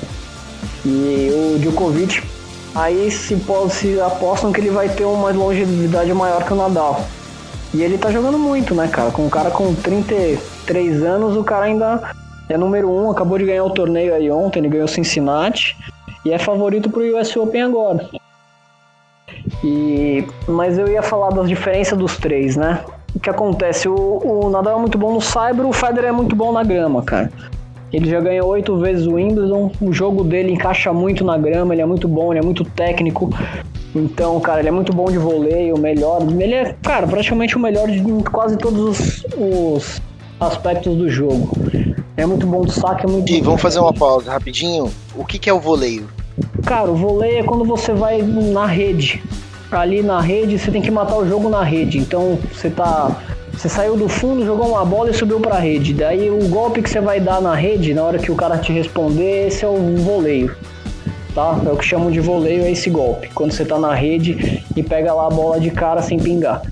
E 0.82 1.54
o 1.54 1.58
Djokovic, 1.58 2.22
aí 2.74 3.10
se, 3.10 3.38
se 3.72 4.00
apostam 4.00 4.50
que 4.52 4.60
ele 4.60 4.70
vai 4.70 4.88
ter 4.88 5.04
uma 5.04 5.30
longevidade 5.32 6.14
maior 6.14 6.44
que 6.44 6.52
o 6.54 6.56
Nadal. 6.56 7.06
E 7.74 7.82
ele 7.82 7.98
tá 7.98 8.10
jogando 8.10 8.38
muito, 8.38 8.74
né, 8.74 8.88
cara? 8.88 9.10
Com 9.10 9.26
um 9.26 9.28
cara 9.28 9.50
com 9.50 9.74
33 9.74 11.02
anos, 11.02 11.36
o 11.36 11.44
cara 11.44 11.66
ainda 11.66 12.00
é 12.48 12.56
número 12.56 12.90
um, 12.90 13.10
acabou 13.10 13.38
de 13.38 13.44
ganhar 13.44 13.64
o 13.64 13.70
torneio 13.70 14.14
aí 14.14 14.30
ontem, 14.30 14.60
ele 14.60 14.68
ganhou 14.68 14.88
Cincinnati 14.88 15.76
e 16.24 16.32
é 16.32 16.38
favorito 16.38 16.90
pro 16.90 17.18
US 17.18 17.36
Open 17.36 17.62
agora. 17.62 18.08
E, 19.64 20.24
mas 20.48 20.78
eu 20.78 20.88
ia 20.88 21.02
falar 21.02 21.30
das 21.30 21.48
diferenças 21.48 21.98
dos 21.98 22.16
três, 22.16 22.56
né? 22.56 22.84
O 23.14 23.20
que 23.20 23.30
acontece? 23.30 23.88
O, 23.88 23.94
o 23.94 24.50
Nadal 24.50 24.78
é 24.78 24.80
muito 24.80 24.98
bom 24.98 25.14
no 25.14 25.20
Cyber, 25.20 25.66
o 25.66 25.72
Federer 25.72 26.10
é 26.10 26.12
muito 26.12 26.36
bom 26.36 26.52
na 26.52 26.62
grama, 26.62 27.02
cara. 27.02 27.30
Ele 27.92 28.10
já 28.10 28.20
ganhou 28.20 28.48
oito 28.48 28.76
vezes 28.78 29.06
o 29.06 29.14
Wimbledon, 29.14 29.70
o 29.80 29.92
jogo 29.92 30.24
dele 30.24 30.52
encaixa 30.52 30.92
muito 30.92 31.24
na 31.24 31.38
grama, 31.38 31.72
ele 31.74 31.82
é 31.82 31.86
muito 31.86 32.08
bom, 32.08 32.32
ele 32.32 32.40
é 32.40 32.42
muito 32.42 32.64
técnico. 32.64 33.30
Então, 33.94 34.38
cara, 34.40 34.60
ele 34.60 34.68
é 34.68 34.72
muito 34.72 34.92
bom 34.92 35.06
de 35.06 35.16
voleio, 35.16 35.76
o 35.76 35.78
melhor. 35.78 36.20
Ele 36.22 36.54
é, 36.54 36.76
cara, 36.82 37.06
praticamente 37.06 37.56
o 37.56 37.60
melhor 37.60 37.88
de 37.88 38.02
quase 38.30 38.58
todos 38.58 38.80
os, 38.80 39.26
os 39.38 40.02
aspectos 40.38 40.96
do 40.96 41.08
jogo. 41.08 41.48
É 42.16 42.24
muito 42.24 42.46
bom 42.46 42.62
do 42.62 42.72
saque, 42.72 43.04
é 43.04 43.08
muito 43.08 43.30
E 43.30 43.40
vamos 43.42 43.60
fazer 43.60 43.78
uma 43.78 43.92
pausa 43.92 44.32
rapidinho. 44.32 44.90
O 45.14 45.24
que, 45.24 45.38
que 45.38 45.50
é 45.50 45.52
o 45.52 45.60
voleio? 45.60 46.08
Cara, 46.64 46.90
o 46.90 46.96
voleio 46.96 47.40
é 47.40 47.42
quando 47.42 47.64
você 47.64 47.92
vai 47.92 48.22
na 48.22 48.64
rede. 48.64 49.22
Ali 49.70 50.02
na 50.02 50.20
rede, 50.20 50.58
você 50.58 50.70
tem 50.70 50.80
que 50.80 50.90
matar 50.90 51.16
o 51.16 51.28
jogo 51.28 51.48
na 51.48 51.62
rede. 51.62 51.98
Então, 51.98 52.38
você 52.52 52.70
tá 52.70 53.14
você 53.52 53.70
saiu 53.70 53.96
do 53.96 54.06
fundo, 54.06 54.44
jogou 54.44 54.68
uma 54.68 54.84
bola 54.84 55.10
e 55.10 55.14
subiu 55.14 55.40
para 55.40 55.56
a 55.56 55.58
rede. 55.58 55.94
Daí 55.94 56.30
o 56.30 56.46
golpe 56.48 56.82
que 56.82 56.90
você 56.90 57.00
vai 57.00 57.18
dar 57.18 57.40
na 57.40 57.54
rede, 57.54 57.94
na 57.94 58.02
hora 58.02 58.18
que 58.18 58.30
o 58.30 58.34
cara 58.34 58.58
te 58.58 58.70
responder, 58.70 59.48
esse 59.48 59.64
é 59.64 59.68
o 59.68 59.96
voleio. 59.96 60.54
Tá? 61.34 61.58
É 61.66 61.72
o 61.72 61.76
que 61.76 61.84
chamam 61.84 62.10
de 62.10 62.20
voleio, 62.20 62.64
é 62.64 62.70
esse 62.70 62.90
golpe. 62.90 63.30
Quando 63.34 63.52
você 63.52 63.64
tá 63.64 63.78
na 63.78 63.94
rede 63.94 64.62
e 64.76 64.82
pega 64.82 65.12
lá 65.12 65.26
a 65.26 65.30
bola 65.30 65.58
de 65.58 65.70
cara 65.70 66.02
sem 66.02 66.18
pingar 66.18 66.62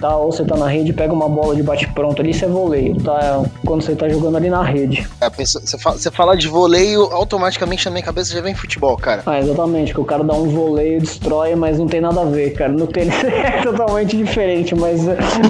tá? 0.00 0.16
Ou 0.16 0.32
você 0.32 0.44
tá 0.44 0.56
na 0.56 0.68
rede, 0.68 0.92
pega 0.92 1.12
uma 1.12 1.28
bola 1.28 1.54
de 1.54 1.62
bate-pronto 1.62 2.20
ali, 2.20 2.30
isso 2.30 2.44
é 2.44 2.48
voleio, 2.48 3.00
tá? 3.02 3.42
Quando 3.66 3.82
você 3.82 3.94
tá 3.94 4.08
jogando 4.08 4.36
ali 4.36 4.50
na 4.50 4.62
rede. 4.62 5.06
É, 5.20 5.28
você, 5.30 5.78
fala, 5.78 5.96
você 5.96 6.10
fala 6.10 6.36
de 6.36 6.48
voleio, 6.48 7.02
automaticamente 7.12 7.84
na 7.86 7.90
minha 7.92 8.04
cabeça 8.04 8.32
já 8.32 8.40
vem 8.40 8.54
futebol, 8.54 8.96
cara. 8.96 9.22
Ah, 9.26 9.38
exatamente, 9.38 9.92
que 9.92 10.00
o 10.00 10.04
cara 10.04 10.24
dá 10.24 10.34
um 10.34 10.48
voleio, 10.48 11.00
destrói, 11.00 11.54
mas 11.54 11.78
não 11.78 11.86
tem 11.86 12.00
nada 12.00 12.22
a 12.22 12.24
ver, 12.24 12.50
cara. 12.54 12.72
No 12.72 12.86
tênis 12.86 13.14
é 13.24 13.62
totalmente 13.62 14.16
diferente, 14.16 14.74
mas, 14.74 15.02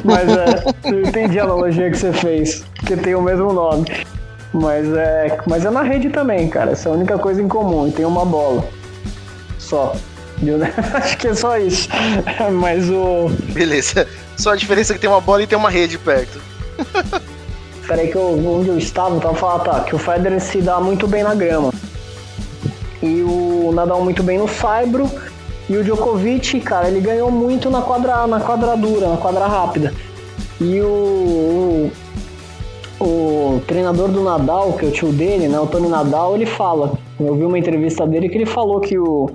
mas 0.05 0.29
é, 0.29 0.64
eu 0.85 1.03
entendi 1.03 1.38
a 1.38 1.44
analogia 1.44 1.90
que 1.90 1.97
você 1.97 2.12
fez, 2.12 2.64
porque 2.77 2.97
tem 2.97 3.14
o 3.14 3.23
mesmo 3.23 3.53
nome. 3.53 3.85
Mas 4.53 4.87
é, 4.92 5.37
mas 5.49 5.64
é 5.64 5.70
na 5.70 5.83
rede 5.83 6.11
também, 6.11 6.49
cara. 6.49 6.73
Essa 6.73 6.88
é 6.88 6.92
a 6.92 6.94
única 6.94 7.18
coisa 7.18 7.42
em 7.42 7.49
comum. 7.49 7.88
E 7.88 7.90
tem 7.90 8.05
uma 8.05 8.25
bola. 8.25 8.64
Só. 9.59 9.94
Acho 10.94 11.18
que 11.18 11.29
é 11.29 11.35
só 11.35 11.57
isso. 11.59 11.88
Mas 12.53 12.90
o. 12.90 13.29
Beleza. 13.53 14.07
Só 14.37 14.53
a 14.53 14.57
diferença 14.57 14.92
é 14.92 14.94
que 14.94 15.01
tem 15.01 15.11
uma 15.11 15.20
bola 15.20 15.42
e 15.42 15.47
tem 15.47 15.57
uma 15.57 15.70
rede 15.70 15.99
perto. 15.99 16.40
Peraí 17.87 18.09
que 18.09 18.16
eu, 18.16 18.33
onde 18.49 18.68
eu 18.68 18.79
estava, 18.79 19.14
eu 19.14 19.20
tava 19.20 19.35
falando, 19.35 19.64
tá, 19.64 19.81
que 19.81 19.94
o 19.94 19.99
Federer 19.99 20.40
se 20.40 20.61
dá 20.61 20.81
muito 20.81 21.07
bem 21.07 21.23
na 21.23 21.35
grama. 21.35 21.73
E 23.03 23.23
o 23.23 23.70
Nadal 23.73 24.03
muito 24.03 24.23
bem 24.23 24.38
no 24.38 24.49
saibro. 24.49 25.11
E 25.68 25.77
o 25.77 25.85
Djokovic, 25.85 26.61
cara, 26.61 26.88
ele 26.88 27.01
ganhou 27.01 27.31
muito 27.31 27.70
na, 27.70 27.81
quadra, 27.81 28.27
na 28.27 28.40
quadradura, 28.40 29.09
na 29.09 29.16
quadra 29.16 29.47
rápida. 29.47 29.94
E 30.61 30.81
o, 30.81 31.90
o, 33.01 33.05
o 33.05 33.62
treinador 33.66 34.09
do 34.09 34.23
Nadal, 34.23 34.75
que 34.75 34.85
é 34.85 34.88
o 34.88 34.92
tio 34.92 35.12
dele, 35.12 35.49
né, 35.49 35.59
o 35.59 35.66
Tony 35.66 35.88
Nadal, 35.88 36.35
ele 36.35 36.47
fala. 36.47 36.92
Eu 37.18 37.35
vi 37.35 37.44
uma 37.44 37.59
entrevista 37.59 38.07
dele 38.07 38.29
que 38.29 38.37
ele 38.37 38.47
falou 38.47 38.81
que 38.81 38.99
o, 38.99 39.31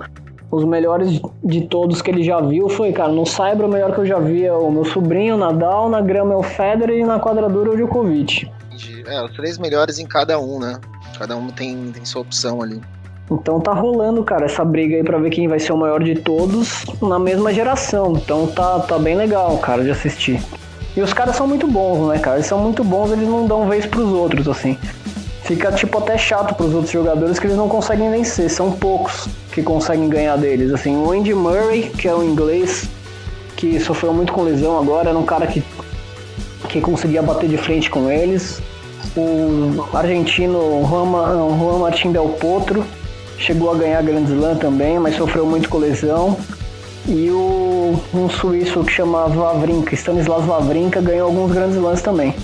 os 0.50 0.64
melhores 0.64 1.20
de 1.44 1.62
todos 1.62 2.02
que 2.02 2.10
ele 2.10 2.24
já 2.24 2.40
viu 2.40 2.68
foi, 2.68 2.92
cara, 2.92 3.12
no 3.12 3.24
Cyber 3.24 3.66
o 3.66 3.68
melhor 3.68 3.94
que 3.94 4.00
eu 4.00 4.06
já 4.06 4.18
vi 4.18 4.44
é 4.44 4.52
o 4.52 4.70
meu 4.70 4.84
sobrinho, 4.84 5.36
o 5.36 5.38
Nadal, 5.38 5.88
na 5.88 6.00
grama 6.00 6.34
é 6.34 6.36
o 6.36 6.42
Federer 6.42 6.98
e 6.98 7.04
na 7.04 7.20
quadradura 7.20 7.70
é 7.70 7.72
o 7.74 7.76
Djokovic. 7.76 8.50
É, 9.06 9.22
os 9.22 9.32
três 9.36 9.58
melhores 9.58 9.98
em 9.98 10.06
cada 10.06 10.38
um, 10.38 10.58
né? 10.58 10.78
Cada 11.18 11.36
um 11.36 11.48
tem, 11.48 11.92
tem 11.92 12.04
sua 12.04 12.22
opção 12.22 12.62
ali. 12.62 12.80
Então 13.30 13.60
tá 13.60 13.72
rolando, 13.72 14.24
cara, 14.24 14.46
essa 14.46 14.64
briga 14.64 14.96
aí 14.96 15.04
pra 15.04 15.18
ver 15.18 15.30
quem 15.30 15.46
vai 15.46 15.60
ser 15.60 15.72
o 15.72 15.76
maior 15.76 16.02
de 16.02 16.16
todos 16.16 16.84
na 17.00 17.18
mesma 17.18 17.52
geração. 17.52 18.14
Então 18.16 18.48
tá, 18.48 18.80
tá 18.80 18.98
bem 18.98 19.14
legal, 19.14 19.56
cara, 19.58 19.84
de 19.84 19.90
assistir. 19.90 20.42
E 20.96 21.00
os 21.00 21.12
caras 21.12 21.36
são 21.36 21.46
muito 21.46 21.68
bons, 21.68 22.08
né, 22.08 22.18
cara? 22.18 22.36
Eles 22.36 22.46
são 22.46 22.58
muito 22.58 22.82
bons, 22.82 23.12
eles 23.12 23.28
não 23.28 23.46
dão 23.46 23.68
vez 23.68 23.86
pros 23.86 24.10
outros, 24.12 24.48
assim 24.48 24.76
fica 25.50 25.72
tipo 25.72 25.98
até 25.98 26.16
chato 26.16 26.54
para 26.54 26.64
os 26.64 26.72
outros 26.72 26.92
jogadores 26.92 27.40
que 27.40 27.46
eles 27.48 27.56
não 27.56 27.68
conseguem 27.68 28.08
vencer. 28.08 28.48
São 28.48 28.70
poucos 28.70 29.26
que 29.50 29.60
conseguem 29.60 30.08
ganhar 30.08 30.36
deles. 30.36 30.72
Assim, 30.72 30.96
o 30.96 31.10
Andy 31.10 31.34
Murray, 31.34 31.90
que 31.98 32.06
é 32.06 32.14
um 32.14 32.22
inglês 32.22 32.88
que 33.56 33.80
sofreu 33.80 34.14
muito 34.14 34.32
com 34.32 34.42
lesão 34.42 34.78
agora, 34.78 35.10
era 35.10 35.18
um 35.18 35.24
cara 35.24 35.48
que, 35.48 35.60
que 36.68 36.80
conseguia 36.80 37.20
bater 37.20 37.48
de 37.48 37.58
frente 37.58 37.90
com 37.90 38.08
eles. 38.08 38.62
O 39.16 39.84
argentino 39.92 40.86
Juan, 40.88 41.58
Juan 41.58 41.78
Martín 41.80 42.12
Del 42.12 42.28
Potro 42.28 42.84
chegou 43.36 43.72
a 43.72 43.74
ganhar 43.74 44.00
Grand 44.04 44.26
Slam 44.26 44.54
também, 44.54 45.00
mas 45.00 45.16
sofreu 45.16 45.44
muito 45.44 45.68
com 45.68 45.78
lesão. 45.78 46.36
E 47.08 47.28
o, 47.28 48.00
um 48.14 48.30
suíço 48.30 48.84
que 48.84 48.92
chamava 48.92 49.34
Wawrinka, 49.34 49.96
Stanislas 49.96 50.44
Wawrinka, 50.44 51.00
ganhou 51.00 51.26
alguns 51.26 51.50
Grand 51.50 51.70
Slams 51.70 52.02
também. 52.02 52.36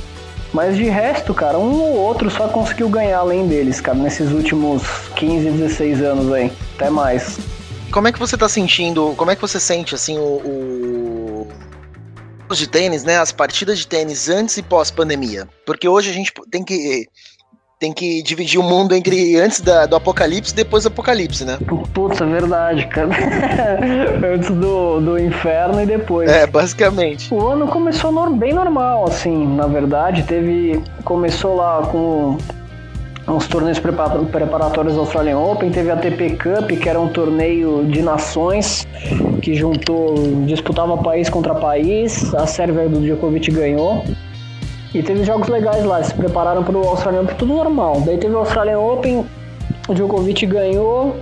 Mas 0.56 0.74
de 0.74 0.84
resto, 0.84 1.34
cara, 1.34 1.58
um 1.58 1.82
ou 1.82 1.96
outro 1.96 2.30
só 2.30 2.48
conseguiu 2.48 2.88
ganhar 2.88 3.18
além 3.18 3.46
deles, 3.46 3.78
cara, 3.78 3.98
nesses 3.98 4.32
últimos 4.32 4.82
15, 5.14 5.50
16 5.50 6.00
anos 6.00 6.32
aí. 6.32 6.50
Até 6.76 6.88
mais. 6.88 7.38
Como 7.92 8.08
é 8.08 8.12
que 8.12 8.18
você 8.18 8.38
tá 8.38 8.48
sentindo, 8.48 9.12
como 9.18 9.30
é 9.30 9.36
que 9.36 9.42
você 9.42 9.60
sente, 9.60 9.94
assim, 9.94 10.16
o, 10.16 11.46
o 12.48 12.54
de 12.54 12.66
tênis, 12.66 13.04
né? 13.04 13.18
As 13.18 13.32
partidas 13.32 13.80
de 13.80 13.86
tênis 13.86 14.30
antes 14.30 14.56
e 14.56 14.62
pós-pandemia. 14.62 15.46
Porque 15.66 15.86
hoje 15.86 16.08
a 16.08 16.14
gente 16.14 16.32
tem 16.50 16.64
que 16.64 17.06
tem 17.78 17.92
que 17.92 18.22
dividir 18.22 18.58
o 18.58 18.62
mundo 18.62 18.94
entre 18.94 19.38
antes 19.38 19.60
da, 19.60 19.84
do 19.84 19.96
apocalipse 19.96 20.52
e 20.52 20.56
depois 20.56 20.84
do 20.84 20.88
apocalipse, 20.88 21.44
né? 21.44 21.58
Putz, 21.92 22.20
é 22.20 22.24
verdade, 22.24 22.86
cara. 22.86 23.10
antes 24.32 24.50
do, 24.50 25.00
do 25.00 25.18
inferno 25.18 25.82
e 25.82 25.86
depois. 25.86 26.30
É, 26.30 26.46
basicamente. 26.46 27.32
O 27.32 27.46
ano 27.46 27.68
começou 27.68 28.30
bem 28.30 28.54
normal, 28.54 29.06
assim, 29.06 29.46
na 29.54 29.66
verdade. 29.66 30.22
Teve. 30.22 30.82
Começou 31.04 31.56
lá 31.56 31.82
com 31.82 32.38
uns 33.28 33.46
torneios 33.48 33.78
preparatórios 33.78 34.94
do 34.94 35.00
Australian 35.00 35.38
Open, 35.38 35.70
teve 35.70 35.90
a 35.90 35.96
TP 35.96 36.30
Cup, 36.30 36.70
que 36.80 36.88
era 36.88 37.00
um 37.00 37.08
torneio 37.08 37.84
de 37.84 38.00
nações 38.00 38.86
que 39.42 39.54
juntou, 39.54 40.14
disputava 40.46 40.96
país 40.98 41.28
contra 41.28 41.54
país, 41.54 42.32
a 42.34 42.46
Sérvia 42.46 42.88
do 42.88 43.00
Djokovic 43.00 43.50
ganhou. 43.50 44.04
E 44.96 45.02
teve 45.02 45.24
jogos 45.24 45.46
legais 45.48 45.84
lá, 45.84 46.02
se 46.02 46.14
prepararam 46.14 46.64
para 46.64 46.74
o 46.74 46.88
Australian 46.88 47.20
Open, 47.20 47.36
tudo 47.36 47.52
normal. 47.52 48.00
Daí 48.00 48.16
teve 48.16 48.34
o 48.34 48.38
Australian 48.38 48.78
Open, 48.78 49.26
o 49.86 49.94
Djokovic 49.94 50.46
ganhou, 50.46 51.16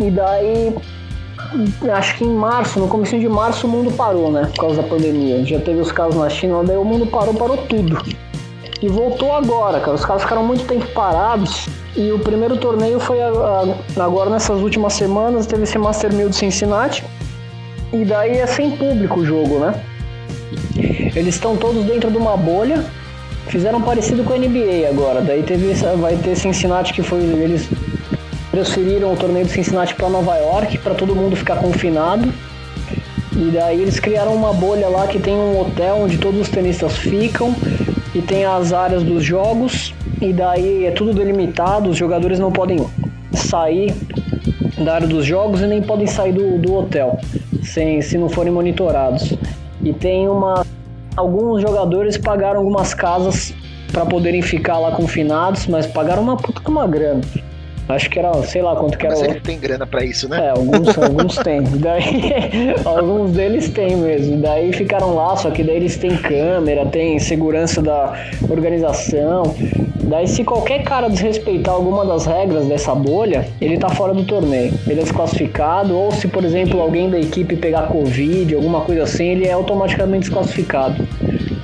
e 0.00 0.10
daí 0.10 0.74
acho 1.92 2.16
que 2.16 2.24
em 2.24 2.34
março, 2.34 2.80
no 2.80 2.88
começo 2.88 3.18
de 3.18 3.28
março, 3.28 3.66
o 3.66 3.70
mundo 3.70 3.92
parou, 3.92 4.32
né? 4.32 4.48
Por 4.54 4.62
causa 4.62 4.80
da 4.80 4.88
pandemia. 4.88 5.44
Já 5.44 5.60
teve 5.60 5.80
os 5.80 5.92
casos 5.92 6.18
na 6.18 6.30
China, 6.30 6.64
daí 6.64 6.78
o 6.78 6.84
mundo 6.86 7.06
parou, 7.06 7.34
parou 7.34 7.58
tudo. 7.58 8.02
E 8.80 8.88
voltou 8.88 9.30
agora, 9.34 9.78
cara. 9.78 9.92
Os 9.92 10.06
caras 10.06 10.22
ficaram 10.22 10.42
muito 10.42 10.64
tempo 10.64 10.86
parados. 10.94 11.68
E 11.94 12.10
o 12.12 12.18
primeiro 12.18 12.56
torneio 12.56 12.98
foi 12.98 13.18
agora 13.94 14.30
nessas 14.30 14.58
últimas 14.62 14.94
semanas, 14.94 15.44
teve 15.44 15.64
esse 15.64 15.76
Master 15.76 16.10
1000 16.10 16.30
de 16.30 16.36
Cincinnati. 16.36 17.04
E 17.92 18.06
daí 18.06 18.38
é 18.38 18.46
sem 18.46 18.70
público 18.70 19.20
o 19.20 19.24
jogo, 19.26 19.58
né? 19.58 19.74
Eles 21.14 21.34
estão 21.34 21.58
todos 21.58 21.84
dentro 21.84 22.10
de 22.10 22.16
uma 22.16 22.38
bolha. 22.38 22.82
Fizeram 23.48 23.80
parecido 23.82 24.24
com 24.24 24.32
a 24.32 24.38
NBA 24.38 24.88
agora. 24.88 25.20
Daí 25.20 25.42
teve, 25.42 25.74
vai 25.96 26.16
ter 26.16 26.36
Cincinnati 26.36 26.92
que 26.92 27.02
foi. 27.02 27.20
Eles 27.20 27.68
transferiram 28.50 29.12
o 29.12 29.16
torneio 29.16 29.46
de 29.46 29.52
Cincinnati 29.52 29.94
para 29.94 30.08
Nova 30.08 30.36
York 30.36 30.78
para 30.78 30.94
todo 30.94 31.14
mundo 31.14 31.36
ficar 31.36 31.56
confinado. 31.56 32.32
E 33.34 33.50
daí 33.50 33.80
eles 33.80 33.98
criaram 33.98 34.34
uma 34.34 34.52
bolha 34.52 34.88
lá 34.88 35.06
que 35.06 35.18
tem 35.18 35.34
um 35.34 35.60
hotel 35.60 35.96
onde 36.02 36.18
todos 36.18 36.40
os 36.40 36.48
tenistas 36.48 36.96
ficam 36.96 37.54
e 38.14 38.20
tem 38.20 38.44
as 38.44 38.72
áreas 38.72 39.02
dos 39.02 39.24
jogos 39.24 39.94
e 40.20 40.32
daí 40.32 40.84
é 40.84 40.90
tudo 40.90 41.14
delimitado, 41.14 41.88
os 41.88 41.96
jogadores 41.96 42.38
não 42.38 42.52
podem 42.52 42.86
sair 43.32 43.94
da 44.84 44.94
área 44.96 45.08
dos 45.08 45.24
jogos 45.24 45.62
e 45.62 45.66
nem 45.66 45.82
podem 45.82 46.06
sair 46.06 46.32
do, 46.32 46.58
do 46.58 46.74
hotel 46.74 47.18
sem, 47.62 48.02
se 48.02 48.18
não 48.18 48.28
forem 48.28 48.52
monitorados. 48.52 49.32
E 49.82 49.92
tem 49.92 50.28
uma. 50.28 50.64
Alguns 51.16 51.60
jogadores 51.60 52.16
pagaram 52.16 52.60
algumas 52.60 52.94
casas 52.94 53.54
para 53.92 54.06
poderem 54.06 54.40
ficar 54.40 54.78
lá 54.78 54.92
confinados, 54.92 55.66
mas 55.66 55.86
pagaram 55.86 56.22
uma 56.22 56.36
puta 56.36 56.62
uma 56.70 56.86
grana. 56.86 57.20
Acho 57.88 58.08
que 58.08 58.18
era, 58.18 58.32
sei 58.44 58.62
lá 58.62 58.76
quanto 58.76 58.96
que 58.96 59.06
era. 59.06 59.14
Mas 59.14 59.28
ele 59.28 59.40
tem 59.40 59.58
grana 59.58 59.86
para 59.86 60.04
isso, 60.04 60.28
né? 60.28 60.46
É, 60.46 60.50
alguns, 60.50 60.98
alguns 60.98 61.36
têm. 61.38 61.62
Daí, 61.78 62.74
alguns 62.84 63.32
deles 63.32 63.68
têm 63.70 63.96
mesmo. 63.96 64.40
Daí 64.40 64.72
ficaram 64.72 65.14
lá, 65.14 65.36
só 65.36 65.50
que 65.50 65.62
daí 65.62 65.76
eles 65.76 65.96
têm 65.96 66.16
câmera, 66.16 66.86
tem 66.86 67.18
segurança 67.18 67.82
da 67.82 68.14
organização. 68.48 69.54
Daí 70.04 70.26
se 70.26 70.44
qualquer 70.44 70.82
cara 70.84 71.08
desrespeitar 71.08 71.74
alguma 71.74 72.04
das 72.04 72.26
regras 72.26 72.66
dessa 72.66 72.94
bolha, 72.94 73.46
ele 73.60 73.78
tá 73.78 73.88
fora 73.88 74.14
do 74.14 74.24
torneio. 74.24 74.72
Ele 74.86 75.00
é 75.00 75.02
desclassificado, 75.02 75.96
ou 75.96 76.12
se, 76.12 76.28
por 76.28 76.44
exemplo, 76.44 76.80
alguém 76.80 77.10
da 77.10 77.18
equipe 77.18 77.56
pegar 77.56 77.88
Covid, 77.88 78.54
alguma 78.54 78.82
coisa 78.82 79.04
assim, 79.04 79.26
ele 79.26 79.46
é 79.46 79.52
automaticamente 79.52 80.26
desclassificado. 80.26 81.06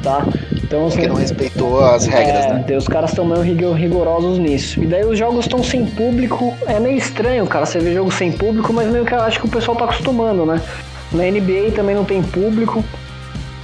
Tá? 0.03 0.27
Então, 0.69 0.87
Porque 0.87 1.01
assim, 1.01 1.09
não 1.09 1.17
respeitou 1.17 1.83
as 1.83 2.07
regras, 2.07 2.45
é, 2.45 2.53
né? 2.53 2.77
Os 2.77 2.87
caras 2.87 3.11
estão 3.11 3.25
meio 3.25 3.73
rigorosos 3.73 4.39
nisso. 4.39 4.83
E 4.83 4.87
daí 4.87 5.03
os 5.03 5.19
jogos 5.19 5.47
estão 5.47 5.65
sem 5.65 5.87
público. 5.87 6.55
É 6.67 6.79
meio 6.79 6.99
estranho, 6.99 7.47
cara, 7.47 7.65
você 7.65 7.79
vê 7.79 7.95
jogo 7.95 8.13
sem 8.13 8.31
público, 8.31 8.71
mas 8.71 8.87
meio 8.91 9.07
que 9.07 9.15
eu 9.15 9.21
acho 9.21 9.41
que 9.41 9.47
o 9.47 9.49
pessoal 9.49 9.79
tá 9.79 9.85
acostumando, 9.85 10.45
né? 10.45 10.61
Na 11.11 11.25
NBA 11.25 11.73
também 11.75 11.95
não 11.95 12.05
tem 12.05 12.23
público. 12.23 12.85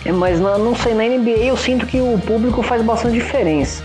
É, 0.03 0.13
mas 0.13 0.41
na, 0.41 0.57
não 0.57 0.75
sei, 0.75 0.95
na 0.95 1.05
NBA 1.05 1.45
eu 1.45 1.59
sinto 1.59 1.87
que 1.87 2.01
o 2.01 2.19
público 2.27 2.63
faz 2.63 2.81
bastante 2.81 3.15
diferença. 3.15 3.83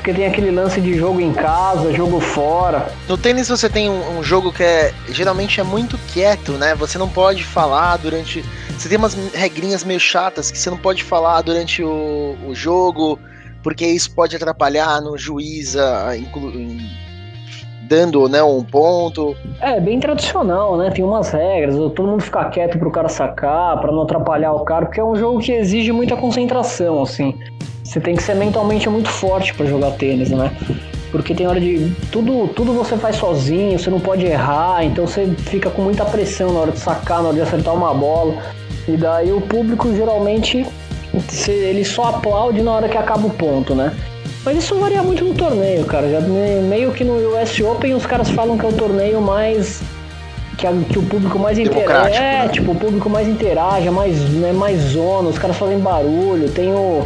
Porque 0.00 0.14
tem 0.14 0.24
aquele 0.24 0.50
lance 0.50 0.80
de 0.80 0.94
jogo 0.94 1.20
em 1.20 1.30
casa, 1.30 1.92
jogo 1.92 2.20
fora. 2.20 2.90
No 3.06 3.18
tênis 3.18 3.50
você 3.50 3.68
tem 3.68 3.90
um, 3.90 4.18
um 4.18 4.22
jogo 4.22 4.50
que 4.50 4.62
é 4.62 4.94
geralmente 5.10 5.60
é 5.60 5.62
muito 5.62 5.98
quieto, 6.10 6.52
né? 6.52 6.74
Você 6.76 6.96
não 6.96 7.06
pode 7.06 7.44
falar 7.44 7.98
durante 7.98 8.42
você 8.78 8.88
tem 8.88 8.96
umas 8.96 9.14
regrinhas 9.34 9.84
meio 9.84 10.00
chatas 10.00 10.50
que 10.50 10.58
você 10.58 10.70
não 10.70 10.78
pode 10.78 11.04
falar 11.04 11.42
durante 11.42 11.84
o, 11.84 12.34
o 12.48 12.54
jogo, 12.54 13.18
porque 13.62 13.86
isso 13.86 14.10
pode 14.14 14.34
atrapalhar 14.34 15.02
no 15.02 15.18
juiz 15.18 15.76
a, 15.76 16.16
inclu, 16.16 16.50
dando 17.82 18.26
né, 18.26 18.42
um 18.42 18.64
ponto. 18.64 19.36
É, 19.60 19.78
bem 19.78 20.00
tradicional, 20.00 20.78
né? 20.78 20.88
Tem 20.88 21.04
umas 21.04 21.30
regras, 21.30 21.74
todo 21.92 22.08
mundo 22.08 22.22
ficar 22.22 22.46
quieto 22.46 22.78
pro 22.78 22.90
cara 22.90 23.10
sacar, 23.10 23.78
para 23.78 23.92
não 23.92 24.04
atrapalhar 24.04 24.54
o 24.54 24.64
cara, 24.64 24.86
porque 24.86 24.98
é 25.00 25.04
um 25.04 25.14
jogo 25.14 25.40
que 25.40 25.52
exige 25.52 25.92
muita 25.92 26.16
concentração, 26.16 27.02
assim. 27.02 27.38
Você 27.90 27.98
tem 27.98 28.14
que 28.14 28.22
ser 28.22 28.36
mentalmente 28.36 28.88
muito 28.88 29.08
forte 29.08 29.52
para 29.52 29.66
jogar 29.66 29.90
tênis, 29.90 30.30
né? 30.30 30.52
Porque 31.10 31.34
tem 31.34 31.48
hora 31.48 31.60
de. 31.60 31.90
Tudo, 32.12 32.46
tudo 32.54 32.72
você 32.72 32.96
faz 32.96 33.16
sozinho, 33.16 33.76
você 33.76 33.90
não 33.90 33.98
pode 33.98 34.24
errar, 34.24 34.84
então 34.84 35.08
você 35.08 35.26
fica 35.38 35.68
com 35.70 35.82
muita 35.82 36.04
pressão 36.04 36.52
na 36.52 36.60
hora 36.60 36.70
de 36.70 36.78
sacar, 36.78 37.20
na 37.20 37.30
hora 37.30 37.34
de 37.34 37.42
acertar 37.42 37.74
uma 37.74 37.92
bola. 37.92 38.40
E 38.86 38.96
daí 38.96 39.32
o 39.32 39.40
público 39.40 39.92
geralmente 39.92 40.64
ele 41.48 41.84
só 41.84 42.04
aplaude 42.04 42.62
na 42.62 42.70
hora 42.70 42.88
que 42.88 42.96
acaba 42.96 43.26
o 43.26 43.30
ponto, 43.30 43.74
né? 43.74 43.92
Mas 44.44 44.58
isso 44.58 44.76
varia 44.76 45.02
muito 45.02 45.24
no 45.24 45.34
torneio, 45.34 45.84
cara. 45.84 46.08
Já 46.08 46.20
meio 46.20 46.92
que 46.92 47.02
no 47.02 47.14
US 47.14 47.58
Open 47.60 47.94
os 47.94 48.06
caras 48.06 48.30
falam 48.30 48.56
que 48.56 48.64
é 48.64 48.68
o 48.68 48.72
torneio 48.72 49.20
mais 49.20 49.82
que, 50.56 50.64
a, 50.64 50.72
que 50.88 50.96
o 50.96 51.02
público 51.02 51.40
mais 51.40 51.58
interage. 51.58 52.16
É, 52.16 52.44
né? 52.44 52.48
tipo, 52.50 52.70
o 52.70 52.76
público 52.76 53.10
mais 53.10 53.26
interage, 53.26 53.90
mais, 53.90 54.16
né, 54.30 54.52
mais 54.52 54.78
zona, 54.78 55.28
os 55.28 55.38
caras 55.38 55.56
fazem 55.56 55.80
barulho. 55.80 56.48
Tem 56.50 56.72
o, 56.72 57.04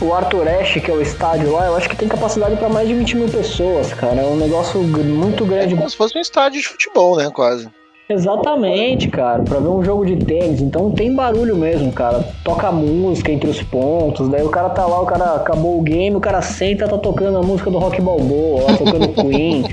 o 0.00 0.12
Arthur 0.12 0.48
Ashe, 0.48 0.80
que 0.80 0.90
é 0.90 0.94
o 0.94 1.00
estádio 1.00 1.52
lá, 1.52 1.66
eu 1.66 1.76
acho 1.76 1.88
que 1.88 1.96
tem 1.96 2.08
capacidade 2.08 2.56
para 2.56 2.68
mais 2.68 2.88
de 2.88 2.94
20 2.94 3.16
mil 3.16 3.28
pessoas, 3.28 3.92
cara. 3.92 4.20
É 4.20 4.24
um 4.24 4.36
negócio 4.36 4.82
muito 4.82 5.44
grande. 5.44 5.74
É 5.74 5.76
como 5.76 5.88
se 5.88 5.96
fosse 5.96 6.16
um 6.16 6.20
estádio 6.20 6.60
de 6.60 6.68
futebol, 6.68 7.16
né? 7.16 7.30
Quase. 7.30 7.68
Exatamente, 8.06 9.08
cara, 9.08 9.42
para 9.42 9.58
ver 9.58 9.68
um 9.68 9.82
jogo 9.82 10.04
de 10.04 10.16
tênis. 10.16 10.60
Então 10.60 10.90
tem 10.90 11.14
barulho 11.14 11.56
mesmo, 11.56 11.90
cara. 11.90 12.22
Toca 12.44 12.70
música 12.70 13.32
entre 13.32 13.48
os 13.48 13.62
pontos, 13.62 14.28
daí 14.28 14.42
o 14.42 14.50
cara 14.50 14.68
tá 14.68 14.86
lá, 14.86 15.00
o 15.00 15.06
cara 15.06 15.36
acabou 15.36 15.78
o 15.78 15.82
game, 15.82 16.14
o 16.14 16.20
cara 16.20 16.42
senta, 16.42 16.86
tá 16.86 16.98
tocando 16.98 17.38
a 17.38 17.42
música 17.42 17.70
do 17.70 17.78
Rock 17.78 18.02
Balboa, 18.02 18.64
lá 18.64 18.76
tocando 18.76 19.08
Queen, 19.16 19.64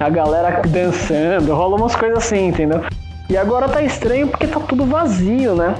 a 0.00 0.08
galera 0.08 0.62
dançando, 0.66 1.54
rola 1.54 1.76
umas 1.76 1.94
coisas 1.94 2.18
assim, 2.18 2.46
entendeu? 2.46 2.82
E 3.28 3.36
agora 3.36 3.68
tá 3.68 3.82
estranho 3.82 4.28
porque 4.28 4.46
tá 4.46 4.60
tudo 4.60 4.86
vazio, 4.86 5.54
né? 5.54 5.74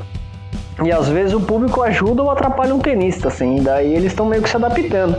E 0.82 0.90
às 0.90 1.08
vezes 1.08 1.34
o 1.34 1.40
público 1.40 1.82
ajuda 1.82 2.22
ou 2.22 2.30
atrapalha 2.30 2.74
um 2.74 2.80
tenista, 2.80 3.28
assim, 3.28 3.62
daí 3.62 3.94
eles 3.94 4.12
estão 4.12 4.26
meio 4.26 4.42
que 4.42 4.48
se 4.48 4.56
adaptando 4.56 5.18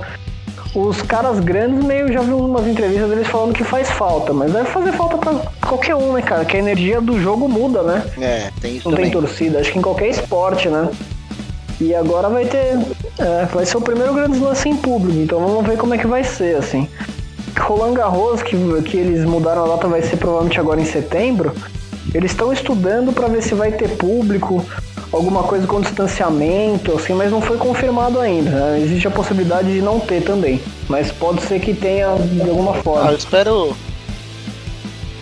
os 0.76 1.02
caras 1.02 1.40
grandes 1.40 1.84
meio 1.84 2.12
já 2.12 2.22
vi 2.22 2.32
umas 2.32 2.68
entrevistas 2.68 3.10
deles 3.10 3.28
falando 3.28 3.54
que 3.54 3.64
faz 3.64 3.90
falta, 3.90 4.34
mas 4.34 4.52
deve 4.52 4.66
fazer 4.66 4.92
falta 4.92 5.18
pra 5.18 5.34
qualquer 5.66 5.96
um, 5.96 6.14
né, 6.14 6.22
cara? 6.22 6.44
Que 6.44 6.58
a 6.58 6.60
energia 6.60 7.00
do 7.00 7.20
jogo 7.20 7.48
muda, 7.48 7.82
né? 7.82 8.04
É, 8.20 8.52
tem 8.60 8.76
isso 8.76 8.90
Não 8.90 8.98
também. 8.98 9.10
tem 9.10 9.22
torcida, 9.22 9.60
acho 9.60 9.72
que 9.72 9.80
em 9.80 9.82
qualquer 9.82 10.10
esporte, 10.10 10.68
né? 10.68 10.90
E 11.80 11.96
agora 11.96 12.30
vai 12.30 12.46
ter. 12.46 12.78
É, 13.18 13.46
vai 13.54 13.66
ser 13.66 13.78
o 13.78 13.82
primeiro 13.82 14.14
grande 14.14 14.38
lance 14.38 14.68
em 14.68 14.76
público, 14.76 15.18
então 15.20 15.40
vamos 15.40 15.66
ver 15.66 15.78
como 15.78 15.94
é 15.94 15.98
que 15.98 16.08
vai 16.08 16.24
ser, 16.24 16.58
assim. 16.58 16.90
Roland 17.58 17.94
Garros, 17.94 18.44
que, 18.44 18.58
que 18.84 18.98
eles 18.98 19.24
mudaram 19.24 19.64
a 19.64 19.76
data, 19.76 19.88
vai 19.88 20.02
ser 20.02 20.18
provavelmente 20.18 20.60
agora 20.60 20.80
em 20.80 20.86
setembro. 20.86 21.54
Eles 22.14 22.32
estão 22.32 22.52
estudando 22.52 23.14
para 23.14 23.28
ver 23.28 23.42
se 23.42 23.56
vai 23.56 23.72
ter 23.72 23.90
público, 23.98 24.64
alguma 25.16 25.44
coisa 25.44 25.66
com 25.66 25.80
distanciamento, 25.80 26.94
assim, 26.94 27.14
mas 27.14 27.32
não 27.32 27.42
foi 27.42 27.58
confirmado 27.58 28.20
ainda. 28.20 28.50
Né? 28.50 28.82
Existe 28.82 29.08
a 29.08 29.12
possibilidade 29.12 29.72
de 29.72 29.82
não 29.82 30.00
ter 30.00 30.22
também, 30.22 30.62
mas 30.90 31.12
pode 31.12 31.42
ser 31.44 31.60
que 31.60 31.74
tenha 31.74 32.16
de 32.16 32.50
alguma 32.50 32.74
forma. 32.76 33.10
Ah, 33.10 33.12
eu 33.12 33.18
espero. 33.18 33.76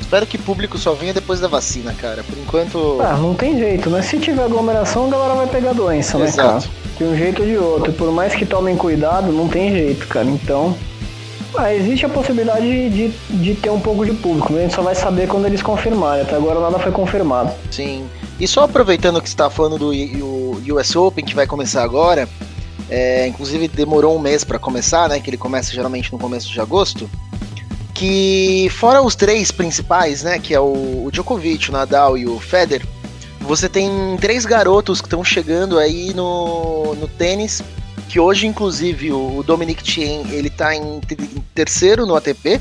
Espero 0.01 0.25
que 0.27 0.37
público 0.37 0.77
só 0.77 0.93
venha 0.93 1.13
depois 1.13 1.39
da 1.39 1.47
vacina, 1.47 1.93
cara. 1.93 2.23
Por 2.23 2.37
enquanto. 2.37 2.99
Ah, 3.01 3.17
não 3.17 3.33
tem 3.33 3.57
jeito, 3.57 3.89
né? 3.89 4.01
Se 4.01 4.19
tiver 4.19 4.43
aglomeração, 4.43 5.07
a 5.07 5.09
galera 5.09 5.33
vai 5.33 5.47
pegar 5.47 5.73
doença, 5.73 6.19
Exato. 6.19 6.27
né, 6.27 6.61
cara? 6.61 6.63
De 6.97 7.03
um 7.03 7.17
jeito 7.17 7.41
ou 7.41 7.47
de 7.47 7.57
outro. 7.57 7.93
Por 7.93 8.11
mais 8.11 8.35
que 8.35 8.45
tomem 8.45 8.75
cuidado, 8.75 9.31
não 9.31 9.47
tem 9.47 9.71
jeito, 9.71 10.07
cara. 10.07 10.27
Então. 10.27 10.75
Ah, 11.55 11.73
existe 11.73 12.03
a 12.03 12.09
possibilidade 12.09 12.61
de, 12.61 12.89
de, 12.89 13.13
de 13.29 13.53
ter 13.53 13.69
um 13.69 13.79
pouco 13.79 14.03
de 14.03 14.11
público, 14.11 14.55
a 14.55 14.61
gente 14.61 14.73
só 14.73 14.81
vai 14.81 14.95
saber 14.95 15.27
quando 15.27 15.45
eles 15.45 15.61
confirmarem. 15.61 16.23
Até 16.23 16.35
agora 16.35 16.59
nada 16.59 16.79
foi 16.79 16.91
confirmado. 16.91 17.51
Sim. 17.69 18.05
E 18.43 18.47
só 18.47 18.65
aproveitando 18.65 19.21
que 19.21 19.27
está 19.29 19.49
falando 19.49 19.77
do 19.77 20.75
US 20.75 20.97
Open, 20.97 21.23
que 21.23 21.33
vai 21.33 21.47
começar 21.47 21.81
agora, 21.81 22.27
é, 22.89 23.25
inclusive 23.25 23.69
demorou 23.69 24.17
um 24.17 24.19
mês 24.19 24.43
para 24.43 24.59
começar, 24.59 25.07
né? 25.07 25.17
Que 25.21 25.29
ele 25.29 25.37
começa 25.37 25.71
geralmente 25.71 26.11
no 26.11 26.19
começo 26.19 26.51
de 26.51 26.59
agosto. 26.59 27.09
Que 27.93 28.67
fora 28.71 29.01
os 29.01 29.15
três 29.15 29.49
principais, 29.49 30.23
né? 30.23 30.39
Que 30.39 30.53
é 30.53 30.59
o, 30.59 31.05
o 31.05 31.09
Djokovic, 31.09 31.69
o 31.69 31.71
Nadal 31.71 32.17
e 32.17 32.27
o 32.27 32.37
Federer, 32.37 32.85
você 33.39 33.69
tem 33.69 33.89
três 34.19 34.45
garotos 34.45 34.99
que 34.99 35.07
estão 35.07 35.23
chegando 35.23 35.79
aí 35.79 36.13
no, 36.13 36.95
no 36.95 37.07
tênis 37.07 37.63
que 38.09 38.19
hoje, 38.19 38.45
inclusive, 38.45 39.13
o 39.13 39.41
Dominic 39.41 39.81
Thiem, 39.81 40.21
ele 40.31 40.49
tá 40.49 40.75
em, 40.75 40.97
em 40.97 41.43
terceiro 41.55 42.05
no 42.05 42.13
ATP, 42.13 42.59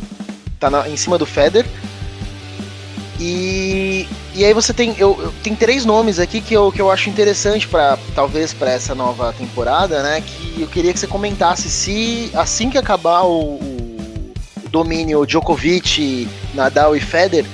tá 0.60 0.70
na, 0.70 0.88
em 0.88 0.96
cima 0.96 1.18
do 1.18 1.26
Federer. 1.26 1.68
E, 3.18 4.06
e 4.34 4.44
aí 4.44 4.54
você 4.54 4.72
tem 4.72 4.94
eu, 4.98 5.18
eu, 5.20 5.32
tem 5.42 5.54
três 5.54 5.84
nomes 5.84 6.18
aqui 6.18 6.40
que 6.40 6.54
eu, 6.54 6.72
que 6.72 6.80
eu 6.80 6.90
acho 6.90 7.10
interessante 7.10 7.68
para 7.68 7.98
talvez 8.14 8.52
para 8.52 8.70
essa 8.70 8.94
nova 8.94 9.32
temporada, 9.32 10.02
né? 10.02 10.22
Que 10.22 10.62
eu 10.62 10.68
queria 10.68 10.92
que 10.92 10.98
você 10.98 11.06
comentasse 11.06 11.68
se 11.68 12.30
assim 12.34 12.70
que 12.70 12.78
acabar 12.78 13.22
o, 13.22 13.54
o 13.54 14.68
domínio 14.70 15.26
Djokovic, 15.26 16.28
Nadal 16.54 16.96
e 16.96 17.00
Federer 17.00 17.46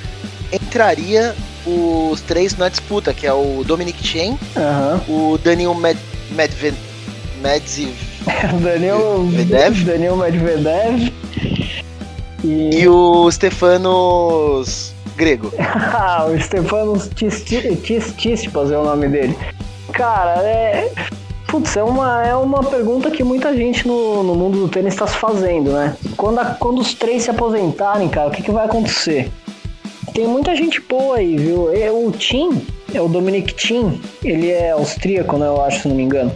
entraria 0.53 1.35
os 1.67 2.21
três 2.23 2.57
na 2.57 2.69
disputa, 2.69 3.13
que 3.13 3.27
é 3.27 3.33
o 3.33 3.63
Dominic 3.65 4.03
Chen, 4.07 4.39
uhum. 4.57 5.33
o 5.33 5.39
Daniel 5.39 5.75
Med 5.75 5.99
Medved 6.31 6.77
Medvedev, 7.43 7.95
Daniel 8.63 9.19
Medvedev, 9.25 9.85
Daniel 9.85 10.17
Medvedev 10.17 11.13
e... 12.45 12.81
e 12.81 12.89
o 12.89 13.31
Stefanos 13.31 14.95
grego. 15.19 15.53
o 16.33 16.41
Stefanos 16.41 17.09
Tsitsipas 17.09 18.71
é 18.71 18.79
o 18.79 18.85
nome 18.85 19.09
dele. 19.09 19.37
Cara, 19.93 20.41
é 20.43 20.91
Putz, 21.49 21.79
é 21.79 21.83
uma, 21.83 22.27
é 22.27 22.35
uma 22.35 22.63
pergunta 22.63 23.11
que 23.11 23.25
muita 23.25 23.57
gente 23.57 23.89
no, 23.89 24.23
no 24.23 24.35
mundo 24.35 24.61
do 24.61 24.69
tênis 24.69 24.93
está 24.93 25.07
se 25.07 25.17
fazendo, 25.17 25.73
né? 25.73 25.97
Quando, 26.15 26.41
a, 26.41 26.45
quando 26.45 26.79
os 26.79 26.93
três 26.93 27.23
se 27.23 27.31
aposentarem, 27.31 28.07
cara, 28.07 28.29
o 28.29 28.31
que, 28.31 28.43
que 28.43 28.51
vai 28.51 28.67
acontecer? 28.67 29.33
Tem 30.13 30.27
muita 30.27 30.55
gente 30.55 30.79
boa 30.83 31.17
aí, 31.17 31.39
viu? 31.39 31.75
É, 31.75 31.91
o 31.91 32.11
Tim, 32.13 32.63
é 32.93 33.01
o 33.01 33.09
Dominic 33.09 33.55
Tim, 33.55 33.99
ele 34.23 34.51
é 34.51 34.73
austríaco, 34.73 35.39
né? 35.39 35.47
Eu 35.47 35.65
acho, 35.65 35.83
se 35.83 35.89
não 35.89 35.97
me 35.97 36.03
engano. 36.03 36.31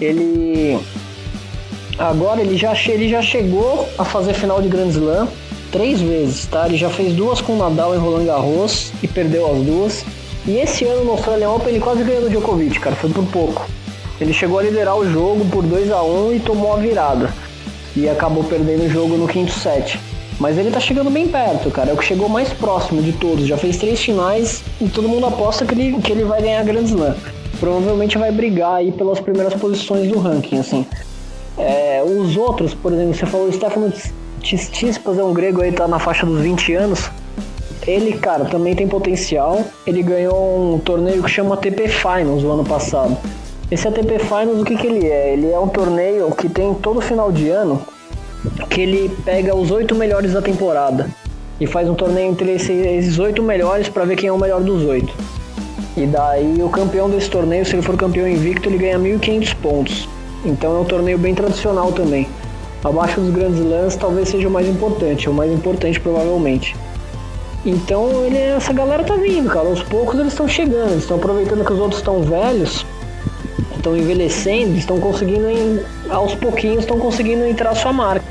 Ele. 0.00 0.78
Agora 1.98 2.40
ele 2.40 2.56
já, 2.56 2.74
ele 2.86 3.08
já 3.08 3.20
chegou 3.22 3.88
a 3.98 4.04
fazer 4.04 4.34
final 4.34 4.62
de 4.62 4.68
Grand 4.68 4.88
Slam 4.88 5.28
três 5.72 6.00
vezes, 6.00 6.46
tá? 6.46 6.66
Ele 6.66 6.76
já 6.76 6.90
fez 6.90 7.14
duas 7.14 7.40
com 7.40 7.54
o 7.54 7.56
Nadal 7.56 7.94
em 7.94 7.98
Roland 7.98 8.26
Garros 8.26 8.92
e 9.02 9.08
perdeu 9.08 9.50
as 9.50 9.62
duas. 9.62 10.04
E 10.46 10.58
esse 10.58 10.84
ano 10.84 11.04
no 11.04 11.12
Australian 11.12 11.50
Open 11.50 11.70
ele 11.70 11.80
quase 11.80 12.04
ganhou 12.04 12.22
do 12.22 12.30
Djokovic, 12.30 12.78
cara, 12.78 12.94
foi 12.94 13.10
por 13.10 13.24
pouco. 13.26 13.66
Ele 14.20 14.32
chegou 14.32 14.58
a 14.58 14.62
liderar 14.62 14.96
o 14.96 15.10
jogo 15.10 15.44
por 15.46 15.64
2 15.64 15.90
a 15.90 16.02
1 16.02 16.34
e 16.34 16.40
tomou 16.40 16.74
a 16.74 16.76
virada. 16.76 17.32
E 17.96 18.08
acabou 18.08 18.44
perdendo 18.44 18.84
o 18.84 18.88
jogo 18.88 19.16
no 19.16 19.26
quinto 19.26 19.52
set. 19.52 19.98
Mas 20.38 20.58
ele 20.58 20.70
tá 20.70 20.80
chegando 20.80 21.10
bem 21.10 21.28
perto, 21.28 21.70
cara. 21.70 21.90
É 21.90 21.92
o 21.92 21.96
que 21.96 22.04
chegou 22.04 22.28
mais 22.28 22.52
próximo 22.52 23.02
de 23.02 23.12
todos. 23.12 23.46
Já 23.46 23.56
fez 23.56 23.76
três 23.76 24.00
finais 24.00 24.62
e 24.80 24.88
todo 24.88 25.08
mundo 25.08 25.26
aposta 25.26 25.64
que 25.64 25.74
ele, 25.74 26.00
que 26.00 26.12
ele 26.12 26.24
vai 26.24 26.40
ganhar 26.40 26.60
a 26.60 26.64
Grand 26.64 26.84
Slam. 26.84 27.14
Provavelmente 27.58 28.18
vai 28.18 28.30
brigar 28.32 28.76
aí 28.76 28.92
pelas 28.92 29.20
primeiras 29.20 29.54
posições 29.54 30.08
do 30.08 30.18
ranking, 30.18 30.58
assim. 30.58 30.86
É, 31.58 32.02
os 32.04 32.36
outros, 32.36 32.74
por 32.74 32.92
exemplo, 32.92 33.14
você 33.14 33.26
falou 33.26 33.48
o 33.48 33.52
Stefano 33.52 33.92
Tsitsipas, 34.42 35.18
é 35.18 35.24
um 35.24 35.32
grego 35.32 35.62
aí, 35.62 35.72
tá 35.72 35.86
na 35.86 35.98
faixa 35.98 36.26
dos 36.26 36.40
20 36.40 36.74
anos. 36.74 37.10
Ele, 37.86 38.12
cara, 38.18 38.44
também 38.44 38.74
tem 38.74 38.86
potencial. 38.86 39.64
Ele 39.86 40.02
ganhou 40.02 40.74
um 40.74 40.78
torneio 40.78 41.22
que 41.22 41.30
chama 41.30 41.56
TP 41.56 41.88
Finals 41.88 42.44
o 42.44 42.50
ano 42.50 42.64
passado. 42.64 43.16
Esse 43.70 43.88
ATP 43.88 44.18
Finals, 44.18 44.60
o 44.60 44.64
que, 44.64 44.76
que 44.76 44.86
ele 44.86 45.06
é? 45.06 45.32
Ele 45.32 45.50
é 45.50 45.58
um 45.58 45.68
torneio 45.68 46.30
que 46.32 46.48
tem 46.48 46.74
todo 46.74 47.00
final 47.00 47.32
de 47.32 47.48
ano 47.48 47.82
que 48.68 48.80
ele 48.80 49.08
pega 49.24 49.54
os 49.54 49.70
oito 49.70 49.94
melhores 49.94 50.32
da 50.32 50.42
temporada 50.42 51.08
e 51.60 51.66
faz 51.66 51.88
um 51.88 51.94
torneio 51.94 52.30
entre 52.30 52.50
esses 52.50 53.18
oito 53.18 53.42
melhores 53.42 53.88
para 53.88 54.04
ver 54.04 54.16
quem 54.16 54.28
é 54.28 54.32
o 54.32 54.38
melhor 54.38 54.60
dos 54.60 54.84
oito. 54.84 55.14
E 55.96 56.06
daí 56.06 56.60
o 56.62 56.68
campeão 56.68 57.08
desse 57.08 57.30
torneio, 57.30 57.64
se 57.64 57.74
ele 57.74 57.82
for 57.82 57.96
campeão 57.96 58.28
invicto, 58.28 58.68
ele 58.68 58.78
ganha 58.78 58.98
1.500 58.98 59.54
pontos. 59.56 60.08
Então 60.44 60.76
é 60.76 60.80
um 60.80 60.84
torneio 60.84 61.18
bem 61.18 61.34
tradicional 61.34 61.92
também. 61.92 62.26
Abaixo 62.84 63.20
dos 63.20 63.30
grandes 63.30 63.64
lãs 63.64 63.96
talvez 63.96 64.28
seja 64.28 64.48
o 64.48 64.50
mais 64.50 64.68
importante, 64.68 65.28
o 65.28 65.32
mais 65.32 65.52
importante 65.52 66.00
provavelmente. 66.00 66.76
Então 67.64 68.24
ele, 68.24 68.38
essa 68.38 68.72
galera 68.72 69.04
tá 69.04 69.14
vindo, 69.14 69.48
cara. 69.48 69.68
Aos 69.68 69.82
poucos 69.82 70.18
eles 70.18 70.32
estão 70.32 70.48
chegando, 70.48 70.90
eles 70.90 71.02
estão 71.02 71.16
aproveitando 71.16 71.64
que 71.64 71.72
os 71.72 71.78
outros 71.78 72.00
estão 72.00 72.22
velhos 72.22 72.84
estão 73.82 73.96
envelhecendo, 73.96 74.78
estão 74.78 75.00
conseguindo, 75.00 75.48
aos 76.08 76.34
pouquinhos, 76.36 76.80
estão 76.80 76.98
conseguindo 76.98 77.44
entrar 77.44 77.74
sua 77.74 77.92
marca. 77.92 78.24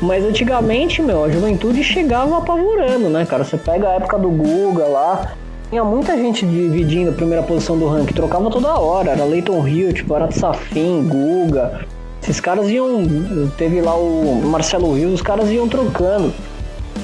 Mas 0.00 0.24
antigamente, 0.24 1.02
meu, 1.02 1.24
a 1.24 1.30
juventude 1.30 1.84
chegava 1.84 2.38
apavorando, 2.38 3.08
né, 3.10 3.26
cara? 3.26 3.44
Você 3.44 3.58
pega 3.58 3.88
a 3.88 3.92
época 3.92 4.18
do 4.18 4.30
Guga 4.30 4.86
lá, 4.86 5.32
tinha 5.68 5.84
muita 5.84 6.16
gente 6.16 6.46
dividindo 6.46 7.10
a 7.10 7.12
primeira 7.12 7.42
posição 7.42 7.78
do 7.78 7.86
ranking, 7.86 8.14
trocava 8.14 8.50
toda 8.50 8.78
hora, 8.78 9.10
era 9.10 9.24
Leighton 9.24 9.66
Hill, 9.68 9.92
tipo, 9.92 10.14
era 10.14 10.30
Safin, 10.30 11.06
Guga. 11.06 11.86
Esses 12.22 12.40
caras 12.40 12.68
iam. 12.68 13.04
Teve 13.56 13.80
lá 13.80 13.94
o 13.96 14.42
Marcelo 14.44 14.94
Rios, 14.94 15.14
os 15.14 15.22
caras 15.22 15.50
iam 15.50 15.68
trocando 15.68 16.32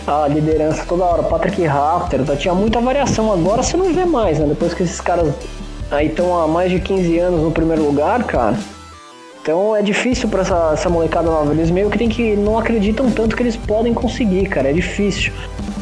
a 0.07 0.27
liderança 0.29 0.85
toda 0.87 1.05
hora. 1.05 1.23
Patrick 1.23 1.65
Rafter, 1.65 2.25
tá, 2.25 2.37
tinha 2.37 2.55
muita 2.55 2.81
variação. 2.81 3.33
Agora 3.33 3.63
você 3.63 3.77
não 3.77 3.93
vê 3.93 4.05
mais, 4.05 4.39
né? 4.39 4.47
Depois 4.47 4.75
que 4.75 4.83
esses 4.83 5.01
caras 5.01 5.33
aí 5.91 6.09
estão 6.09 6.39
há 6.39 6.47
mais 6.47 6.71
de 6.71 6.81
15 6.81 7.19
anos 7.19 7.43
no 7.43 7.51
primeiro 7.51 7.85
lugar, 7.85 8.25
cara. 8.25 8.57
Então 9.41 9.77
é 9.77 9.83
difícil 9.83 10.29
para 10.29 10.41
essa, 10.41 10.71
essa 10.73 10.89
molecada 10.89 11.31
nova. 11.31 11.53
Eles 11.53 11.71
meio 11.71 11.91
que 11.91 11.99
tem 11.99 12.09
que 12.09 12.35
não 12.35 12.59
acreditam 12.59 13.11
tanto 13.11 13.37
que 13.37 13.43
eles 13.43 13.57
podem 13.57 13.93
conseguir, 13.93 14.47
cara. 14.49 14.71
É 14.71 14.73
difícil. 14.73 15.33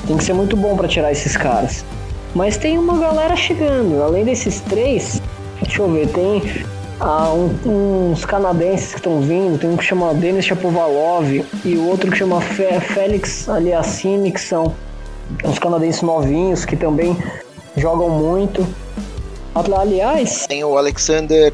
Tem 0.06 0.16
que 0.16 0.24
ser 0.24 0.32
muito 0.32 0.56
bom 0.56 0.76
para 0.76 0.88
tirar 0.88 1.12
esses 1.12 1.36
caras. 1.36 1.84
Mas 2.34 2.56
tem 2.56 2.78
uma 2.78 2.98
galera 2.98 3.36
chegando. 3.36 4.02
Além 4.02 4.24
desses 4.24 4.60
três, 4.62 5.22
deixa 5.60 5.82
eu 5.82 5.92
ver, 5.92 6.08
tem 6.08 6.42
ah, 7.02 7.32
um, 7.34 8.12
uns 8.12 8.24
canadenses 8.24 8.92
que 8.92 8.98
estão 8.98 9.20
vindo. 9.20 9.58
Tem 9.58 9.68
um 9.68 9.76
que 9.76 9.82
chama 9.82 10.14
Denis 10.14 10.44
Chapovalov 10.44 11.44
e 11.64 11.74
o 11.74 11.88
outro 11.88 12.10
que 12.10 12.16
chama 12.16 12.40
Félix 12.40 13.48
Aliassime, 13.48 14.30
que 14.30 14.40
são 14.40 14.72
uns 15.44 15.58
canadenses 15.58 16.00
novinhos 16.02 16.64
que 16.64 16.76
também 16.76 17.16
jogam 17.76 18.08
muito. 18.08 18.64
Aliás. 19.54 20.46
Tem 20.46 20.62
o 20.62 20.78
Alexander 20.78 21.52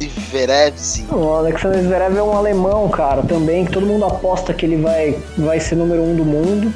Zverev. 0.00 0.74
O 1.12 1.28
Alexander 1.34 1.82
Zverev 1.82 2.16
é 2.16 2.22
um 2.22 2.36
alemão, 2.36 2.88
cara, 2.88 3.22
também, 3.22 3.66
que 3.66 3.72
todo 3.72 3.86
mundo 3.86 4.06
aposta 4.06 4.54
que 4.54 4.64
ele 4.64 4.76
vai, 4.76 5.18
vai 5.36 5.60
ser 5.60 5.76
número 5.76 6.02
um 6.02 6.16
do 6.16 6.24
mundo. 6.24 6.72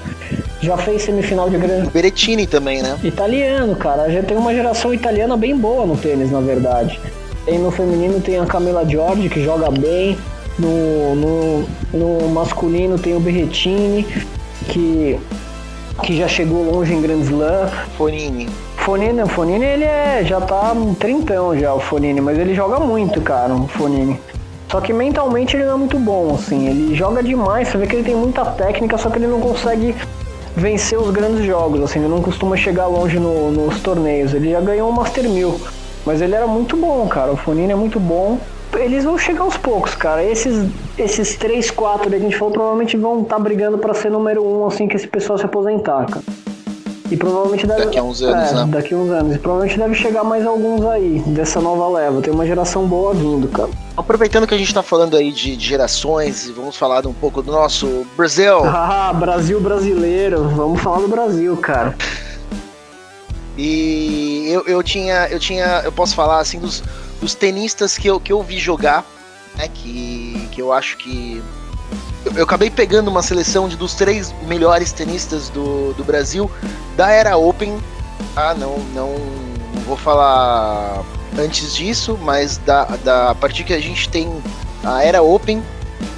Já 0.61 0.77
fez 0.77 1.03
semifinal 1.03 1.51
de 1.51 1.59
grande. 1.59 1.91
Berettini 1.91 2.47
também, 2.47 2.83
né? 2.83 2.99
Italiano, 3.03 3.77
cara. 3.77 4.11
Já 4.11 4.23
tem 4.23 4.37
uma 4.37 4.55
geração 4.55 4.93
italiana 4.93 5.37
bem 5.37 5.57
boa 5.57 5.87
no 5.87 5.97
tênis, 5.97 6.31
na 6.31 6.41
verdade. 6.41 6.99
Tem 7.45 7.59
no 7.59 7.71
feminino 7.71 8.21
tem 8.21 8.39
a 8.39 8.47
Camila 8.47 8.85
Giorgi, 8.89 9.29
que 9.29 9.45
joga 9.45 9.71
bem. 9.71 10.17
No, 10.59 11.15
no, 11.15 11.69
no 11.93 12.29
masculino 12.31 12.99
tem 12.99 13.15
o 13.15 13.21
Berrettini, 13.21 14.07
que, 14.69 15.21
que 16.03 16.17
já 16.17 16.27
chegou 16.27 16.65
longe 16.65 16.95
em 16.95 17.03
Grand 17.03 17.21
Slam. 17.21 17.69
Fonini. 17.99 18.49
Fonini, 18.79 19.23
o 19.23 19.27
Fonini 19.27 19.65
ele 19.65 19.85
é, 19.85 20.23
já 20.25 20.41
tá 20.41 20.73
um 20.73 20.95
trintão 20.95 21.59
já, 21.59 21.75
o 21.75 21.81
Fonini, 21.81 22.21
mas 22.21 22.39
ele 22.39 22.55
joga 22.55 22.79
muito, 22.79 23.21
cara, 23.21 23.53
o 23.53 23.67
Fonini. 23.67 24.19
Só 24.71 24.81
que 24.81 24.93
mentalmente 24.93 25.57
ele 25.57 25.65
não 25.65 25.75
é 25.75 25.77
muito 25.77 25.99
bom, 25.99 26.37
assim, 26.37 26.69
ele 26.69 26.95
joga 26.95 27.23
demais, 27.23 27.69
você 27.69 27.79
vê 27.79 27.87
que 27.87 27.97
ele 27.97 28.05
tem 28.05 28.15
muita 28.15 28.45
técnica, 28.45 28.97
só 28.97 29.11
que 29.11 29.19
ele 29.19 29.27
não 29.27 29.41
consegue 29.41 29.95
vencer 30.57 30.99
os 30.99 31.11
grandes 31.11 31.45
jogos, 31.45 31.83
assim, 31.83 31.99
ele 31.99 32.09
não 32.09 32.23
costuma 32.23 32.57
chegar 32.57 32.87
longe 32.87 33.21
no, 33.21 33.51
nos 33.51 33.81
torneios. 33.81 34.33
Ele 34.33 34.51
já 34.51 34.61
ganhou 34.61 34.89
o 34.89 34.93
Master 34.93 35.29
1000, 35.29 35.61
mas 36.07 36.23
ele 36.23 36.35
era 36.35 36.47
muito 36.47 36.77
bom, 36.77 37.07
cara, 37.07 37.31
o 37.31 37.37
Fonini 37.37 37.73
é 37.73 37.77
muito 37.77 38.01
bom. 38.01 38.39
Eles 38.75 39.05
vão 39.05 39.17
chegar 39.17 39.43
aos 39.43 39.57
poucos, 39.57 39.95
cara. 39.95 40.23
Esses, 40.25 40.69
esses 40.99 41.37
3, 41.37 41.71
4 41.71 42.11
que 42.11 42.17
a 42.17 42.19
gente 42.19 42.37
falou 42.37 42.53
provavelmente 42.53 42.97
vão 42.97 43.23
estar 43.23 43.37
tá 43.37 43.43
brigando 43.43 43.79
para 43.79 43.95
ser 43.95 44.11
número 44.11 44.43
1 44.43 44.61
um, 44.61 44.67
assim 44.67 44.89
que 44.89 44.97
esse 44.97 45.07
pessoal 45.07 45.39
se 45.39 45.45
aposentar, 45.45 46.07
cara. 46.07 46.25
E 47.11 47.17
provavelmente 47.17 47.67
deve. 47.67 47.85
Daqui 47.85 47.99
a 47.99 48.03
uns 48.03 48.23
anos, 48.23 48.51
é, 48.51 48.55
né? 48.55 48.67
Daqui 48.69 48.95
a 48.95 48.97
uns 48.97 49.11
anos. 49.11 49.37
E 49.37 49.39
provavelmente 49.39 49.79
deve 49.79 49.95
chegar 49.95 50.25
mais 50.25 50.47
alguns 50.47 50.85
aí, 50.87 51.23
dessa 51.27 51.61
nova 51.61 51.89
leva. 51.89 52.21
Tem 52.21 52.33
uma 52.33 52.47
geração 52.47 52.87
boa 52.87 53.15
vindo, 53.15 53.49
cara. 53.49 53.71
Aproveitando 53.97 54.47
que 54.47 54.55
a 54.55 54.59
gente 54.59 54.73
tá 54.75 54.83
falando 54.83 55.17
aí 55.17 55.33
de, 55.33 55.57
de 55.57 55.67
gerações, 55.67 56.51
vamos 56.51 56.77
falar 56.77 57.07
um 57.07 57.13
pouco 57.13 57.43
do 57.43 57.53
nosso 57.53 58.07
Brasil. 58.17 58.65
Ah, 58.89 59.13
Brasil 59.13 59.61
brasileiro. 59.61 60.49
Vamos 60.49 60.81
falar 60.81 61.01
do 61.01 61.09
Brasil, 61.09 61.57
cara. 61.57 61.97
E 63.57 64.49
eu, 64.49 64.65
eu 64.67 64.83
tinha. 64.83 65.29
Eu 65.29 65.39
tinha. 65.39 65.83
Eu 65.85 65.93
posso 65.93 66.15
falar 66.15 66.41
assim 66.41 66.59
dos, 66.59 66.83
dos 67.21 67.35
tenistas 67.35 67.97
que 67.97 68.09
eu, 68.09 68.21
que 68.21 68.33
eu 68.33 68.43
vi 68.43 68.59
jogar, 68.59 69.05
né? 69.57 69.69
Que, 69.73 70.49
que 70.53 70.61
eu 70.61 70.73
acho 70.73 70.97
que 70.99 71.43
eu 72.35 72.45
acabei 72.45 72.71
pegando 72.71 73.09
uma 73.09 73.23
seleção 73.23 73.69
de 73.69 73.77
dos 73.77 73.95
três 73.95 74.35
melhores 74.47 74.93
tenistas 74.93 75.49
do, 75.49 75.93
do 75.95 76.05
Brasil 76.05 76.51
da 76.97 77.11
era 77.11 77.37
Open. 77.37 77.79
Ah, 78.35 78.55
não, 78.55 78.79
não, 78.95 79.15
vou 79.87 79.97
falar 79.97 81.05
antes 81.39 81.75
disso, 81.75 82.19
mas 82.21 82.59
da, 82.59 82.85
da 82.85 83.31
a 83.31 83.35
partir 83.35 83.65
que 83.65 83.73
a 83.73 83.81
gente 83.81 84.09
tem 84.09 84.43
a 84.83 85.03
era 85.03 85.23
Open, 85.23 85.63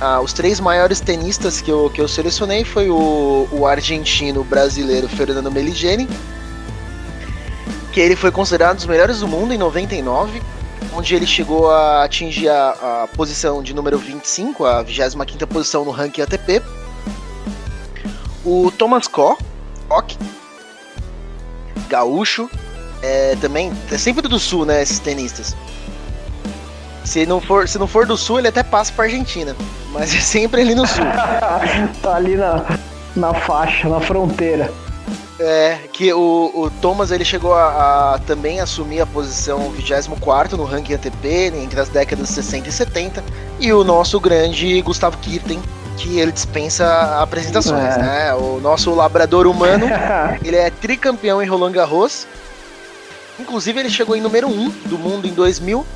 ah, 0.00 0.20
os 0.20 0.32
três 0.32 0.61
maiores 0.61 1.00
tenistas 1.00 1.61
que 1.61 1.70
eu, 1.70 1.90
que 1.90 2.00
eu 2.00 2.09
selecionei 2.09 2.64
foi 2.64 2.88
o, 2.88 3.48
o 3.50 3.66
argentino 3.66 4.44
brasileiro 4.44 5.09
Fernando 5.09 5.50
Meligeni, 5.50 6.09
que 7.92 8.00
ele 8.00 8.16
foi 8.16 8.30
considerado 8.30 8.74
um 8.74 8.76
dos 8.76 8.86
melhores 8.86 9.20
do 9.20 9.28
mundo 9.28 9.52
em 9.52 9.59
99. 9.59 10.40
Onde 10.93 11.14
ele 11.14 11.26
chegou 11.26 11.70
a 11.70 12.05
atingir 12.05 12.49
a, 12.49 13.05
a 13.05 13.09
posição 13.16 13.62
de 13.62 13.74
número 13.74 13.99
25, 13.99 14.64
a 14.64 14.83
25 14.83 15.47
posição 15.47 15.85
no 15.85 15.91
ranking 15.91 16.22
ATP. 16.22 16.62
O 18.45 18.70
Thomas 18.70 19.07
Koch, 19.07 19.45
gaúcho, 21.89 22.49
é, 23.03 23.37
também, 23.41 23.72
é 23.91 23.99
sempre 23.99 24.26
do 24.26 24.39
sul, 24.39 24.64
né, 24.64 24.83
esses 24.83 24.99
tenistas. 24.99 25.57
Se 27.05 27.24
não, 27.24 27.41
for, 27.41 27.66
se 27.66 27.79
não 27.79 27.87
for 27.87 28.07
do 28.07 28.16
sul, 28.16 28.39
ele 28.39 28.49
até 28.49 28.62
passa 28.62 28.93
pra 28.93 29.05
Argentina. 29.05 29.57
Mas 29.93 30.14
é 30.14 30.20
sempre 30.20 30.61
ali 30.61 30.74
no 30.74 30.87
sul. 30.87 31.05
tá 32.03 32.16
ali 32.16 32.37
na, 32.37 32.64
na 33.16 33.33
faixa, 33.33 33.89
na 33.89 34.01
fronteira. 34.01 34.70
É, 35.41 35.78
que 35.93 36.12
o, 36.12 36.51
o 36.53 36.70
Thomas 36.80 37.12
ele 37.12 37.24
chegou 37.24 37.55
a, 37.55 38.14
a, 38.14 38.18
também 38.18 38.59
assumir 38.59 39.01
a 39.01 39.07
posição 39.07 39.70
24 39.70 40.57
no 40.57 40.64
ranking 40.64 40.95
ATP 40.95 41.53
entre 41.55 41.78
as 41.78 41.89
décadas 41.89 42.28
60 42.30 42.68
e 42.68 42.72
70. 42.72 43.24
E 43.61 43.72
o 43.72 43.84
nosso 43.84 44.18
grande 44.18 44.80
Gustavo 44.82 45.16
Kirten, 45.18 45.61
que 45.97 46.18
ele 46.18 46.32
dispensa 46.32 47.20
apresentações, 47.20 47.95
é. 47.95 47.99
né? 47.99 48.34
O 48.34 48.59
nosso 48.61 48.93
labrador 48.95 49.47
humano, 49.47 49.86
ele 50.45 50.57
é 50.57 50.70
tricampeão 50.70 51.41
em 51.41 51.47
Roland 51.47 51.72
Garros. 51.72 52.26
Inclusive 53.39 53.78
ele 53.78 53.91
chegou 53.91 54.16
em 54.16 54.20
número 54.20 54.49
1 54.49 54.70
do 54.86 54.99
mundo 54.99 55.28
em 55.28 55.32
2000, 55.32 55.86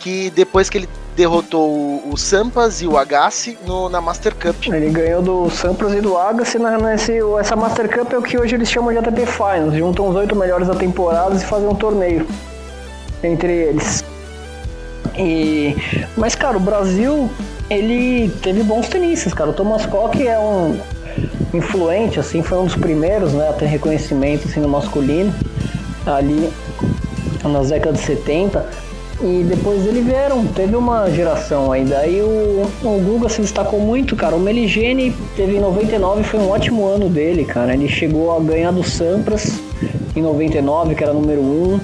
que 0.00 0.28
depois 0.30 0.68
que 0.68 0.76
ele 0.76 0.88
derrotou 1.16 2.02
o, 2.10 2.16
Sampas 2.16 2.80
e 2.80 2.86
o 2.86 2.96
Agassi 2.96 3.58
no, 3.66 3.88
na 3.88 4.00
Master 4.00 4.34
Cup. 4.34 4.66
Ele 4.66 4.90
ganhou 4.90 5.22
do 5.22 5.50
Sampas 5.50 5.92
e 5.92 6.00
do 6.00 6.16
Agassi 6.16 6.58
na, 6.58 6.78
nesse, 6.78 7.18
essa 7.38 7.54
Master 7.54 7.88
Cup 7.88 8.12
é 8.12 8.18
o 8.18 8.22
que 8.22 8.38
hoje 8.38 8.54
eles 8.54 8.70
chamam 8.70 8.92
de 8.92 8.98
ATP 8.98 9.26
Finals. 9.26 9.74
Juntam 9.74 10.08
os 10.08 10.16
oito 10.16 10.34
melhores 10.34 10.68
da 10.68 10.74
temporada 10.74 11.34
e 11.34 11.40
fazem 11.40 11.68
um 11.68 11.74
torneio 11.74 12.26
entre 13.22 13.52
eles. 13.52 14.04
E, 15.16 15.76
mas, 16.16 16.34
cara, 16.34 16.56
o 16.56 16.60
Brasil, 16.60 17.30
ele 17.68 18.30
teve 18.42 18.62
bons 18.62 18.88
tenistas, 18.88 19.34
cara. 19.34 19.50
O 19.50 19.52
Thomas 19.52 19.84
Koch 19.86 20.26
é 20.26 20.38
um 20.38 20.80
influente, 21.52 22.18
assim, 22.18 22.42
foi 22.42 22.58
um 22.58 22.64
dos 22.64 22.76
primeiros, 22.76 23.32
né, 23.34 23.50
a 23.50 23.52
ter 23.52 23.66
reconhecimento, 23.66 24.48
assim, 24.48 24.60
no 24.60 24.68
masculino, 24.68 25.34
ali 26.06 26.50
nas 27.44 27.68
décadas 27.68 28.00
de 28.00 28.06
70. 28.06 28.66
E 29.22 29.44
depois 29.44 29.84
dele 29.84 30.00
vieram, 30.00 30.44
teve 30.48 30.74
uma 30.74 31.08
geração 31.08 31.70
aí. 31.70 31.84
Daí 31.84 32.20
o, 32.20 32.66
o 32.82 33.00
Guga 33.00 33.28
se 33.28 33.40
destacou 33.40 33.78
muito, 33.78 34.16
cara. 34.16 34.34
O 34.34 34.40
Meligene 34.40 35.14
teve 35.36 35.56
em 35.56 35.60
99, 35.60 36.24
foi 36.24 36.40
um 36.40 36.50
ótimo 36.50 36.84
ano 36.86 37.08
dele, 37.08 37.44
cara. 37.44 37.72
Ele 37.72 37.88
chegou 37.88 38.36
a 38.36 38.40
ganhar 38.40 38.72
do 38.72 38.82
Sampras 38.82 39.60
em 40.16 40.20
99, 40.20 40.96
que 40.96 41.04
era 41.04 41.12
número 41.12 41.40
1. 41.40 41.80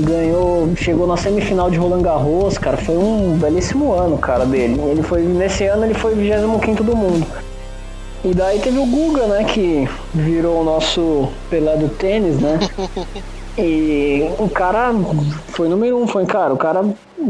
Ganhou, 0.00 0.76
chegou 0.76 1.06
na 1.06 1.16
semifinal 1.16 1.70
de 1.70 1.78
Roland 1.78 2.02
Garros, 2.02 2.58
cara. 2.58 2.76
Foi 2.76 2.98
um 2.98 3.38
belíssimo 3.38 3.94
ano, 3.94 4.18
cara, 4.18 4.44
dele. 4.44 4.78
Ele 4.90 5.02
foi, 5.02 5.22
nesse 5.22 5.64
ano 5.64 5.86
ele 5.86 5.94
foi 5.94 6.14
25 6.14 6.84
do 6.84 6.94
mundo. 6.94 7.26
E 8.22 8.34
daí 8.34 8.58
teve 8.58 8.78
o 8.78 8.86
Guga, 8.86 9.26
né, 9.26 9.44
que 9.44 9.88
virou 10.12 10.60
o 10.60 10.64
nosso 10.64 11.28
Pelé 11.48 11.76
do 11.76 11.88
tênis, 11.88 12.38
né? 12.40 12.58
E 13.56 14.28
o 14.38 14.48
cara 14.48 14.92
foi 15.48 15.68
número 15.68 15.96
um, 15.96 16.06
foi, 16.06 16.26
cara, 16.26 16.52
o 16.52 16.56
cara 16.56 16.84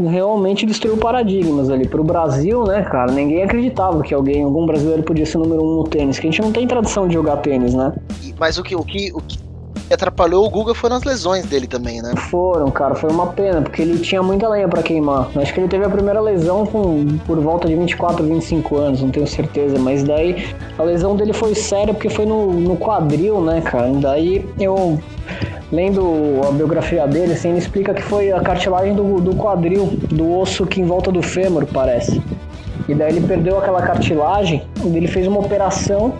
realmente 0.09 0.65
destruiu 0.65 0.97
paradigmas 0.97 1.69
ali. 1.69 1.87
Pro 1.87 2.03
Brasil, 2.03 2.63
né, 2.63 2.83
cara, 2.83 3.11
ninguém 3.11 3.43
acreditava 3.43 4.01
que 4.01 4.13
alguém, 4.13 4.43
algum 4.43 4.65
brasileiro 4.65 5.03
podia 5.03 5.25
ser 5.25 5.37
número 5.37 5.63
um 5.63 5.75
no 5.77 5.83
tênis, 5.83 6.17
que 6.17 6.27
a 6.27 6.31
gente 6.31 6.41
não 6.41 6.51
tem 6.51 6.67
tradição 6.67 7.07
de 7.07 7.13
jogar 7.13 7.37
tênis, 7.37 7.73
né? 7.73 7.93
Mas 8.39 8.57
o 8.57 8.63
que, 8.63 8.75
o 8.75 8.83
que, 8.83 9.11
o 9.13 9.21
que 9.21 9.37
atrapalhou 9.93 10.45
o 10.45 10.49
Guga 10.49 10.73
foram 10.73 10.95
as 10.95 11.03
lesões 11.03 11.45
dele 11.45 11.67
também, 11.67 12.01
né? 12.01 12.13
Foram, 12.29 12.69
cara, 12.71 12.95
foi 12.95 13.09
uma 13.11 13.27
pena, 13.27 13.61
porque 13.61 13.81
ele 13.81 13.99
tinha 13.99 14.21
muita 14.23 14.47
lenha 14.49 14.67
para 14.67 14.81
queimar. 14.81 15.29
Acho 15.35 15.53
que 15.53 15.59
ele 15.59 15.67
teve 15.67 15.85
a 15.85 15.89
primeira 15.89 16.19
lesão 16.19 16.65
com 16.65 17.17
por 17.25 17.39
volta 17.39 17.67
de 17.67 17.75
24, 17.75 18.23
25 18.23 18.77
anos, 18.77 19.01
não 19.01 19.11
tenho 19.11 19.27
certeza, 19.27 19.77
mas 19.79 20.03
daí 20.03 20.55
a 20.77 20.83
lesão 20.83 21.15
dele 21.15 21.33
foi 21.33 21.53
séria 21.53 21.93
porque 21.93 22.09
foi 22.09 22.25
no, 22.25 22.53
no 22.53 22.77
quadril, 22.77 23.41
né, 23.41 23.61
cara? 23.61 23.89
Daí 23.93 24.47
eu 24.59 24.99
lendo 25.71 26.41
a 26.47 26.51
biografia 26.51 27.07
dele, 27.07 27.33
assim, 27.33 27.49
ele 27.49 27.57
explica 27.57 27.93
que 27.93 28.01
foi 28.01 28.31
a 28.31 28.39
cartilagem 28.39 28.95
do, 28.95 29.19
do 29.19 29.35
quadril, 29.35 29.87
do 30.11 30.37
osso 30.39 30.65
que 30.65 30.79
em 30.79 30.85
volta 30.85 31.11
do 31.11 31.21
fêmur, 31.21 31.65
parece. 31.65 32.21
E 32.87 32.93
daí 32.93 33.15
ele 33.15 33.27
perdeu 33.27 33.57
aquela 33.57 33.81
cartilagem, 33.81 34.63
ele 34.83 35.07
fez 35.07 35.25
uma 35.25 35.39
operação 35.39 36.13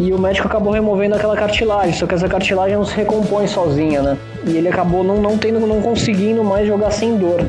e 0.00 0.14
o 0.14 0.18
médico 0.18 0.48
acabou 0.48 0.72
removendo 0.72 1.14
aquela 1.14 1.36
cartilagem, 1.36 1.92
só 1.92 2.06
que 2.06 2.14
essa 2.14 2.26
cartilagem 2.26 2.74
não 2.74 2.86
se 2.86 2.96
recompõe 2.96 3.46
sozinha, 3.46 4.00
né? 4.00 4.16
E 4.46 4.56
ele 4.56 4.66
acabou 4.66 5.04
não, 5.04 5.20
não 5.20 5.36
tendo, 5.36 5.60
não 5.66 5.82
conseguindo 5.82 6.42
mais 6.42 6.66
jogar 6.66 6.90
sem 6.90 7.18
dor. 7.18 7.46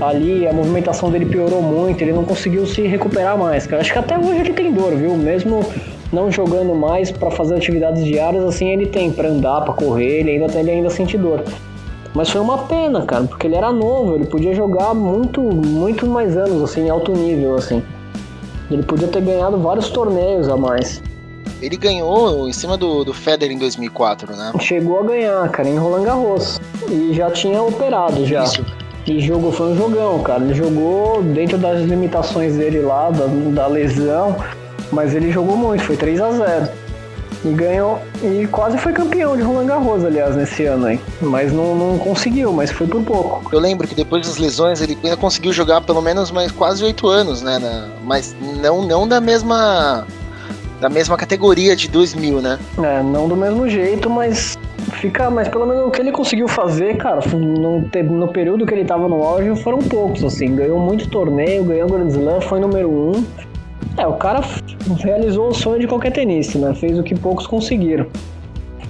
Ali 0.00 0.48
a 0.48 0.52
movimentação 0.52 1.10
dele 1.10 1.26
piorou 1.26 1.60
muito, 1.60 2.00
ele 2.00 2.14
não 2.14 2.24
conseguiu 2.24 2.66
se 2.66 2.80
recuperar 2.86 3.36
mais, 3.36 3.66
cara. 3.66 3.82
Acho 3.82 3.92
que 3.92 3.98
até 3.98 4.18
hoje 4.18 4.40
ele 4.40 4.54
tem 4.54 4.72
dor, 4.72 4.96
viu? 4.96 5.14
Mesmo 5.14 5.62
não 6.10 6.30
jogando 6.30 6.74
mais 6.74 7.10
para 7.10 7.30
fazer 7.30 7.56
atividades 7.56 8.02
diárias, 8.02 8.44
assim 8.44 8.70
ele 8.70 8.86
tem 8.86 9.12
para 9.12 9.28
andar, 9.28 9.60
para 9.60 9.74
correr, 9.74 10.20
ele 10.20 10.30
ainda 10.30 10.58
ele 10.58 10.70
ainda 10.70 10.88
sente 10.88 11.18
dor. 11.18 11.44
Mas 12.14 12.30
foi 12.30 12.40
uma 12.40 12.56
pena, 12.66 13.04
cara, 13.04 13.24
porque 13.24 13.46
ele 13.46 13.56
era 13.56 13.70
novo, 13.70 14.14
ele 14.14 14.24
podia 14.24 14.54
jogar 14.54 14.94
muito, 14.94 15.42
muito 15.42 16.06
mais 16.06 16.34
anos, 16.34 16.62
assim, 16.62 16.86
em 16.86 16.88
alto 16.88 17.12
nível, 17.12 17.56
assim. 17.56 17.82
Ele 18.70 18.82
podia 18.82 19.06
ter 19.06 19.20
ganhado 19.20 19.58
vários 19.58 19.90
torneios 19.90 20.48
a 20.48 20.56
mais. 20.56 21.02
Ele 21.60 21.76
ganhou 21.76 22.48
em 22.48 22.52
cima 22.52 22.76
do, 22.76 23.04
do 23.04 23.12
Federer 23.12 23.54
em 23.54 23.58
2004, 23.58 24.34
né? 24.34 24.52
Chegou 24.60 25.00
a 25.00 25.02
ganhar, 25.02 25.48
cara, 25.50 25.68
em 25.68 25.76
Roland 25.76 26.04
Garros. 26.04 26.60
E 26.88 27.12
já 27.12 27.30
tinha 27.30 27.62
operado, 27.62 28.24
já. 28.26 28.44
Isso. 28.44 28.64
E 29.06 29.20
jogou, 29.20 29.50
foi 29.52 29.72
um 29.72 29.76
jogão, 29.76 30.22
cara. 30.22 30.42
Ele 30.42 30.54
jogou 30.54 31.22
dentro 31.22 31.58
das 31.58 31.82
limitações 31.82 32.54
dele 32.54 32.80
lá, 32.80 33.10
da, 33.10 33.26
da 33.26 33.66
lesão. 33.66 34.36
Mas 34.92 35.14
ele 35.14 35.30
jogou 35.30 35.56
muito, 35.56 35.82
foi 35.84 35.96
3 35.96 36.20
a 36.20 36.32
0 36.32 36.68
E 37.44 37.48
ganhou. 37.52 37.98
E 38.22 38.46
quase 38.48 38.76
foi 38.78 38.92
campeão 38.92 39.36
de 39.36 39.42
Roland 39.42 39.66
Garros, 39.66 40.04
aliás, 40.04 40.36
nesse 40.36 40.64
ano 40.64 40.86
aí. 40.86 41.00
Mas 41.20 41.52
não, 41.52 41.74
não 41.74 41.98
conseguiu, 41.98 42.52
mas 42.52 42.70
foi 42.70 42.86
por 42.86 43.02
pouco. 43.02 43.48
Eu 43.52 43.60
lembro 43.60 43.86
que 43.86 43.94
depois 43.94 44.26
das 44.26 44.36
lesões 44.36 44.80
ele 44.80 44.98
ainda 45.02 45.16
conseguiu 45.16 45.52
jogar 45.52 45.80
pelo 45.80 46.02
menos 46.02 46.30
mais 46.30 46.50
quase 46.50 46.84
8 46.84 47.06
anos, 47.06 47.42
né? 47.42 47.58
Mas 48.04 48.34
não, 48.60 48.82
não 48.82 49.06
da 49.06 49.20
mesma. 49.20 50.06
Da 50.80 50.88
mesma 50.88 51.16
categoria 51.16 51.76
de 51.76 51.88
2000, 51.88 52.40
né? 52.40 52.58
É, 52.78 53.02
não 53.02 53.28
do 53.28 53.36
mesmo 53.36 53.68
jeito, 53.68 54.08
mas 54.08 54.58
fica, 54.92 55.30
mas 55.30 55.46
pelo 55.48 55.66
menos 55.66 55.86
o 55.86 55.90
que 55.90 56.00
ele 56.00 56.10
conseguiu 56.10 56.48
fazer, 56.48 56.96
cara, 56.96 57.20
no, 57.34 57.80
no 57.80 58.28
período 58.28 58.66
que 58.66 58.72
ele 58.72 58.84
tava 58.84 59.06
no 59.06 59.22
auge 59.22 59.62
foram 59.62 59.78
poucos, 59.78 60.24
assim, 60.24 60.56
ganhou 60.56 60.78
muito 60.78 61.08
torneio, 61.08 61.64
ganhou 61.64 61.88
o 61.88 61.92
Grand 61.92 62.08
Slam, 62.08 62.40
foi 62.40 62.60
número 62.60 62.90
um, 62.90 63.24
é, 63.96 64.06
o 64.06 64.14
cara 64.14 64.40
realizou 65.02 65.48
o 65.48 65.54
sonho 65.54 65.80
de 65.80 65.86
qualquer 65.86 66.12
tenista, 66.12 66.58
né? 66.58 66.74
Fez 66.74 66.98
o 66.98 67.02
que 67.02 67.14
poucos 67.14 67.46
conseguiram. 67.46 68.06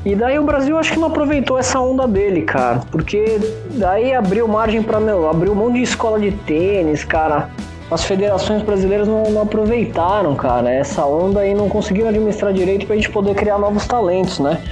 E 0.04 0.14
daí 0.14 0.38
o 0.38 0.42
Brasil 0.42 0.78
acho 0.78 0.92
que 0.92 0.98
não 0.98 1.08
aproveitou 1.08 1.58
essa 1.58 1.78
onda 1.78 2.08
dele, 2.08 2.42
cara. 2.42 2.80
Porque 2.90 3.38
daí 3.72 4.14
abriu 4.14 4.48
margem 4.48 4.82
para 4.82 4.98
meu, 4.98 5.28
abriu 5.28 5.52
um 5.52 5.54
monte 5.54 5.74
de 5.74 5.82
escola 5.82 6.18
de 6.18 6.32
tênis, 6.32 7.04
cara. 7.04 7.50
As 7.90 8.04
federações 8.04 8.62
brasileiras 8.62 9.08
não, 9.08 9.24
não 9.24 9.42
aproveitaram, 9.42 10.34
cara, 10.36 10.70
essa 10.70 11.04
onda 11.04 11.44
e 11.44 11.52
não 11.54 11.68
conseguiram 11.68 12.08
administrar 12.08 12.52
direito 12.52 12.86
pra 12.86 12.94
gente 12.94 13.10
poder 13.10 13.34
criar 13.34 13.58
novos 13.58 13.84
talentos, 13.86 14.38
né? 14.38 14.62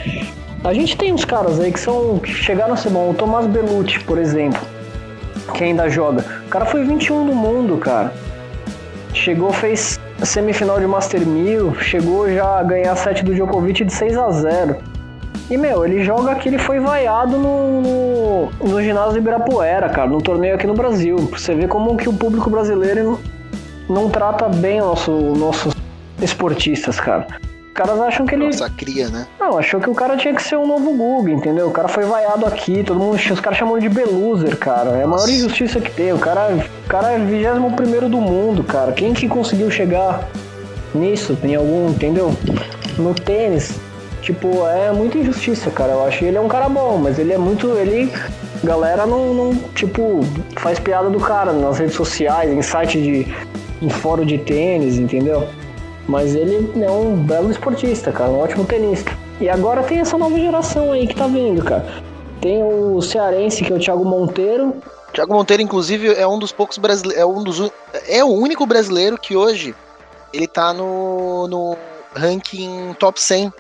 A 0.62 0.73
gente 0.73 0.97
tem 0.97 1.12
uns 1.12 1.25
caras 1.25 1.59
aí 1.59 1.73
que 1.73 1.81
são 1.81 2.19
que 2.19 2.33
chegaram 2.33 2.75
a 2.75 2.77
ser 2.77 2.91
bom, 2.91 3.11
o 3.11 3.14
Tomás 3.14 3.47
Belucci, 3.47 3.99
por 4.05 4.19
exemplo, 4.19 4.61
que 5.55 5.64
ainda 5.64 5.89
joga. 5.89 6.25
O 6.47 6.49
cara 6.49 6.64
foi 6.66 6.85
21 6.85 7.27
do 7.27 7.35
mundo, 7.35 7.77
cara. 7.79 8.12
Chegou, 9.12 9.53
fez 9.53 9.99
semifinal 10.23 10.79
de 10.79 10.87
Master 10.87 11.27
1000, 11.27 11.75
chegou 11.81 12.33
já 12.33 12.61
a 12.61 12.62
ganhar 12.62 12.95
set 12.97 13.25
do 13.25 13.35
Djokovic 13.35 13.85
de 13.85 13.93
6 13.93 14.16
a 14.16 14.31
0 14.31 14.77
E, 15.51 15.57
meu, 15.57 15.84
ele 15.84 16.05
joga 16.05 16.34
que 16.34 16.49
ele 16.49 16.59
foi 16.59 16.78
vaiado 16.78 17.38
no, 17.38 17.80
no, 17.80 18.51
no 18.61 18.82
ginásio 18.82 19.12
de 19.12 19.18
Ibirapuera, 19.18 19.88
cara, 19.88 20.09
no 20.09 20.20
torneio 20.20 20.55
aqui 20.55 20.66
no 20.66 20.74
Brasil. 20.74 21.16
Você 21.16 21.55
vê 21.55 21.66
como 21.66 21.96
que 21.96 22.09
o 22.09 22.12
público 22.12 22.51
brasileiro 22.51 23.18
não 23.88 24.11
trata 24.11 24.49
bem 24.49 24.80
nossos 24.80 25.38
nosso 25.38 25.70
esportistas, 26.20 27.01
cara 27.01 27.26
caras 27.78 28.01
acham 28.01 28.26
que 28.26 28.34
ele. 28.34 28.46
Nossa, 28.46 28.68
cria, 28.68 29.09
né? 29.09 29.24
Não, 29.38 29.57
achou 29.57 29.80
que 29.80 29.88
o 29.88 29.94
cara 29.94 30.16
tinha 30.16 30.34
que 30.34 30.42
ser 30.42 30.57
um 30.57 30.66
novo 30.66 30.90
Google, 30.90 31.28
entendeu? 31.28 31.68
O 31.68 31.70
cara 31.70 31.86
foi 31.86 32.05
vaiado 32.05 32.44
aqui, 32.44 32.82
todo 32.82 32.99
mundo. 32.99 33.14
Os 33.14 33.40
caras 33.40 33.57
chamam 33.57 33.78
de 33.78 33.88
Beluser, 33.88 34.57
cara. 34.57 34.90
É 34.96 35.05
a 35.05 35.07
maior 35.07 35.28
injustiça 35.28 35.80
que 35.80 35.90
tem. 35.92 36.12
O 36.12 36.18
cara, 36.18 36.49
o 36.57 36.88
cara 36.88 37.12
é 37.12 37.18
21 37.18 37.70
primeiro 37.76 38.09
do 38.09 38.20
mundo, 38.20 38.64
cara. 38.64 38.90
Quem 38.90 39.14
que 39.14 39.28
conseguiu 39.28 39.70
chegar 39.70 40.28
nisso? 40.92 41.36
Tem 41.36 41.55
algum, 41.55 41.90
entendeu? 41.90 42.34
No 42.99 43.14
tênis. 43.14 43.78
Tipo, 44.23 44.66
é 44.66 44.93
muita 44.93 45.19
injustiça, 45.19 45.71
cara. 45.71 45.93
Eu 45.93 46.05
acho 46.05 46.19
que 46.19 46.25
ele 46.25 46.37
é 46.37 46.41
um 46.41 46.49
cara 46.49 46.69
bom, 46.69 46.99
mas 46.99 47.19
ele 47.19 47.33
é 47.33 47.39
muito. 47.39 47.69
Ele. 47.77 48.12
Galera 48.62 49.07
não, 49.07 49.33
não, 49.33 49.55
tipo, 49.75 50.21
faz 50.57 50.81
piada 50.81 51.09
do 51.09 51.21
cara 51.21 51.53
nas 51.53 51.79
redes 51.79 51.95
sociais, 51.95 52.51
em 52.51 52.61
site 52.61 53.01
de. 53.01 53.27
em 53.81 53.89
fórum 53.89 54.25
de 54.25 54.39
tênis, 54.39 54.99
entendeu? 54.99 55.49
Mas 56.09 56.35
ele 56.35 56.73
é 56.83 56.91
um 56.91 57.14
belo 57.14 57.51
esportista, 57.51 58.11
cara, 58.11 58.31
um 58.31 58.41
ótimo 58.41 58.64
tenista. 58.64 59.12
E 59.41 59.49
agora 59.49 59.83
tem 59.83 60.01
essa 60.01 60.19
nova 60.19 60.37
geração 60.39 60.91
aí 60.91 61.07
que 61.07 61.14
tá 61.14 61.27
vindo, 61.27 61.62
cara. 61.62 61.87
Tem 62.41 62.62
o 62.62 63.01
cearense, 63.01 63.62
que 63.62 63.73
é 63.73 63.77
o 63.77 63.79
Thiago 63.79 64.05
Monteiro, 64.05 64.75
Thiago 65.12 65.35
Monteiro, 65.35 65.62
inclusive, 65.62 66.14
é 66.14 66.27
um 66.27 66.39
dos 66.39 66.53
poucos 66.53 66.79
brasileiros. 66.79 67.21
É 67.21 67.27
um 67.27 67.43
dos. 67.43 67.73
É 68.07 68.23
o 68.23 68.29
único 68.29 68.66
brasileiro 68.66 69.19
que 69.19 69.37
hoje 69.37 69.75
ele 70.33 70.47
tá 70.47 70.73
no, 70.73 71.49
no 71.49 71.77
ranking 72.14 72.95
top 72.99 73.21
100 73.21 73.53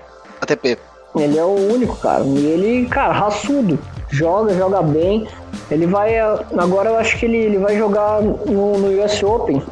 ATP. 0.52 0.78
Ele 1.16 1.38
é 1.38 1.44
o 1.44 1.72
único, 1.72 1.96
cara. 1.96 2.22
E 2.24 2.46
ele, 2.46 2.86
cara, 2.88 3.12
raçudo. 3.12 3.78
Joga, 4.10 4.54
joga 4.54 4.82
bem. 4.82 5.26
Ele 5.70 5.86
vai. 5.86 6.18
Agora 6.18 6.90
eu 6.90 6.98
acho 6.98 7.18
que 7.18 7.26
ele, 7.26 7.36
ele 7.36 7.58
vai 7.58 7.76
jogar 7.76 8.22
no, 8.22 8.78
no 8.78 9.04
US 9.04 9.22
Open. 9.22 9.62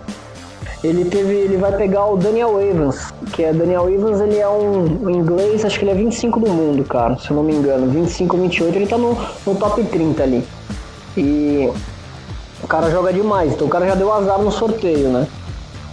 Ele 0.83 1.05
teve. 1.05 1.35
Ele 1.35 1.57
vai 1.57 1.77
pegar 1.77 2.07
o 2.07 2.17
Daniel 2.17 2.61
Evans. 2.61 3.13
Que 3.33 3.45
é 3.45 3.53
Daniel 3.53 3.89
Evans, 3.89 4.21
ele 4.21 4.39
é 4.39 4.49
um, 4.49 5.05
um 5.05 5.11
inglês, 5.11 5.65
acho 5.65 5.79
que 5.79 5.85
ele 5.85 5.93
é 5.93 5.95
25 5.95 6.41
do 6.41 6.49
mundo, 6.49 6.85
cara, 6.85 7.17
se 7.19 7.31
eu 7.31 7.37
não 7.37 7.43
me 7.43 7.55
engano. 7.55 7.87
25, 7.91 8.37
28, 8.37 8.77
ele 8.77 8.87
tá 8.87 8.97
no, 8.97 9.19
no 9.47 9.55
top 9.57 9.83
30 9.85 10.23
ali. 10.23 10.47
E 11.17 11.71
o 12.63 12.67
cara 12.67 12.91
joga 12.91 13.13
demais, 13.13 13.53
então 13.53 13.67
o 13.67 13.71
cara 13.71 13.87
já 13.87 13.95
deu 13.95 14.13
azar 14.13 14.39
no 14.39 14.51
sorteio, 14.51 15.09
né? 15.09 15.27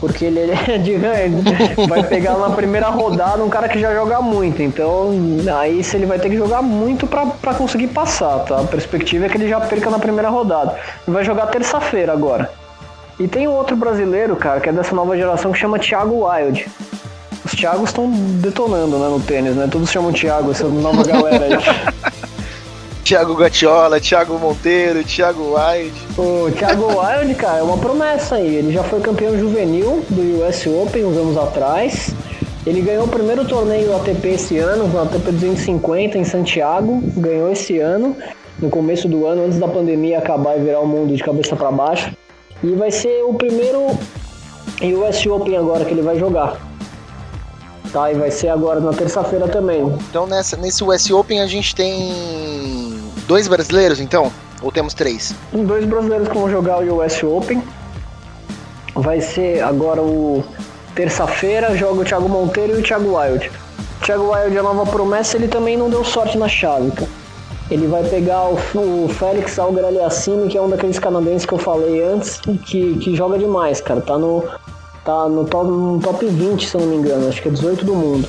Porque 0.03 0.25
ele, 0.25 0.41
ele 0.41 0.51
é 0.51 1.29
vai 1.87 2.03
pegar 2.03 2.37
na 2.37 2.49
primeira 2.49 2.89
rodada 2.89 3.41
um 3.41 3.47
cara 3.47 3.69
que 3.69 3.79
já 3.79 3.93
joga 3.93 4.19
muito. 4.21 4.61
Então, 4.61 5.11
aí 5.57 5.81
se 5.81 5.95
ele 5.95 6.05
vai 6.05 6.19
ter 6.19 6.29
que 6.29 6.35
jogar 6.35 6.61
muito 6.61 7.07
para 7.07 7.53
conseguir 7.53 7.87
passar, 7.87 8.39
tá? 8.39 8.59
A 8.59 8.63
perspectiva 8.65 9.27
é 9.27 9.29
que 9.29 9.37
ele 9.37 9.47
já 9.47 9.61
perca 9.61 9.89
na 9.89 9.97
primeira 9.97 10.27
rodada. 10.27 10.75
Ele 11.07 11.15
vai 11.15 11.23
jogar 11.23 11.45
terça-feira 11.45 12.11
agora. 12.11 12.51
E 13.17 13.29
tem 13.29 13.47
outro 13.47 13.77
brasileiro, 13.77 14.35
cara, 14.35 14.59
que 14.59 14.67
é 14.67 14.73
dessa 14.73 14.93
nova 14.93 15.15
geração 15.15 15.53
que 15.53 15.57
chama 15.57 15.79
Thiago 15.79 16.27
Wild. 16.27 16.67
Os 17.45 17.53
Thiagos 17.53 17.91
estão 17.91 18.11
detonando, 18.11 18.97
né, 18.97 19.07
no 19.07 19.21
tênis, 19.21 19.55
né? 19.55 19.69
Todos 19.71 19.89
chamam 19.89 20.11
Thiago, 20.11 20.51
essa 20.51 20.67
nova 20.67 21.01
galera 21.05 21.45
aí. 21.45 21.53
Thiago 23.13 23.35
Gatiola, 23.35 24.01
Thiago 24.01 24.39
Monteiro, 24.39 25.03
Thiago 25.03 25.53
Wild. 25.53 25.93
O 26.17 26.49
Thiago 26.49 26.87
Wild, 26.87 27.35
cara, 27.35 27.59
é 27.59 27.61
uma 27.61 27.77
promessa 27.77 28.37
aí. 28.37 28.55
Ele 28.55 28.73
já 28.73 28.83
foi 28.83 29.01
campeão 29.01 29.37
juvenil 29.37 30.03
do 30.09 30.43
US 30.43 30.65
Open 30.65 31.05
uns 31.05 31.15
anos 31.15 31.37
atrás. 31.37 32.09
Ele 32.65 32.81
ganhou 32.81 33.05
o 33.05 33.07
primeiro 33.07 33.45
torneio 33.47 33.95
ATP 33.95 34.29
esse 34.29 34.57
ano, 34.57 34.87
no 34.87 34.99
ATP 34.99 35.31
250 35.31 36.17
em 36.17 36.23
Santiago. 36.23 37.03
Ganhou 37.17 37.51
esse 37.51 37.77
ano, 37.77 38.17
no 38.59 38.71
começo 38.71 39.07
do 39.07 39.27
ano, 39.27 39.45
antes 39.45 39.59
da 39.59 39.67
pandemia 39.67 40.17
acabar 40.17 40.57
e 40.57 40.61
virar 40.61 40.79
o 40.79 40.87
mundo 40.87 41.15
de 41.15 41.21
cabeça 41.21 41.55
para 41.55 41.71
baixo. 41.71 42.11
E 42.63 42.71
vai 42.73 42.89
ser 42.89 43.23
o 43.25 43.35
primeiro 43.35 43.95
US 44.81 45.23
Open 45.27 45.55
agora 45.55 45.85
que 45.85 45.91
ele 45.91 46.01
vai 46.01 46.17
jogar. 46.17 46.59
Tá, 47.91 48.11
e 48.11 48.15
vai 48.15 48.31
ser 48.31 48.47
agora 48.47 48.79
na 48.79 48.91
terça-feira 48.91 49.47
também. 49.47 49.83
Então 50.09 50.25
nessa, 50.25 50.57
nesse 50.57 50.83
US 50.83 51.11
Open 51.11 51.41
a 51.41 51.45
gente 51.45 51.75
tem 51.75 52.82
dois 53.33 53.47
brasileiros, 53.47 53.99
então? 53.99 54.31
Ou 54.61 54.71
temos 54.71 54.93
três? 54.93 55.33
Dois 55.51 55.85
brasileiros 55.85 56.27
que 56.27 56.37
vão 56.37 56.47
jogar 56.51 56.83
o 56.83 57.03
US 57.03 57.23
Open. 57.23 57.63
Vai 58.93 59.21
ser 59.21 59.63
agora 59.63 60.03
o 60.03 60.43
terça-feira, 60.93 61.75
joga 61.75 62.01
o 62.01 62.05
Thiago 62.05 62.29
Monteiro 62.29 62.77
e 62.77 62.81
o 62.81 62.83
Thiago 62.83 63.17
Wild. 63.17 63.49
O 63.99 64.05
Thiago 64.05 64.31
Wild, 64.31 64.55
a 64.55 64.61
nova 64.61 64.85
promessa, 64.85 65.35
ele 65.35 65.47
também 65.47 65.75
não 65.75 65.89
deu 65.89 66.03
sorte 66.03 66.37
na 66.37 66.47
chave, 66.47 66.91
cara. 66.91 67.09
Ele 67.71 67.87
vai 67.87 68.03
pegar 68.03 68.49
o, 68.49 68.59
o 68.75 69.09
Félix 69.09 69.57
Algraliassime, 69.57 70.47
que 70.47 70.55
é 70.55 70.61
um 70.61 70.69
daqueles 70.69 70.99
canadenses 70.99 71.43
que 71.43 71.53
eu 71.53 71.57
falei 71.57 72.03
antes, 72.03 72.39
que, 72.67 72.99
que 72.99 73.15
joga 73.15 73.39
demais, 73.39 73.81
cara. 73.81 73.99
Tá 73.99 74.15
no, 74.15 74.43
tá 75.03 75.27
no 75.27 75.43
top, 75.45 75.71
no 75.71 75.99
top 75.99 76.23
20, 76.23 76.69
se 76.69 76.75
eu 76.75 76.81
não 76.81 76.87
me 76.87 76.97
engano, 76.97 77.29
acho 77.29 77.41
que 77.41 77.47
é 77.47 77.51
18 77.51 77.83
do 77.83 77.95
mundo. 77.95 78.27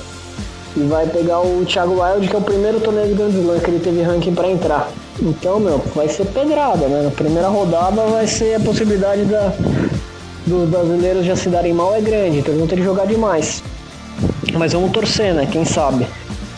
E 0.76 0.80
vai 0.80 1.06
pegar 1.06 1.40
o 1.40 1.64
Thiago 1.64 2.02
Wild, 2.02 2.28
que 2.28 2.34
é 2.34 2.38
o 2.38 2.42
primeiro 2.42 2.80
torneio 2.80 3.08
de 3.08 3.14
Grand 3.14 3.28
Slam 3.28 3.60
que 3.60 3.70
ele 3.70 3.78
teve 3.78 4.02
ranking 4.02 4.34
para 4.34 4.50
entrar. 4.50 4.90
Então, 5.22 5.60
meu, 5.60 5.78
vai 5.94 6.08
ser 6.08 6.26
pedrada, 6.26 6.88
né? 6.88 7.02
Na 7.02 7.10
primeira 7.10 7.48
rodada 7.48 8.02
vai 8.06 8.26
ser 8.26 8.56
a 8.56 8.60
possibilidade 8.60 9.24
da, 9.24 9.52
dos 10.46 10.68
brasileiros 10.68 11.24
já 11.24 11.36
se 11.36 11.48
darem 11.48 11.72
mal 11.72 11.94
é 11.94 12.00
grande, 12.00 12.38
então 12.38 12.52
eles 12.52 12.58
vão 12.58 12.66
ter 12.66 12.76
que 12.76 12.82
jogar 12.82 13.06
demais. 13.06 13.62
Mas 14.54 14.72
vamos 14.72 14.90
torcer, 14.90 15.32
né? 15.32 15.46
Quem 15.50 15.64
sabe? 15.64 16.06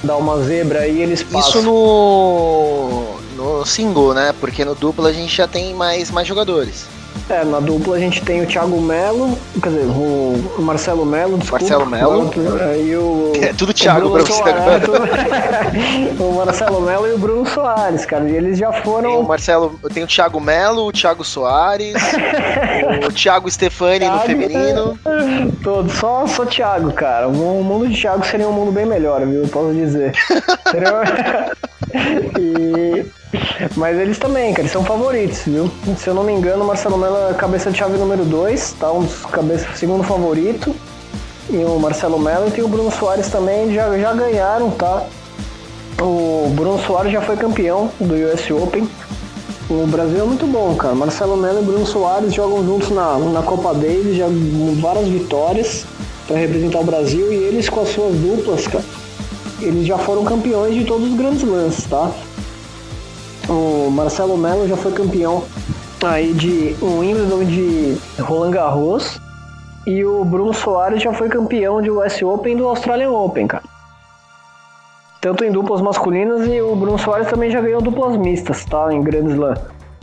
Dar 0.03 0.17
uma 0.17 0.43
zebra 0.43 0.81
aí 0.81 1.03
eles 1.03 1.23
passam. 1.23 1.61
Isso 1.61 1.63
no, 1.63 3.05
no 3.37 3.67
single, 3.67 4.15
né? 4.15 4.35
Porque 4.41 4.65
no 4.65 4.75
duplo 4.75 5.07
a 5.07 5.13
gente 5.13 5.37
já 5.37 5.47
tem 5.47 5.75
mais, 5.75 6.11
mais 6.11 6.27
jogadores. 6.27 6.87
É, 7.29 7.45
na 7.45 7.59
dupla 7.59 7.97
a 7.97 7.99
gente 7.99 8.23
tem 8.23 8.41
o 8.41 8.47
Thiago 8.47 8.81
Melo, 8.81 9.37
quer 9.61 9.71
dizer, 9.71 9.87
o 9.87 10.63
Marcelo 10.63 11.05
Melo, 11.05 11.37
desculpa. 11.39 11.65
Marcelo 11.65 11.87
Melo. 11.87 12.31
E 12.77 12.95
o, 12.95 13.33
é 13.43 13.53
tudo 13.53 13.75
Thiago 13.75 14.11
pra 14.13 14.23
você 14.23 14.43
agora. 14.43 14.83
o 16.23 16.33
Marcelo 16.37 16.81
Melo 16.81 17.09
e 17.09 17.13
o 17.15 17.19
Bruno 17.19 17.45
Soares, 17.45 18.07
cara. 18.07 18.29
E 18.29 18.37
eles 18.37 18.59
já 18.59 18.73
foram. 18.73 19.11
Tem 19.11 19.19
o 19.19 19.25
Marcelo, 19.25 19.81
tem 19.93 20.05
o 20.05 20.07
Thiago 20.07 20.41
Melo, 20.41 20.87
o 20.87 20.93
Thiago 20.93 21.25
Soares, 21.25 21.97
o 23.05 23.13
Thiago 23.13 23.51
Stefani 23.51 24.01
Thiago, 24.01 24.15
no 24.15 24.21
feminino. 24.21 24.99
Todo, 25.65 25.91
só, 25.91 26.29
só 26.29 26.47
Thiago, 26.47 26.93
cara. 26.93 27.27
O 27.27 27.65
mundo 27.65 27.89
de 27.89 28.01
Thiago 28.01 28.25
seria 28.25 28.49
um 28.49 28.53
mundo 28.53 28.71
bem 28.71 28.87
melhor, 28.87 29.27
viu? 29.27 29.49
Posso 29.49 29.75
dizer. 29.75 30.13
seria... 30.71 31.51
e 32.39 33.05
mas 33.77 33.99
eles 33.99 34.19
também, 34.19 34.53
cara, 34.53 34.63
eles 34.63 34.73
são 34.73 34.85
favoritos, 34.85 35.41
viu? 35.41 35.71
Se 35.97 36.09
eu 36.09 36.15
não 36.15 36.25
me 36.25 36.33
engano, 36.33 36.65
o 36.65 36.67
Marcelo 36.67 36.97
Melo 36.97 37.17
é 37.31 37.35
cabeça 37.35 37.71
de 37.71 37.79
chave 37.79 37.97
número 37.99 38.25
2, 38.25 38.77
tá? 38.79 38.93
Um 38.93 39.03
dos 39.03 39.25
cabeça, 39.27 39.69
segundo 39.75 40.03
favorito. 40.03 40.75
E 41.49 41.57
o 41.59 41.79
Marcelo 41.79 42.19
Melo 42.19 42.49
e 42.49 42.51
tem 42.51 42.65
o 42.65 42.69
Bruno 42.69 42.91
Soares 42.91 43.29
também, 43.29 43.73
já, 43.73 43.97
já 43.97 44.13
ganharam, 44.13 44.71
tá? 44.71 45.05
O 46.01 46.51
Bruno 46.55 46.79
Soares 46.85 47.13
já 47.13 47.21
foi 47.21 47.37
campeão 47.37 47.91
do 48.01 48.15
US 48.15 48.51
Open. 48.51 48.89
O 49.71 49.87
Brasil 49.87 50.21
é 50.21 50.25
muito 50.25 50.47
bom, 50.47 50.75
cara. 50.75 50.95
Marcelo 50.95 51.37
Melo 51.37 51.61
e 51.61 51.65
Bruno 51.65 51.87
Soares 51.87 52.35
jogam 52.35 52.65
juntos 52.65 52.91
na, 52.91 53.19
na 53.19 53.43
Copa 53.43 53.75
Davis, 53.75 54.17
já 54.17 54.27
várias 54.81 55.09
vitórias 55.09 55.85
para 56.27 56.37
representar 56.37 56.81
o 56.81 56.85
Brasil 56.85 57.33
e 57.33 57.37
eles 57.37 57.69
com 57.69 57.81
as 57.81 57.89
suas 57.89 58.15
duplas, 58.17 58.67
cara, 58.67 58.85
eles 59.61 59.87
já 59.87 59.97
foram 59.97 60.25
campeões 60.25 60.75
de 60.75 60.85
todos 60.85 61.09
os 61.09 61.17
grandes 61.17 61.43
lances, 61.43 61.85
tá? 61.85 62.11
O 63.49 63.91
Marcelo 63.91 64.37
Melo 64.37 64.67
já 64.67 64.77
foi 64.77 64.93
campeão 64.93 65.45
aí 66.05 66.33
de 66.33 66.77
Wimbledon 66.83 67.45
de 67.45 67.97
Roland 68.21 68.51
Garros 68.51 69.21
e 69.87 70.05
o 70.05 70.25
Bruno 70.25 70.53
Soares 70.53 71.01
já 71.01 71.13
foi 71.13 71.29
campeão 71.29 71.81
de 71.81 71.91
US 71.91 72.21
Open 72.23 72.55
e 72.55 72.57
do 72.57 72.67
Australian 72.67 73.11
Open, 73.11 73.47
cara. 73.47 73.63
Tanto 75.21 75.45
em 75.45 75.53
duplas 75.53 75.81
masculinas 75.81 76.47
e 76.47 76.61
o 76.61 76.75
Bruno 76.75 76.99
Soares 76.99 77.29
também 77.29 77.51
já 77.51 77.61
ganhou 77.61 77.81
duplas 77.81 78.17
mistas, 78.17 78.65
tá? 78.65 78.93
Em 78.93 79.01
Grand 79.01 79.29
Slam. 79.29 79.55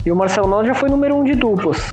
E 0.06 0.10
o 0.10 0.16
Marcelo 0.16 0.48
Melo 0.48 0.64
já 0.64 0.74
foi 0.74 0.88
número 0.88 1.14
um 1.14 1.24
de 1.24 1.34
duplas. 1.34 1.92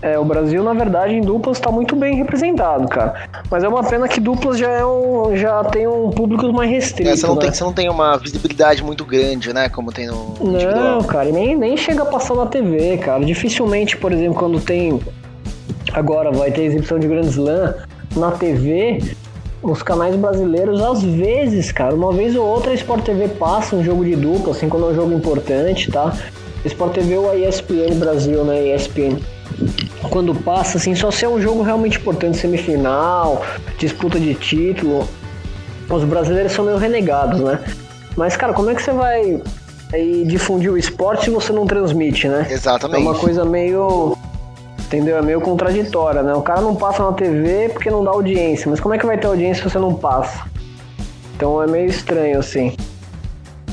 É, 0.00 0.16
o 0.16 0.24
Brasil, 0.24 0.62
na 0.62 0.72
verdade, 0.72 1.14
em 1.14 1.20
duplas 1.20 1.56
está 1.56 1.72
muito 1.72 1.96
bem 1.96 2.14
representado, 2.14 2.86
cara. 2.88 3.28
Mas 3.50 3.64
é 3.64 3.68
uma 3.68 3.82
pena 3.82 4.06
que 4.06 4.20
duplas 4.20 4.56
já, 4.56 4.70
é 4.70 4.84
um, 4.84 5.36
já 5.36 5.64
tem 5.64 5.88
um 5.88 6.10
público 6.10 6.52
mais 6.52 6.70
restrito. 6.70 7.10
É, 7.10 7.16
você, 7.16 7.26
não 7.26 7.34
né? 7.34 7.40
tem, 7.42 7.52
você 7.52 7.64
não 7.64 7.72
tem 7.72 7.88
uma 7.88 8.16
visibilidade 8.16 8.82
muito 8.84 9.04
grande, 9.04 9.52
né? 9.52 9.68
Como 9.68 9.92
tem 9.92 10.06
no. 10.06 10.34
Não, 10.40 11.02
cara, 11.02 11.30
nem, 11.32 11.56
nem 11.56 11.76
chega 11.76 12.02
a 12.02 12.06
passar 12.06 12.36
na 12.36 12.46
TV, 12.46 12.98
cara. 12.98 13.24
Dificilmente, 13.24 13.96
por 13.96 14.12
exemplo, 14.12 14.38
quando 14.38 14.60
tem. 14.60 15.00
Agora 15.92 16.30
vai 16.30 16.52
ter 16.52 16.62
exibição 16.62 16.98
de 16.98 17.08
Grand 17.08 17.22
Slam 17.22 17.74
na 18.14 18.30
TV, 18.30 19.00
os 19.62 19.82
canais 19.82 20.14
brasileiros, 20.14 20.80
às 20.80 21.02
vezes, 21.02 21.72
cara, 21.72 21.94
uma 21.94 22.12
vez 22.12 22.36
ou 22.36 22.46
outra 22.46 22.70
a 22.70 22.74
Sport 22.74 23.04
TV 23.04 23.26
passa 23.28 23.74
um 23.74 23.82
jogo 23.82 24.04
de 24.04 24.14
dupla, 24.14 24.52
assim, 24.52 24.68
quando 24.68 24.86
é 24.86 24.90
um 24.90 24.94
jogo 24.94 25.12
importante, 25.12 25.90
tá? 25.90 26.14
Sport 26.64 26.92
TV 26.92 27.16
ou 27.16 27.30
a 27.30 27.36
ESPN 27.36 27.94
Brasil, 27.98 28.44
né? 28.44 28.74
ESPN 28.74 29.18
quando 30.10 30.34
passa, 30.34 30.78
assim, 30.78 30.94
só 30.94 31.10
se 31.10 31.24
é 31.24 31.28
um 31.28 31.40
jogo 31.40 31.62
realmente 31.62 31.98
importante, 31.98 32.38
semifinal, 32.38 33.44
disputa 33.78 34.18
de 34.18 34.34
título. 34.34 35.08
Os 35.90 36.04
brasileiros 36.04 36.52
são 36.52 36.64
meio 36.64 36.76
renegados, 36.76 37.40
né? 37.40 37.60
Mas, 38.16 38.36
cara, 38.36 38.52
como 38.52 38.70
é 38.70 38.74
que 38.74 38.82
você 38.82 38.92
vai 38.92 39.42
aí, 39.92 40.24
difundir 40.24 40.70
o 40.70 40.76
esporte 40.76 41.24
se 41.24 41.30
você 41.30 41.52
não 41.52 41.66
transmite, 41.66 42.28
né? 42.28 42.46
Exatamente. 42.50 43.00
É 43.00 43.08
uma 43.08 43.14
coisa 43.14 43.44
meio. 43.44 44.16
Entendeu? 44.80 45.18
É 45.18 45.22
meio 45.22 45.40
contraditória, 45.40 46.22
né? 46.22 46.32
O 46.34 46.40
cara 46.40 46.60
não 46.60 46.74
passa 46.74 47.02
na 47.02 47.12
TV 47.12 47.68
porque 47.70 47.90
não 47.90 48.02
dá 48.02 48.10
audiência. 48.10 48.70
Mas 48.70 48.80
como 48.80 48.94
é 48.94 48.98
que 48.98 49.04
vai 49.04 49.18
ter 49.18 49.26
audiência 49.26 49.62
se 49.62 49.70
você 49.70 49.78
não 49.78 49.94
passa? 49.94 50.44
Então 51.36 51.62
é 51.62 51.66
meio 51.66 51.88
estranho, 51.88 52.38
assim. 52.38 52.74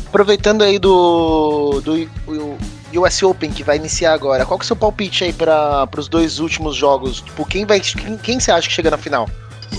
Aproveitando 0.07 0.61
aí 0.61 0.78
do, 0.78 1.82
do, 1.82 2.05
do 2.05 2.57
US 2.93 3.23
Open 3.23 3.51
que 3.51 3.63
vai 3.63 3.77
iniciar 3.77 4.13
agora, 4.13 4.45
qual 4.45 4.57
que 4.59 4.63
é 4.63 4.65
o 4.65 4.67
seu 4.67 4.75
palpite 4.75 5.23
aí 5.23 5.33
para 5.33 5.88
os 5.97 6.07
dois 6.07 6.39
últimos 6.39 6.75
jogos? 6.75 7.21
Tipo, 7.21 7.45
quem 7.45 7.65
vai 7.65 7.79
quem, 7.79 8.17
quem 8.17 8.39
você 8.39 8.51
acha 8.51 8.67
que 8.67 8.73
chega 8.73 8.91
na 8.91 8.97
final? 8.97 9.27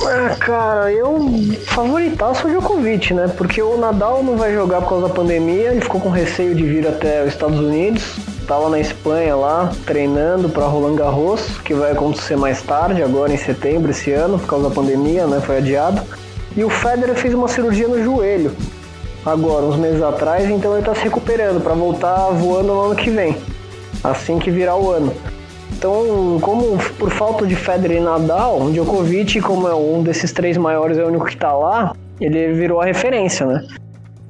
Ah, 0.03 0.37
cara, 0.39 0.93
eu 0.93 1.19
favoritaço 1.67 2.47
o 2.47 2.51
Djokovic, 2.51 3.15
né? 3.15 3.29
Porque 3.37 3.63
o 3.63 3.79
Nadal 3.79 4.23
não 4.23 4.37
vai 4.37 4.53
jogar 4.53 4.83
por 4.83 4.91
causa 4.91 5.09
da 5.09 5.15
pandemia, 5.15 5.71
ele 5.71 5.81
ficou 5.81 6.01
com 6.01 6.11
receio 6.11 6.55
de 6.55 6.65
vir 6.65 6.87
até 6.87 7.23
os 7.23 7.29
Estados 7.29 7.59
Unidos, 7.59 8.17
tava 8.47 8.69
na 8.69 8.79
Espanha 8.79 9.35
lá, 9.35 9.73
treinando 9.87 10.49
para 10.49 10.67
Roland 10.67 10.97
Garros, 10.97 11.41
que 11.65 11.73
vai 11.73 11.93
acontecer 11.93 12.37
mais 12.37 12.61
tarde, 12.63 13.03
agora 13.03 13.33
em 13.33 13.39
setembro 13.39 13.91
esse 13.91 14.13
ano, 14.13 14.39
por 14.39 14.49
causa 14.49 14.69
da 14.69 14.75
pandemia, 14.75 15.27
né? 15.27 15.41
Foi 15.41 15.59
adiado. 15.59 16.03
E 16.55 16.63
o 16.63 16.69
Federer 16.69 17.15
fez 17.15 17.33
uma 17.33 17.49
cirurgia 17.49 17.89
no 17.89 18.03
joelho 18.03 18.55
agora, 19.27 19.65
uns 19.65 19.77
meses 19.77 20.01
atrás, 20.01 20.49
então 20.49 20.73
ele 20.73 20.81
está 20.81 20.95
se 20.95 21.03
recuperando 21.03 21.61
para 21.61 21.75
voltar 21.75 22.31
voando 22.31 22.73
no 22.73 22.81
ano 22.81 22.95
que 22.95 23.11
vem. 23.11 23.37
assim 24.03 24.39
que 24.39 24.51
virar 24.51 24.77
o 24.77 24.91
ano. 24.91 25.13
Então, 25.73 26.39
como 26.41 26.79
por 26.99 27.11
falta 27.11 27.47
de 27.47 27.55
Federer 27.55 27.99
e 27.99 28.01
Nadal, 28.01 28.63
o 28.63 28.71
Djokovic, 28.71 29.41
como 29.41 29.69
é 29.69 29.75
um 29.75 30.03
desses 30.03 30.33
três 30.33 30.57
maiores, 30.57 30.97
é 30.97 31.05
o 31.05 31.09
único 31.09 31.27
que 31.27 31.37
tá 31.37 31.53
lá, 31.53 31.93
ele 32.21 32.53
virou 32.53 32.81
a 32.81 32.85
referência, 32.85 33.45
né? 33.45 33.67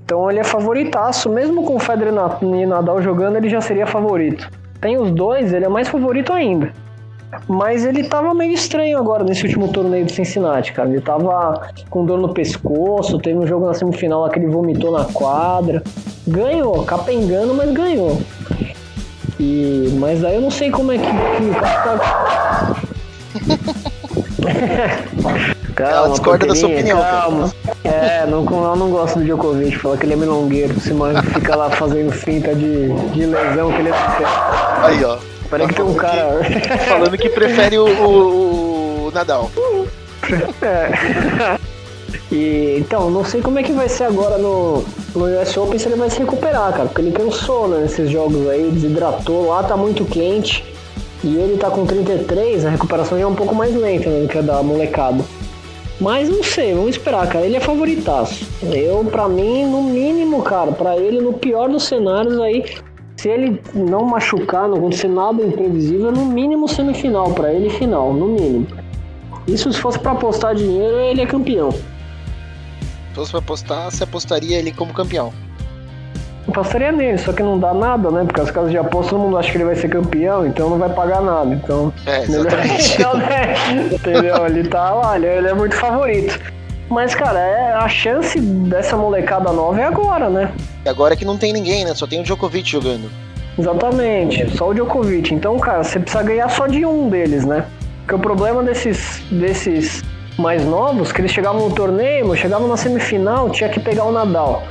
Então 0.04 0.30
ele 0.30 0.40
é 0.40 0.44
favoritaço, 0.44 1.28
mesmo 1.28 1.64
com 1.64 1.76
o 1.76 1.78
Federer 1.78 2.12
e 2.42 2.66
Nadal 2.66 3.02
jogando, 3.02 3.36
ele 3.36 3.48
já 3.48 3.60
seria 3.60 3.86
favorito. 3.86 4.48
Tem 4.80 4.96
os 4.98 5.10
dois, 5.10 5.52
ele 5.52 5.64
é 5.64 5.68
mais 5.68 5.88
favorito 5.88 6.32
ainda. 6.32 6.72
Mas 7.48 7.84
ele 7.84 8.04
tava 8.04 8.34
meio 8.34 8.52
estranho 8.52 8.98
agora 8.98 9.24
nesse 9.24 9.44
último 9.44 9.68
torneio 9.68 10.04
do 10.04 10.12
Cincinnati, 10.12 10.72
cara. 10.72 10.88
Ele 10.88 11.00
tava 11.00 11.68
com 11.90 12.04
dor 12.04 12.18
no 12.18 12.32
pescoço, 12.32 13.18
teve 13.18 13.38
um 13.38 13.46
jogo 13.46 13.66
na 13.66 13.74
semifinal 13.74 14.22
lá 14.22 14.30
que 14.30 14.38
ele 14.38 14.48
vomitou 14.48 14.90
na 14.90 15.04
quadra. 15.04 15.82
Ganhou, 16.26 16.84
capengando, 16.84 17.54
mas 17.54 17.70
ganhou. 17.72 18.20
E, 19.38 19.94
mas 19.98 20.24
aí 20.24 20.36
eu 20.36 20.40
não 20.40 20.50
sei 20.50 20.70
como 20.70 20.92
é 20.92 20.98
que, 20.98 21.06
que 21.06 21.50
o 21.50 21.54
cara 21.54 21.98
tá. 21.98 22.76
calma, 25.76 25.92
Ela 25.92 26.08
discorda 26.08 26.46
da 26.46 26.54
sua 26.54 26.68
opinião. 26.70 26.98
Calma. 26.98 27.52
É, 27.84 28.26
não, 28.26 28.44
eu 28.44 28.76
não 28.76 28.90
gosto 28.90 29.18
do 29.18 29.24
Djokovic, 29.24 29.76
fala 29.76 29.96
que 29.96 30.06
ele 30.06 30.14
é 30.14 30.16
milongueiro. 30.16 30.74
Se 30.80 30.92
fica 31.34 31.54
lá 31.54 31.70
fazendo 31.70 32.10
finta 32.10 32.54
de, 32.54 32.92
de 33.12 33.26
lesão 33.26 33.70
que 33.70 33.78
ele 33.78 33.90
é. 33.90 33.94
Aí, 34.82 35.04
ó. 35.04 35.18
Parece 35.48 35.68
que 35.68 35.74
tem 35.74 35.84
um 35.84 35.94
cara. 35.94 36.40
Que, 36.44 36.78
falando 36.88 37.16
que 37.16 37.28
prefere 37.28 37.78
o, 37.78 37.86
o, 37.86 39.06
o 39.06 39.10
Nadal. 39.12 39.50
É. 40.62 41.58
E, 42.30 42.76
então, 42.78 43.10
não 43.10 43.24
sei 43.24 43.40
como 43.40 43.58
é 43.58 43.62
que 43.62 43.72
vai 43.72 43.88
ser 43.88 44.04
agora 44.04 44.36
no, 44.36 44.84
no 45.14 45.40
US 45.40 45.56
Open 45.56 45.78
se 45.78 45.86
ele 45.88 45.96
vai 45.96 46.10
se 46.10 46.18
recuperar, 46.18 46.72
cara. 46.72 46.86
Porque 46.86 47.00
ele 47.00 47.12
cansou 47.12 47.68
né, 47.68 47.78
nesses 47.82 48.10
jogos 48.10 48.48
aí, 48.48 48.70
desidratou, 48.70 49.48
lá 49.48 49.62
tá 49.62 49.76
muito 49.76 50.04
quente. 50.04 50.64
E 51.22 51.36
ele 51.36 51.56
tá 51.56 51.70
com 51.70 51.86
33, 51.86 52.66
a 52.66 52.70
recuperação 52.70 53.18
já 53.18 53.24
é 53.24 53.26
um 53.26 53.34
pouco 53.34 53.54
mais 53.54 53.74
lenta 53.74 54.10
né, 54.10 54.22
do 54.22 54.28
que 54.28 54.38
a 54.38 54.42
da 54.42 54.62
molecada. 54.62 55.24
Mas 56.00 56.28
não 56.28 56.42
sei, 56.42 56.74
vamos 56.74 56.90
esperar, 56.90 57.26
cara. 57.28 57.46
Ele 57.46 57.56
é 57.56 57.60
favoritaço. 57.60 58.46
Eu, 58.62 59.04
pra 59.04 59.28
mim, 59.28 59.64
no 59.64 59.82
mínimo, 59.82 60.42
cara, 60.42 60.72
pra 60.72 60.96
ele, 60.96 61.20
no 61.20 61.32
pior 61.32 61.68
dos 61.68 61.84
cenários 61.84 62.38
aí, 62.38 62.64
se 63.16 63.28
ele 63.28 63.60
não 63.74 64.04
machucar, 64.04 64.68
não 64.68 64.76
acontecer 64.76 65.08
nada 65.08 65.42
imprevisível, 65.42 66.12
no 66.12 66.26
mínimo 66.26 66.68
semifinal 66.68 67.32
para 67.32 67.52
ele 67.52 67.70
final, 67.70 68.12
no 68.12 68.28
mínimo. 68.28 68.66
Isso 69.46 69.72
se 69.72 69.80
fosse 69.80 69.98
para 69.98 70.12
apostar 70.12 70.54
dinheiro, 70.54 70.96
ele 70.98 71.22
é 71.22 71.26
campeão. 71.26 71.70
Se 71.72 71.80
fosse 73.14 73.30
pra 73.30 73.40
apostar, 73.40 73.90
você 73.90 74.04
apostaria 74.04 74.58
ele 74.58 74.72
como 74.72 74.92
campeão. 74.92 75.32
Apostaria 76.48 76.92
nele, 76.92 77.18
só 77.18 77.32
que 77.32 77.42
não 77.42 77.58
dá 77.58 77.74
nada, 77.74 78.10
né? 78.10 78.24
Porque 78.24 78.40
as 78.40 78.50
casas 78.50 78.70
de 78.70 78.78
aposta 78.78 79.10
todo 79.10 79.20
mundo 79.20 79.36
acha 79.36 79.50
que 79.50 79.56
ele 79.56 79.64
vai 79.64 79.74
ser 79.74 79.88
campeão, 79.88 80.46
então 80.46 80.70
não 80.70 80.78
vai 80.78 80.88
pagar 80.90 81.20
nada. 81.20 81.52
Então. 81.52 81.92
É. 82.06 82.26
Melhor... 82.28 82.52
Entendeu? 83.92 84.46
Ele 84.46 84.68
tá 84.68 84.90
lá, 84.90 85.16
ele 85.16 85.48
é 85.48 85.54
muito 85.54 85.74
favorito. 85.74 86.38
Mas, 86.88 87.14
cara, 87.14 87.38
é, 87.38 87.72
a 87.72 87.88
chance 87.88 88.38
dessa 88.40 88.96
molecada 88.96 89.52
nova 89.52 89.80
é 89.80 89.84
agora, 89.84 90.30
né? 90.30 90.52
Agora 90.86 91.14
é 91.14 91.16
que 91.16 91.24
não 91.24 91.36
tem 91.36 91.52
ninguém, 91.52 91.84
né? 91.84 91.94
Só 91.94 92.06
tem 92.06 92.20
o 92.20 92.22
Djokovic 92.22 92.70
jogando. 92.70 93.10
Exatamente, 93.58 94.56
só 94.56 94.68
o 94.68 94.74
Djokovic. 94.74 95.34
Então, 95.34 95.58
cara, 95.58 95.82
você 95.82 95.98
precisa 95.98 96.22
ganhar 96.22 96.48
só 96.48 96.66
de 96.66 96.84
um 96.84 97.08
deles, 97.08 97.44
né? 97.44 97.66
Porque 98.00 98.14
o 98.14 98.18
problema 98.18 98.62
desses, 98.62 99.20
desses 99.30 100.04
mais 100.38 100.64
novos, 100.64 101.10
que 101.10 101.20
eles 101.20 101.32
chegavam 101.32 101.68
no 101.68 101.74
torneio, 101.74 102.36
chegavam 102.36 102.68
na 102.68 102.76
semifinal, 102.76 103.50
tinha 103.50 103.68
que 103.68 103.80
pegar 103.80 104.04
o 104.04 104.12
Nadal. 104.12 104.62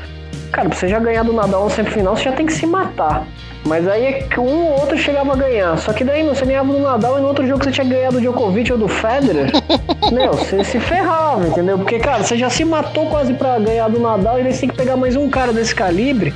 Cara, 0.55 0.69
pra 0.69 0.77
você 0.77 0.87
já 0.87 0.99
ganhar 0.99 1.21
do 1.23 1.33
Nadal 1.33 1.65
na 1.65 1.69
semifinal, 1.69 2.15
você 2.15 2.23
já 2.23 2.31
tem 2.31 2.45
que 2.45 2.53
se 2.53 2.65
matar. 2.65 3.27
Mas 3.65 3.85
aí 3.85 4.05
é 4.05 4.13
que 4.13 4.39
um 4.39 4.67
ou 4.67 4.79
outro 4.79 4.97
chegava 4.97 5.33
a 5.33 5.35
ganhar. 5.35 5.77
Só 5.77 5.91
que 5.91 6.01
daí 6.01 6.23
você 6.23 6.45
ganhava 6.45 6.71
do 6.71 6.79
Nadal 6.79 7.17
e 7.17 7.21
no 7.21 7.27
outro 7.27 7.45
jogo 7.45 7.61
você 7.61 7.71
tinha 7.71 7.85
ganhado 7.85 8.13
do 8.13 8.21
Djokovic 8.21 8.71
ou 8.71 8.77
do 8.77 8.87
Federer. 8.87 9.51
meu, 10.13 10.31
você 10.31 10.63
se 10.63 10.79
ferrava, 10.79 11.45
entendeu? 11.45 11.77
Porque, 11.77 11.99
cara, 11.99 12.23
você 12.23 12.37
já 12.37 12.49
se 12.49 12.63
matou 12.63 13.07
quase 13.07 13.33
pra 13.33 13.59
ganhar 13.59 13.89
do 13.89 13.99
Nadal 13.99 14.39
e 14.39 14.43
daí 14.43 14.53
você 14.53 14.61
tem 14.61 14.69
que 14.69 14.77
pegar 14.77 14.95
mais 14.95 15.17
um 15.17 15.29
cara 15.29 15.51
desse 15.51 15.75
calibre. 15.75 16.33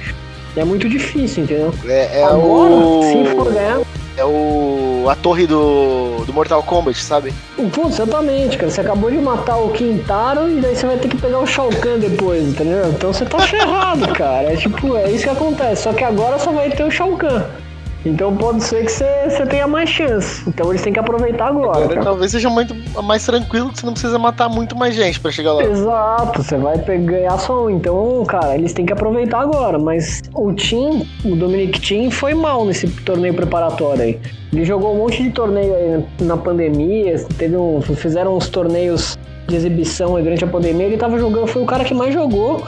É 0.53 0.65
muito 0.65 0.89
difícil, 0.89 1.45
entendeu? 1.45 1.74
É, 1.86 2.20
é 2.20 2.24
Agora, 2.26 2.74
o... 2.74 3.03
se 3.03 3.24
for 3.34 3.53
ganhar. 3.53 3.80
É 4.20 4.26
o. 4.26 5.07
a 5.09 5.15
torre 5.15 5.47
do, 5.47 6.26
do 6.26 6.34
Mortal 6.34 6.61
Kombat, 6.61 7.01
sabe? 7.01 7.34
Putz, 7.72 7.93
exatamente, 7.93 8.57
cara. 8.57 8.70
Você 8.70 8.82
acabou 8.82 9.09
de 9.09 9.17
matar 9.17 9.55
o 9.57 9.70
Quintaro 9.70 10.49
e 10.49 10.59
daí 10.59 10.76
você 10.76 10.86
vai 10.86 10.97
ter 10.97 11.07
que 11.07 11.15
pegar 11.15 11.39
o 11.39 11.47
Shao 11.47 11.70
Kahn 11.70 11.99
depois, 11.99 12.45
entendeu? 12.45 12.89
Então 12.89 13.13
você 13.13 13.26
tá 13.26 13.39
ferrado, 13.39 14.07
cara. 14.13 14.51
É 14.51 14.57
tipo, 14.57 14.97
é 14.97 15.09
isso 15.09 15.24
que 15.24 15.30
acontece. 15.30 15.84
Só 15.84 15.93
que 15.93 16.03
agora 16.03 16.38
só 16.38 16.51
vai 16.51 16.70
ter 16.70 16.84
o 16.84 16.91
Shao 16.91 17.15
Kahn. 17.15 17.43
Então 18.06 18.36
pode 18.36 18.64
ser 18.64 18.86
que 18.86 18.91
você 18.91 19.45
tenha 19.45 19.68
mais 19.68 19.89
chance. 19.89 20.43
Então 20.47 20.70
eles 20.70 20.82
têm 20.82 20.93
que 20.93 21.00
aproveitar 21.00 21.47
agora. 21.47 21.84
agora 21.84 22.04
talvez 22.04 22.32
seja 22.32 22.50
muito 22.50 22.74
mais 23.04 23.26
tranquilo 23.26 23.70
que 23.70 23.80
você 23.80 23.86
não 23.86 23.93
precisa 23.93 24.18
matar 24.18 24.47
muito 24.47 24.76
mais 24.76 24.95
gente 24.95 25.20
para 25.20 25.32
chegar 25.32 25.54
lá. 25.54 25.64
Exato, 25.64 26.41
você 26.41 26.58
vai 26.58 26.78
ganhar 26.78 27.38
só 27.38 27.66
um. 27.66 27.70
Então, 27.70 28.24
cara, 28.26 28.56
eles 28.56 28.74
têm 28.74 28.86
que 28.86 28.93
aproveitar 28.93 29.41
agora. 29.41 29.78
Mas 29.78 30.22
o 30.34 30.54
Team, 30.54 31.06
o 31.26 31.36
Dominic 31.36 31.82
Team, 31.82 32.10
foi 32.10 32.34
mal 32.34 32.64
nesse 32.66 32.88
torneio 32.88 33.34
preparatório 33.34 34.04
aí. 34.04 34.20
Ele 34.54 34.66
jogou 34.66 34.95
um 34.95 35.00
monte 35.00 35.22
de 35.22 35.32
torneio 35.32 35.76
aí 35.76 36.26
na 36.26 36.38
pandemia, 36.38 37.24
teve 37.38 37.56
um, 37.56 37.82
fizeram 37.82 38.36
uns 38.36 38.50
torneios 38.50 39.18
de 39.47 39.56
exibição 39.56 40.16
aí 40.16 40.24
durante 40.24 40.43
a 40.43 40.47
pandemia. 40.47 40.86
Ele 40.86 40.97
tava 40.97 41.20
jogando, 41.20 41.47
foi 41.47 41.62
o 41.62 41.66
cara 41.66 41.84
que 41.84 41.93
mais 41.93 42.14
jogou 42.14 42.64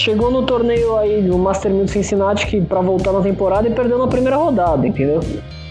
chegou 0.00 0.30
no 0.30 0.42
torneio 0.44 0.96
aí 0.96 1.20
do 1.20 1.36
Master 1.36 1.70
1000 1.70 1.84
de 1.84 1.90
Cincinnati 1.90 2.46
que 2.46 2.60
para 2.60 2.80
voltar 2.80 3.12
na 3.12 3.20
temporada 3.20 3.68
e 3.68 3.70
perdeu 3.70 3.98
na 3.98 4.06
primeira 4.06 4.36
rodada, 4.36 4.86
entendeu? 4.86 5.20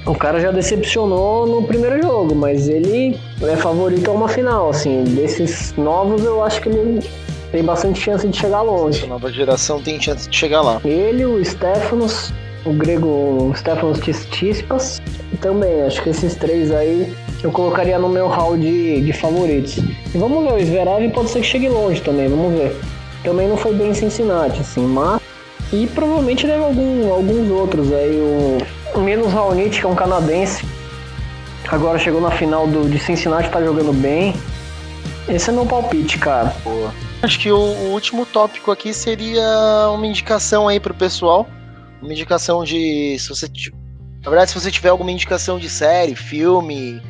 O 0.06 0.16
cara 0.16 0.40
já 0.40 0.52
decepcionou 0.52 1.48
no 1.48 1.64
primeiro 1.64 2.02
jogo, 2.02 2.36
mas 2.36 2.70
ele 2.70 3.20
é 3.42 3.56
favorito 3.56 4.10
a 4.10 4.14
uma 4.14 4.28
final, 4.28 4.70
assim. 4.70 5.04
Desses 5.04 5.74
novos, 5.76 6.24
eu 6.24 6.44
acho 6.44 6.62
que 6.62 6.70
ele 6.70 7.06
tem 7.52 7.64
bastante 7.64 8.00
chance 8.00 8.28
de 8.28 8.38
chegar 8.38 8.62
longe. 8.62 9.00
Essa 9.00 9.08
nova 9.08 9.32
geração 9.32 9.82
tem 9.82 10.00
chance 10.00 10.30
de 10.30 10.36
chegar 10.36 10.62
lá. 10.62 10.80
Ele, 10.86 11.26
o 11.26 11.44
Stefanos, 11.44 12.32
o 12.66 12.74
grego 12.74 13.52
Stefanos 13.56 14.00
Tsitsipas, 14.00 15.02
e 15.34 15.38
também, 15.38 15.82
acho 15.82 16.02
que 16.02 16.10
esses 16.10 16.36
três 16.36 16.72
aí 16.72 17.14
eu 17.44 17.52
colocaria 17.52 17.98
no 18.00 18.10
meu 18.10 18.28
hall 18.28 18.58
de, 18.58 19.02
de 19.02 19.14
favoritos. 19.14 19.78
E 19.78 20.18
vamos 20.18 20.44
ver, 20.44 20.54
o 20.54 20.66
Zverev 20.66 21.12
pode 21.12 21.30
ser 21.30 21.42
que 21.42 21.48
chegue 21.48 21.68
longe 21.68 22.02
também, 22.02 22.30
vamos 22.30 22.54
ver 22.54 22.76
também 23.24 23.48
não 23.48 23.58
foi 23.58 23.74
bem 23.74 23.90
em 23.90 23.94
Cincinnati, 23.94 24.62
assim, 24.62 24.86
mas. 24.86 25.22
E 25.72 25.86
provavelmente 25.88 26.48
deve 26.48 26.64
algum, 26.64 27.12
alguns 27.12 27.50
outros 27.52 27.92
aí. 27.92 28.18
O 28.96 29.00
menos 29.00 29.32
Raonic, 29.32 29.80
que 29.80 29.86
é 29.86 29.90
um 29.90 29.96
canadense. 29.96 30.66
Agora 31.68 32.00
chegou 32.00 32.20
na 32.20 32.32
final 32.32 32.66
do, 32.66 32.90
de 32.90 32.98
Cincinnati, 32.98 33.50
tá 33.50 33.62
jogando 33.62 33.94
bem. 33.94 34.34
Esse 35.28 35.52
é 35.52 35.54
meu 35.54 35.66
palpite, 35.66 36.18
cara. 36.18 36.56
Boa. 36.64 36.92
Acho 37.22 37.40
que 37.40 37.52
o, 37.52 37.58
o 37.58 37.92
último 37.92 38.26
tópico 38.26 38.72
aqui 38.72 38.94
seria 38.94 39.90
uma 39.94 40.08
indicação 40.08 40.68
aí 40.68 40.80
pro 40.80 40.94
pessoal. 40.94 41.48
Uma 42.02 42.12
indicação 42.14 42.64
de. 42.64 43.18
Se 43.20 43.30
você. 43.30 43.48
Na 44.24 44.30
verdade, 44.32 44.52
se 44.52 44.60
você 44.60 44.72
tiver 44.72 44.90
alguma 44.90 45.12
indicação 45.12 45.60
de 45.60 45.70
série, 45.70 46.16
filme, 46.16 47.02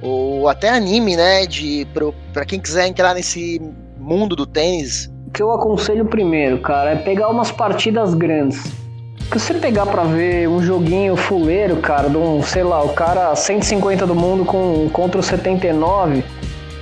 ou 0.00 0.48
até 0.48 0.70
anime, 0.70 1.16
né? 1.16 1.46
De, 1.46 1.86
para 2.32 2.44
quem 2.44 2.60
quiser 2.60 2.86
entrar 2.86 3.14
nesse 3.14 3.60
mundo 3.98 4.34
do 4.34 4.46
tênis, 4.46 5.10
que 5.36 5.42
eu 5.42 5.52
aconselho 5.52 6.06
primeiro, 6.06 6.58
cara, 6.60 6.92
é 6.92 6.96
pegar 6.96 7.28
umas 7.28 7.50
partidas 7.50 8.14
grandes. 8.14 8.72
Porque 9.18 9.38
você 9.38 9.52
pegar 9.52 9.84
para 9.84 10.02
ver 10.02 10.48
um 10.48 10.62
joguinho 10.62 11.14
fuleiro, 11.14 11.76
cara, 11.76 12.08
de 12.08 12.16
um, 12.16 12.42
sei 12.42 12.62
lá, 12.62 12.82
o 12.82 12.94
cara 12.94 13.36
150 13.36 14.06
do 14.06 14.14
mundo 14.14 14.46
com, 14.46 14.88
contra 14.90 15.20
o 15.20 15.22
79, 15.22 16.24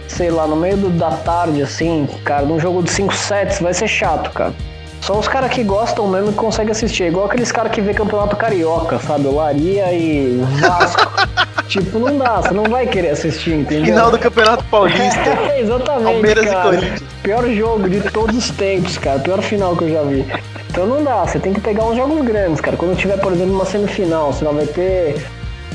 sei 0.07 0.31
lá, 0.31 0.47
no 0.47 0.55
meio 0.55 0.77
do, 0.77 0.89
da 0.91 1.11
tarde, 1.11 1.63
assim, 1.63 2.09
cara, 2.25 2.47
num 2.47 2.61
jogo 2.61 2.81
de 2.81 2.93
5 2.93 3.13
sets, 3.13 3.59
vai 3.59 3.75
ser 3.75 3.89
chato, 3.89 4.31
cara. 4.31 4.55
Só 5.01 5.19
os 5.19 5.27
caras 5.27 5.51
que 5.51 5.65
gostam 5.65 6.07
mesmo 6.07 6.31
que 6.31 6.39
conseguem 6.39 6.71
assistir. 6.71 7.03
É 7.03 7.09
igual 7.09 7.27
aqueles 7.27 7.51
caras 7.51 7.73
que 7.73 7.81
vê 7.81 7.93
campeonato 7.93 8.37
carioca, 8.37 9.01
sabe? 9.01 9.27
Laria 9.27 9.93
e 9.93 10.41
Vasco. 10.61 11.13
tipo, 11.69 11.99
não 11.99 12.17
dá, 12.19 12.41
você 12.41 12.53
não 12.53 12.65
vai 12.65 12.87
querer 12.87 13.11
assistir, 13.11 13.55
entendeu? 13.55 13.87
Final 13.87 14.11
do 14.11 14.19
Campeonato 14.19 14.65
Paulista. 14.65 15.31
é, 15.51 15.61
exatamente. 15.61 16.05
Palmeiras 16.05 16.45
cara. 16.45 16.59
e 16.59 16.63
Corinthians. 16.63 17.03
Pior 17.23 17.49
jogo 17.51 17.89
de 17.89 18.01
todos 18.11 18.37
os 18.37 18.51
tempos, 18.51 18.99
cara. 18.99 19.19
Pior 19.19 19.43
final 19.43 19.77
que 19.77 19.85
eu 19.85 19.91
já 19.91 20.03
vi. 20.03 20.25
Então 20.71 20.87
não 20.87 21.03
dá, 21.03 21.25
você 21.25 21.39
tem 21.39 21.53
que 21.53 21.61
pegar 21.61 21.85
uns 21.85 21.97
jogos 21.97 22.25
grandes, 22.25 22.61
cara. 22.61 22.77
Quando 22.77 22.97
tiver, 22.97 23.19
por 23.19 23.33
exemplo, 23.33 23.55
uma 23.55 23.65
semifinal, 23.65 24.33
você 24.33 24.45
vai 24.45 24.67
ter 24.67 25.27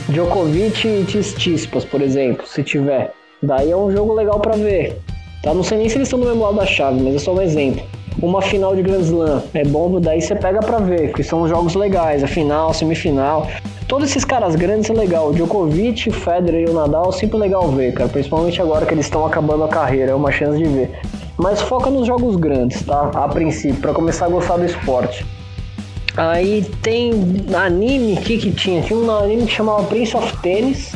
Djokovic 0.10 0.88
e 0.88 1.04
Tistispas, 1.06 1.86
por 1.86 2.02
exemplo, 2.02 2.46
se 2.48 2.64
tiver. 2.64 3.14
Daí 3.42 3.72
é 3.72 3.76
um 3.76 3.92
jogo 3.92 4.14
legal 4.14 4.40
para 4.40 4.56
ver. 4.56 5.00
Tá? 5.42 5.54
Não 5.54 5.64
sei 5.64 5.78
nem 5.78 5.88
se 5.88 5.96
eles 5.96 6.08
estão 6.08 6.20
do 6.20 6.26
mesmo 6.26 6.44
lado 6.44 6.58
da 6.58 6.66
chave, 6.66 7.02
mas 7.02 7.16
é 7.16 7.20
só 7.20 7.34
um 7.34 7.42
exemplo 7.42 7.84
uma 8.22 8.41
final 8.41 8.76
de 8.76 8.82
Grand 8.82 9.01
Slam. 9.01 9.41
É 9.53 9.63
bom, 9.63 9.99
daí 9.99 10.22
você 10.22 10.36
pega 10.36 10.59
pra 10.59 10.80
ver, 10.80 11.13
que 11.13 11.24
são 11.24 11.47
jogos 11.47 11.76
legais, 11.76 12.24
a 12.24 12.28
final, 12.28 12.74
semifinal. 12.74 13.47
Todos 13.88 14.09
esses 14.09 14.24
caras 14.24 14.55
grandes 14.55 14.89
é 14.89 14.93
legal. 14.93 15.30
O 15.30 15.34
Djokovic, 15.34 16.09
o 16.09 16.13
Federer 16.13 16.67
e 16.67 16.70
o 16.70 16.74
Nadal 16.74 17.09
é 17.09 17.11
sempre 17.11 17.38
legal 17.39 17.67
ver, 17.70 17.93
cara. 17.93 18.09
Principalmente 18.09 18.61
agora 18.61 18.86
que 18.86 18.93
eles 18.93 19.05
estão 19.05 19.26
acabando 19.26 19.63
a 19.63 19.67
carreira, 19.67 20.11
é 20.11 20.15
uma 20.15 20.32
chance 20.32 20.57
de 20.57 20.65
ver. 20.65 20.99
Mas 21.38 21.61
foca 21.61 21.89
nos 21.89 22.05
jogos 22.05 22.36
grandes, 22.36 22.84
tá? 22.84 23.09
A 23.15 23.28
princípio, 23.28 23.82
para 23.82 23.93
começar 23.93 24.26
a 24.26 24.30
gostar 24.30 24.57
do 24.57 24.65
esporte. 24.65 25.26
Aí 26.17 26.63
tem 26.82 27.11
anime, 27.55 28.17
que 28.17 28.38
que 28.38 28.51
tinha? 28.51 28.82
Tinha 28.82 28.99
um 28.99 29.09
anime 29.09 29.45
que 29.45 29.53
chamava 29.53 29.84
Prince 29.84 30.17
of 30.17 30.38
Tennis. 30.41 30.93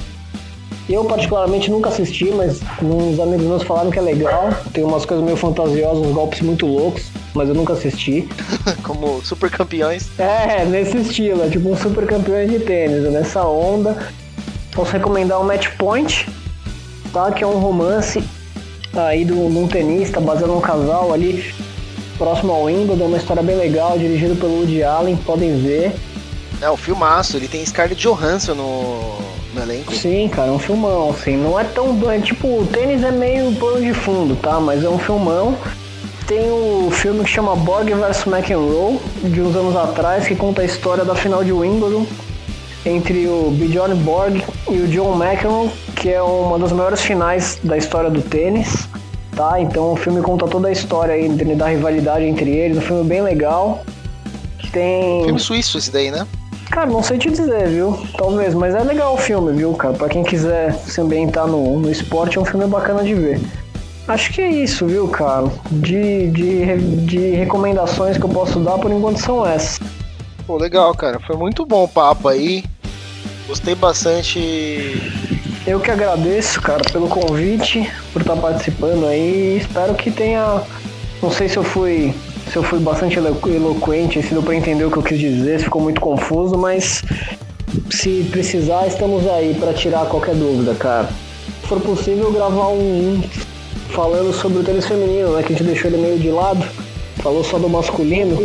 Eu 0.89 1.05
particularmente 1.05 1.71
nunca 1.71 1.89
assisti, 1.89 2.25
mas 2.25 2.59
uns 2.81 3.19
amigos 3.19 3.45
meus 3.45 3.63
falaram 3.63 3.89
que 3.89 3.99
é 3.99 4.01
legal. 4.01 4.49
Tem 4.73 4.83
umas 4.83 5.05
coisas 5.05 5.23
meio 5.23 5.37
fantasiosas, 5.37 6.05
uns 6.05 6.11
golpes 6.11 6.41
muito 6.41 6.65
loucos, 6.65 7.09
mas 7.33 7.47
eu 7.47 7.55
nunca 7.55 7.73
assisti. 7.73 8.27
Como 8.83 9.23
super 9.23 9.49
campeões. 9.49 10.09
É, 10.19 10.65
nesse 10.65 10.97
estilo, 10.97 11.43
é 11.43 11.49
tipo 11.49 11.69
um 11.69 11.77
super 11.77 12.05
campeão 12.05 12.45
de 12.45 12.59
tênis, 12.59 13.09
nessa 13.11 13.45
onda. 13.47 13.97
Posso 14.73 14.91
recomendar 14.91 15.39
o 15.39 15.45
Match 15.45 15.69
Point, 15.77 16.27
tá? 17.13 17.31
Que 17.31 17.43
é 17.43 17.47
um 17.47 17.59
romance 17.59 18.21
aí 18.93 19.23
de 19.23 19.31
um 19.31 19.67
tenista 19.67 20.19
baseado 20.19 20.51
num 20.51 20.61
casal 20.61 21.13
ali 21.13 21.53
próximo 22.17 22.51
ao 22.51 22.63
Wimbledon, 22.63 23.05
uma 23.05 23.17
história 23.17 23.41
bem 23.41 23.55
legal, 23.55 23.97
dirigido 23.97 24.35
pelo 24.35 24.59
Woody 24.59 24.83
Allen, 24.83 25.15
podem 25.15 25.57
ver. 25.61 25.95
É 26.61 26.69
um 26.69 26.77
filmaço, 26.77 27.37
ele 27.37 27.47
tem 27.47 27.65
Scarlett 27.65 28.01
Johansson 28.01 28.53
no, 28.53 29.17
no 29.53 29.61
elenco. 29.61 29.93
Sim, 29.93 30.29
cara, 30.29 30.49
é 30.49 30.51
um 30.51 30.59
filmão, 30.59 31.11
assim, 31.11 31.37
não 31.37 31.59
é 31.59 31.63
tão 31.63 31.93
bom, 31.95 32.11
é, 32.11 32.19
tipo, 32.19 32.47
o 32.47 32.65
tênis 32.65 33.03
é 33.03 33.11
meio 33.11 33.51
plano 33.55 33.81
de 33.81 33.93
fundo, 33.93 34.35
tá? 34.35 34.59
Mas 34.59 34.83
é 34.83 34.89
um 34.89 34.99
filmão. 34.99 35.57
Tem 36.27 36.49
o 36.49 36.89
filme 36.91 37.23
que 37.23 37.29
chama 37.29 37.55
Borg 37.55 37.89
vs 37.89 38.25
McEnroe, 38.25 38.99
de 39.23 39.41
uns 39.41 39.55
anos 39.55 39.75
atrás, 39.75 40.27
que 40.27 40.35
conta 40.35 40.61
a 40.61 40.65
história 40.65 41.03
da 41.03 41.15
final 41.15 41.43
de 41.43 41.51
Wimbledon 41.51 42.05
entre 42.85 43.27
o 43.27 43.51
Bjorn 43.51 43.95
Borg 43.95 44.41
e 44.69 44.77
o 44.77 44.87
John 44.87 45.21
McEnroe, 45.21 45.69
que 45.95 46.09
é 46.09 46.21
uma 46.21 46.57
das 46.57 46.71
maiores 46.71 47.01
finais 47.01 47.59
da 47.63 47.77
história 47.77 48.09
do 48.09 48.21
tênis 48.21 48.87
tá? 49.35 49.59
Então 49.59 49.93
o 49.93 49.95
filme 49.95 50.21
conta 50.21 50.47
toda 50.47 50.67
a 50.67 50.71
história 50.71 51.13
aí 51.13 51.27
da 51.55 51.67
rivalidade 51.67 52.25
entre 52.25 52.49
eles, 52.51 52.77
um 52.77 52.81
filme 52.81 53.03
bem 53.03 53.21
legal. 53.21 53.83
Tem. 54.71 55.23
Filme 55.25 55.39
suíço 55.39 55.77
esse 55.77 55.91
daí, 55.91 56.09
né? 56.09 56.25
Cara, 56.73 56.87
não 56.87 57.03
sei 57.03 57.19
te 57.19 57.29
dizer, 57.29 57.67
viu? 57.67 57.95
Talvez, 58.17 58.55
mas 58.55 58.73
é 58.73 58.83
legal 58.83 59.13
o 59.13 59.17
filme, 59.17 59.53
viu, 59.53 59.75
cara? 59.75 59.93
Pra 59.93 60.09
quem 60.09 60.23
quiser 60.23 60.73
se 60.73 60.99
ambientar 60.99 61.45
no, 61.45 61.79
no 61.79 61.91
esporte, 61.91 62.39
é 62.39 62.41
um 62.41 62.45
filme 62.45 62.65
bacana 62.65 63.03
de 63.03 63.13
ver. 63.13 63.39
Acho 64.07 64.33
que 64.33 64.41
é 64.41 64.49
isso, 64.49 64.87
viu, 64.87 65.07
cara? 65.07 65.51
De, 65.69 66.31
de, 66.31 66.77
de 67.05 67.29
recomendações 67.35 68.17
que 68.17 68.23
eu 68.23 68.29
posso 68.29 68.59
dar 68.59 68.79
por 68.79 68.91
enquanto 68.91 69.21
são 69.21 69.45
essas. 69.45 69.79
Pô, 70.47 70.57
legal, 70.57 70.95
cara. 70.95 71.19
Foi 71.19 71.37
muito 71.37 71.63
bom 71.63 71.83
o 71.83 71.87
papo 71.87 72.27
aí. 72.27 72.63
Gostei 73.47 73.75
bastante 73.75 74.99
eu 75.67 75.79
que 75.79 75.91
agradeço, 75.91 76.59
cara, 76.59 76.81
pelo 76.91 77.07
convite, 77.07 77.87
por 78.11 78.23
estar 78.23 78.35
participando 78.35 79.05
aí. 79.05 79.57
Espero 79.57 79.93
que 79.93 80.09
tenha. 80.09 80.63
Não 81.21 81.29
sei 81.29 81.47
se 81.47 81.57
eu 81.57 81.63
fui. 81.63 82.15
Se 82.53 82.59
eu 82.59 82.63
fui 82.63 82.77
bastante 82.77 83.17
eloquente, 83.17 84.21
se 84.21 84.31
deu 84.31 84.43
pra 84.43 84.53
entender 84.53 84.85
o 84.85 84.91
que 84.91 84.97
eu 84.97 85.01
quis 85.01 85.19
dizer, 85.19 85.57
se 85.57 85.63
ficou 85.63 85.81
muito 85.81 85.99
confuso, 85.99 86.55
mas 86.55 87.01
se 87.89 88.27
precisar, 88.29 88.85
estamos 88.85 89.27
aí 89.27 89.55
para 89.59 89.73
tirar 89.73 90.05
qualquer 90.05 90.35
dúvida, 90.35 90.75
cara. 90.75 91.09
Se 91.61 91.67
for 91.67 91.81
possível, 91.81 92.31
gravar 92.31 92.67
um 92.67 93.23
falando 93.89 94.31
sobre 94.31 94.59
o 94.59 94.63
tênis 94.63 94.85
feminino, 94.85 95.35
né? 95.35 95.41
Que 95.41 95.51
a 95.51 95.57
gente 95.57 95.63
deixou 95.63 95.89
ele 95.89 95.99
meio 95.99 96.19
de 96.19 96.29
lado, 96.29 96.63
falou 97.23 97.43
só 97.43 97.57
do 97.57 97.67
masculino. 97.67 98.43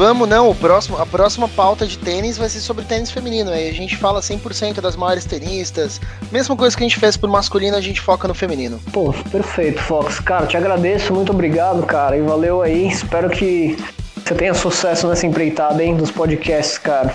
Vamos, 0.00 0.26
não, 0.26 0.48
o 0.48 0.54
próximo, 0.54 0.96
a 0.96 1.04
próxima 1.04 1.46
pauta 1.46 1.86
de 1.86 1.98
tênis 1.98 2.38
vai 2.38 2.48
ser 2.48 2.60
sobre 2.60 2.86
tênis 2.86 3.10
feminino. 3.10 3.50
Aí 3.50 3.68
a 3.68 3.72
gente 3.74 3.98
fala 3.98 4.20
100% 4.20 4.80
das 4.80 4.96
maiores 4.96 5.26
tenistas. 5.26 6.00
Mesma 6.32 6.56
coisa 6.56 6.74
que 6.74 6.82
a 6.82 6.88
gente 6.88 6.98
fez 6.98 7.18
pro 7.18 7.28
masculino, 7.28 7.76
a 7.76 7.82
gente 7.82 8.00
foca 8.00 8.26
no 8.26 8.32
feminino. 8.32 8.80
Pô, 8.94 9.12
perfeito, 9.30 9.78
Fox. 9.82 10.18
Cara, 10.18 10.46
te 10.46 10.56
agradeço, 10.56 11.12
muito 11.12 11.32
obrigado, 11.32 11.84
cara. 11.84 12.16
E 12.16 12.22
valeu 12.22 12.62
aí. 12.62 12.88
Espero 12.88 13.28
que 13.28 13.76
você 14.24 14.34
tenha 14.34 14.54
sucesso 14.54 15.06
nessa 15.06 15.26
empreitada, 15.26 15.84
hein, 15.84 15.94
dos 15.94 16.10
podcasts, 16.10 16.78
cara. 16.78 17.14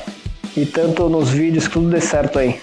E 0.55 0.63
tanto 0.63 1.09
nos 1.09 1.31
vídeos, 1.31 1.67
que 1.67 1.73
tudo 1.73 1.89
dê 1.89 1.99
certo 1.99 2.37
aí. 2.37 2.61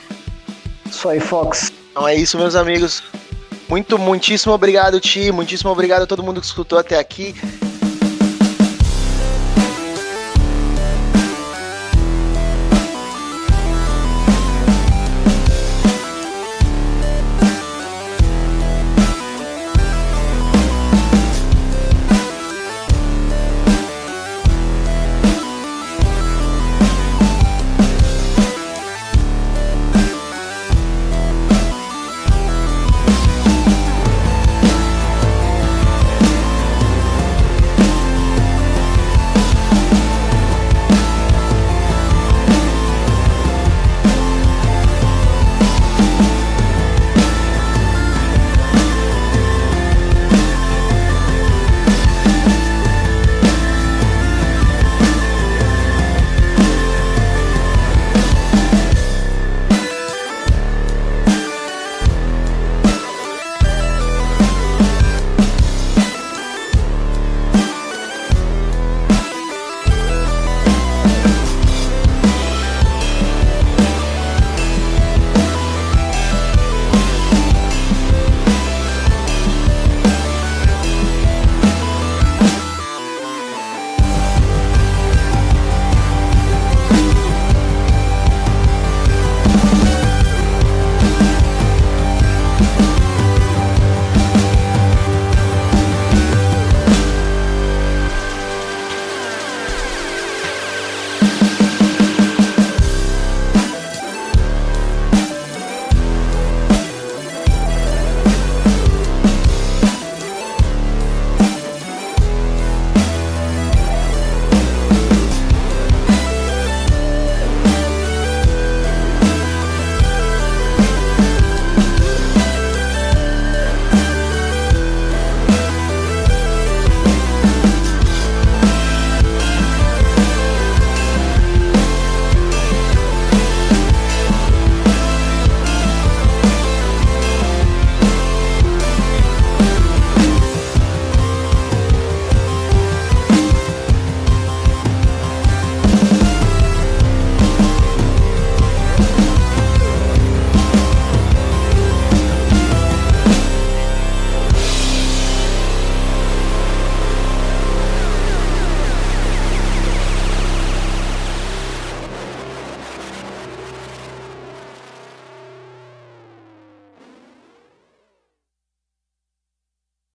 Isso 0.88 1.08
aí, 1.08 1.18
Fox. 1.18 1.72
Então 1.90 2.06
é 2.06 2.14
isso, 2.14 2.38
meus 2.38 2.54
amigos. 2.54 3.02
Muito, 3.68 3.98
muitíssimo 3.98 4.52
obrigado, 4.52 5.00
Ti. 5.00 5.32
Muitíssimo 5.32 5.72
obrigado 5.72 6.02
a 6.02 6.06
todo 6.06 6.22
mundo 6.22 6.40
que 6.40 6.46
escutou 6.46 6.78
até 6.78 6.96
aqui. 6.96 7.34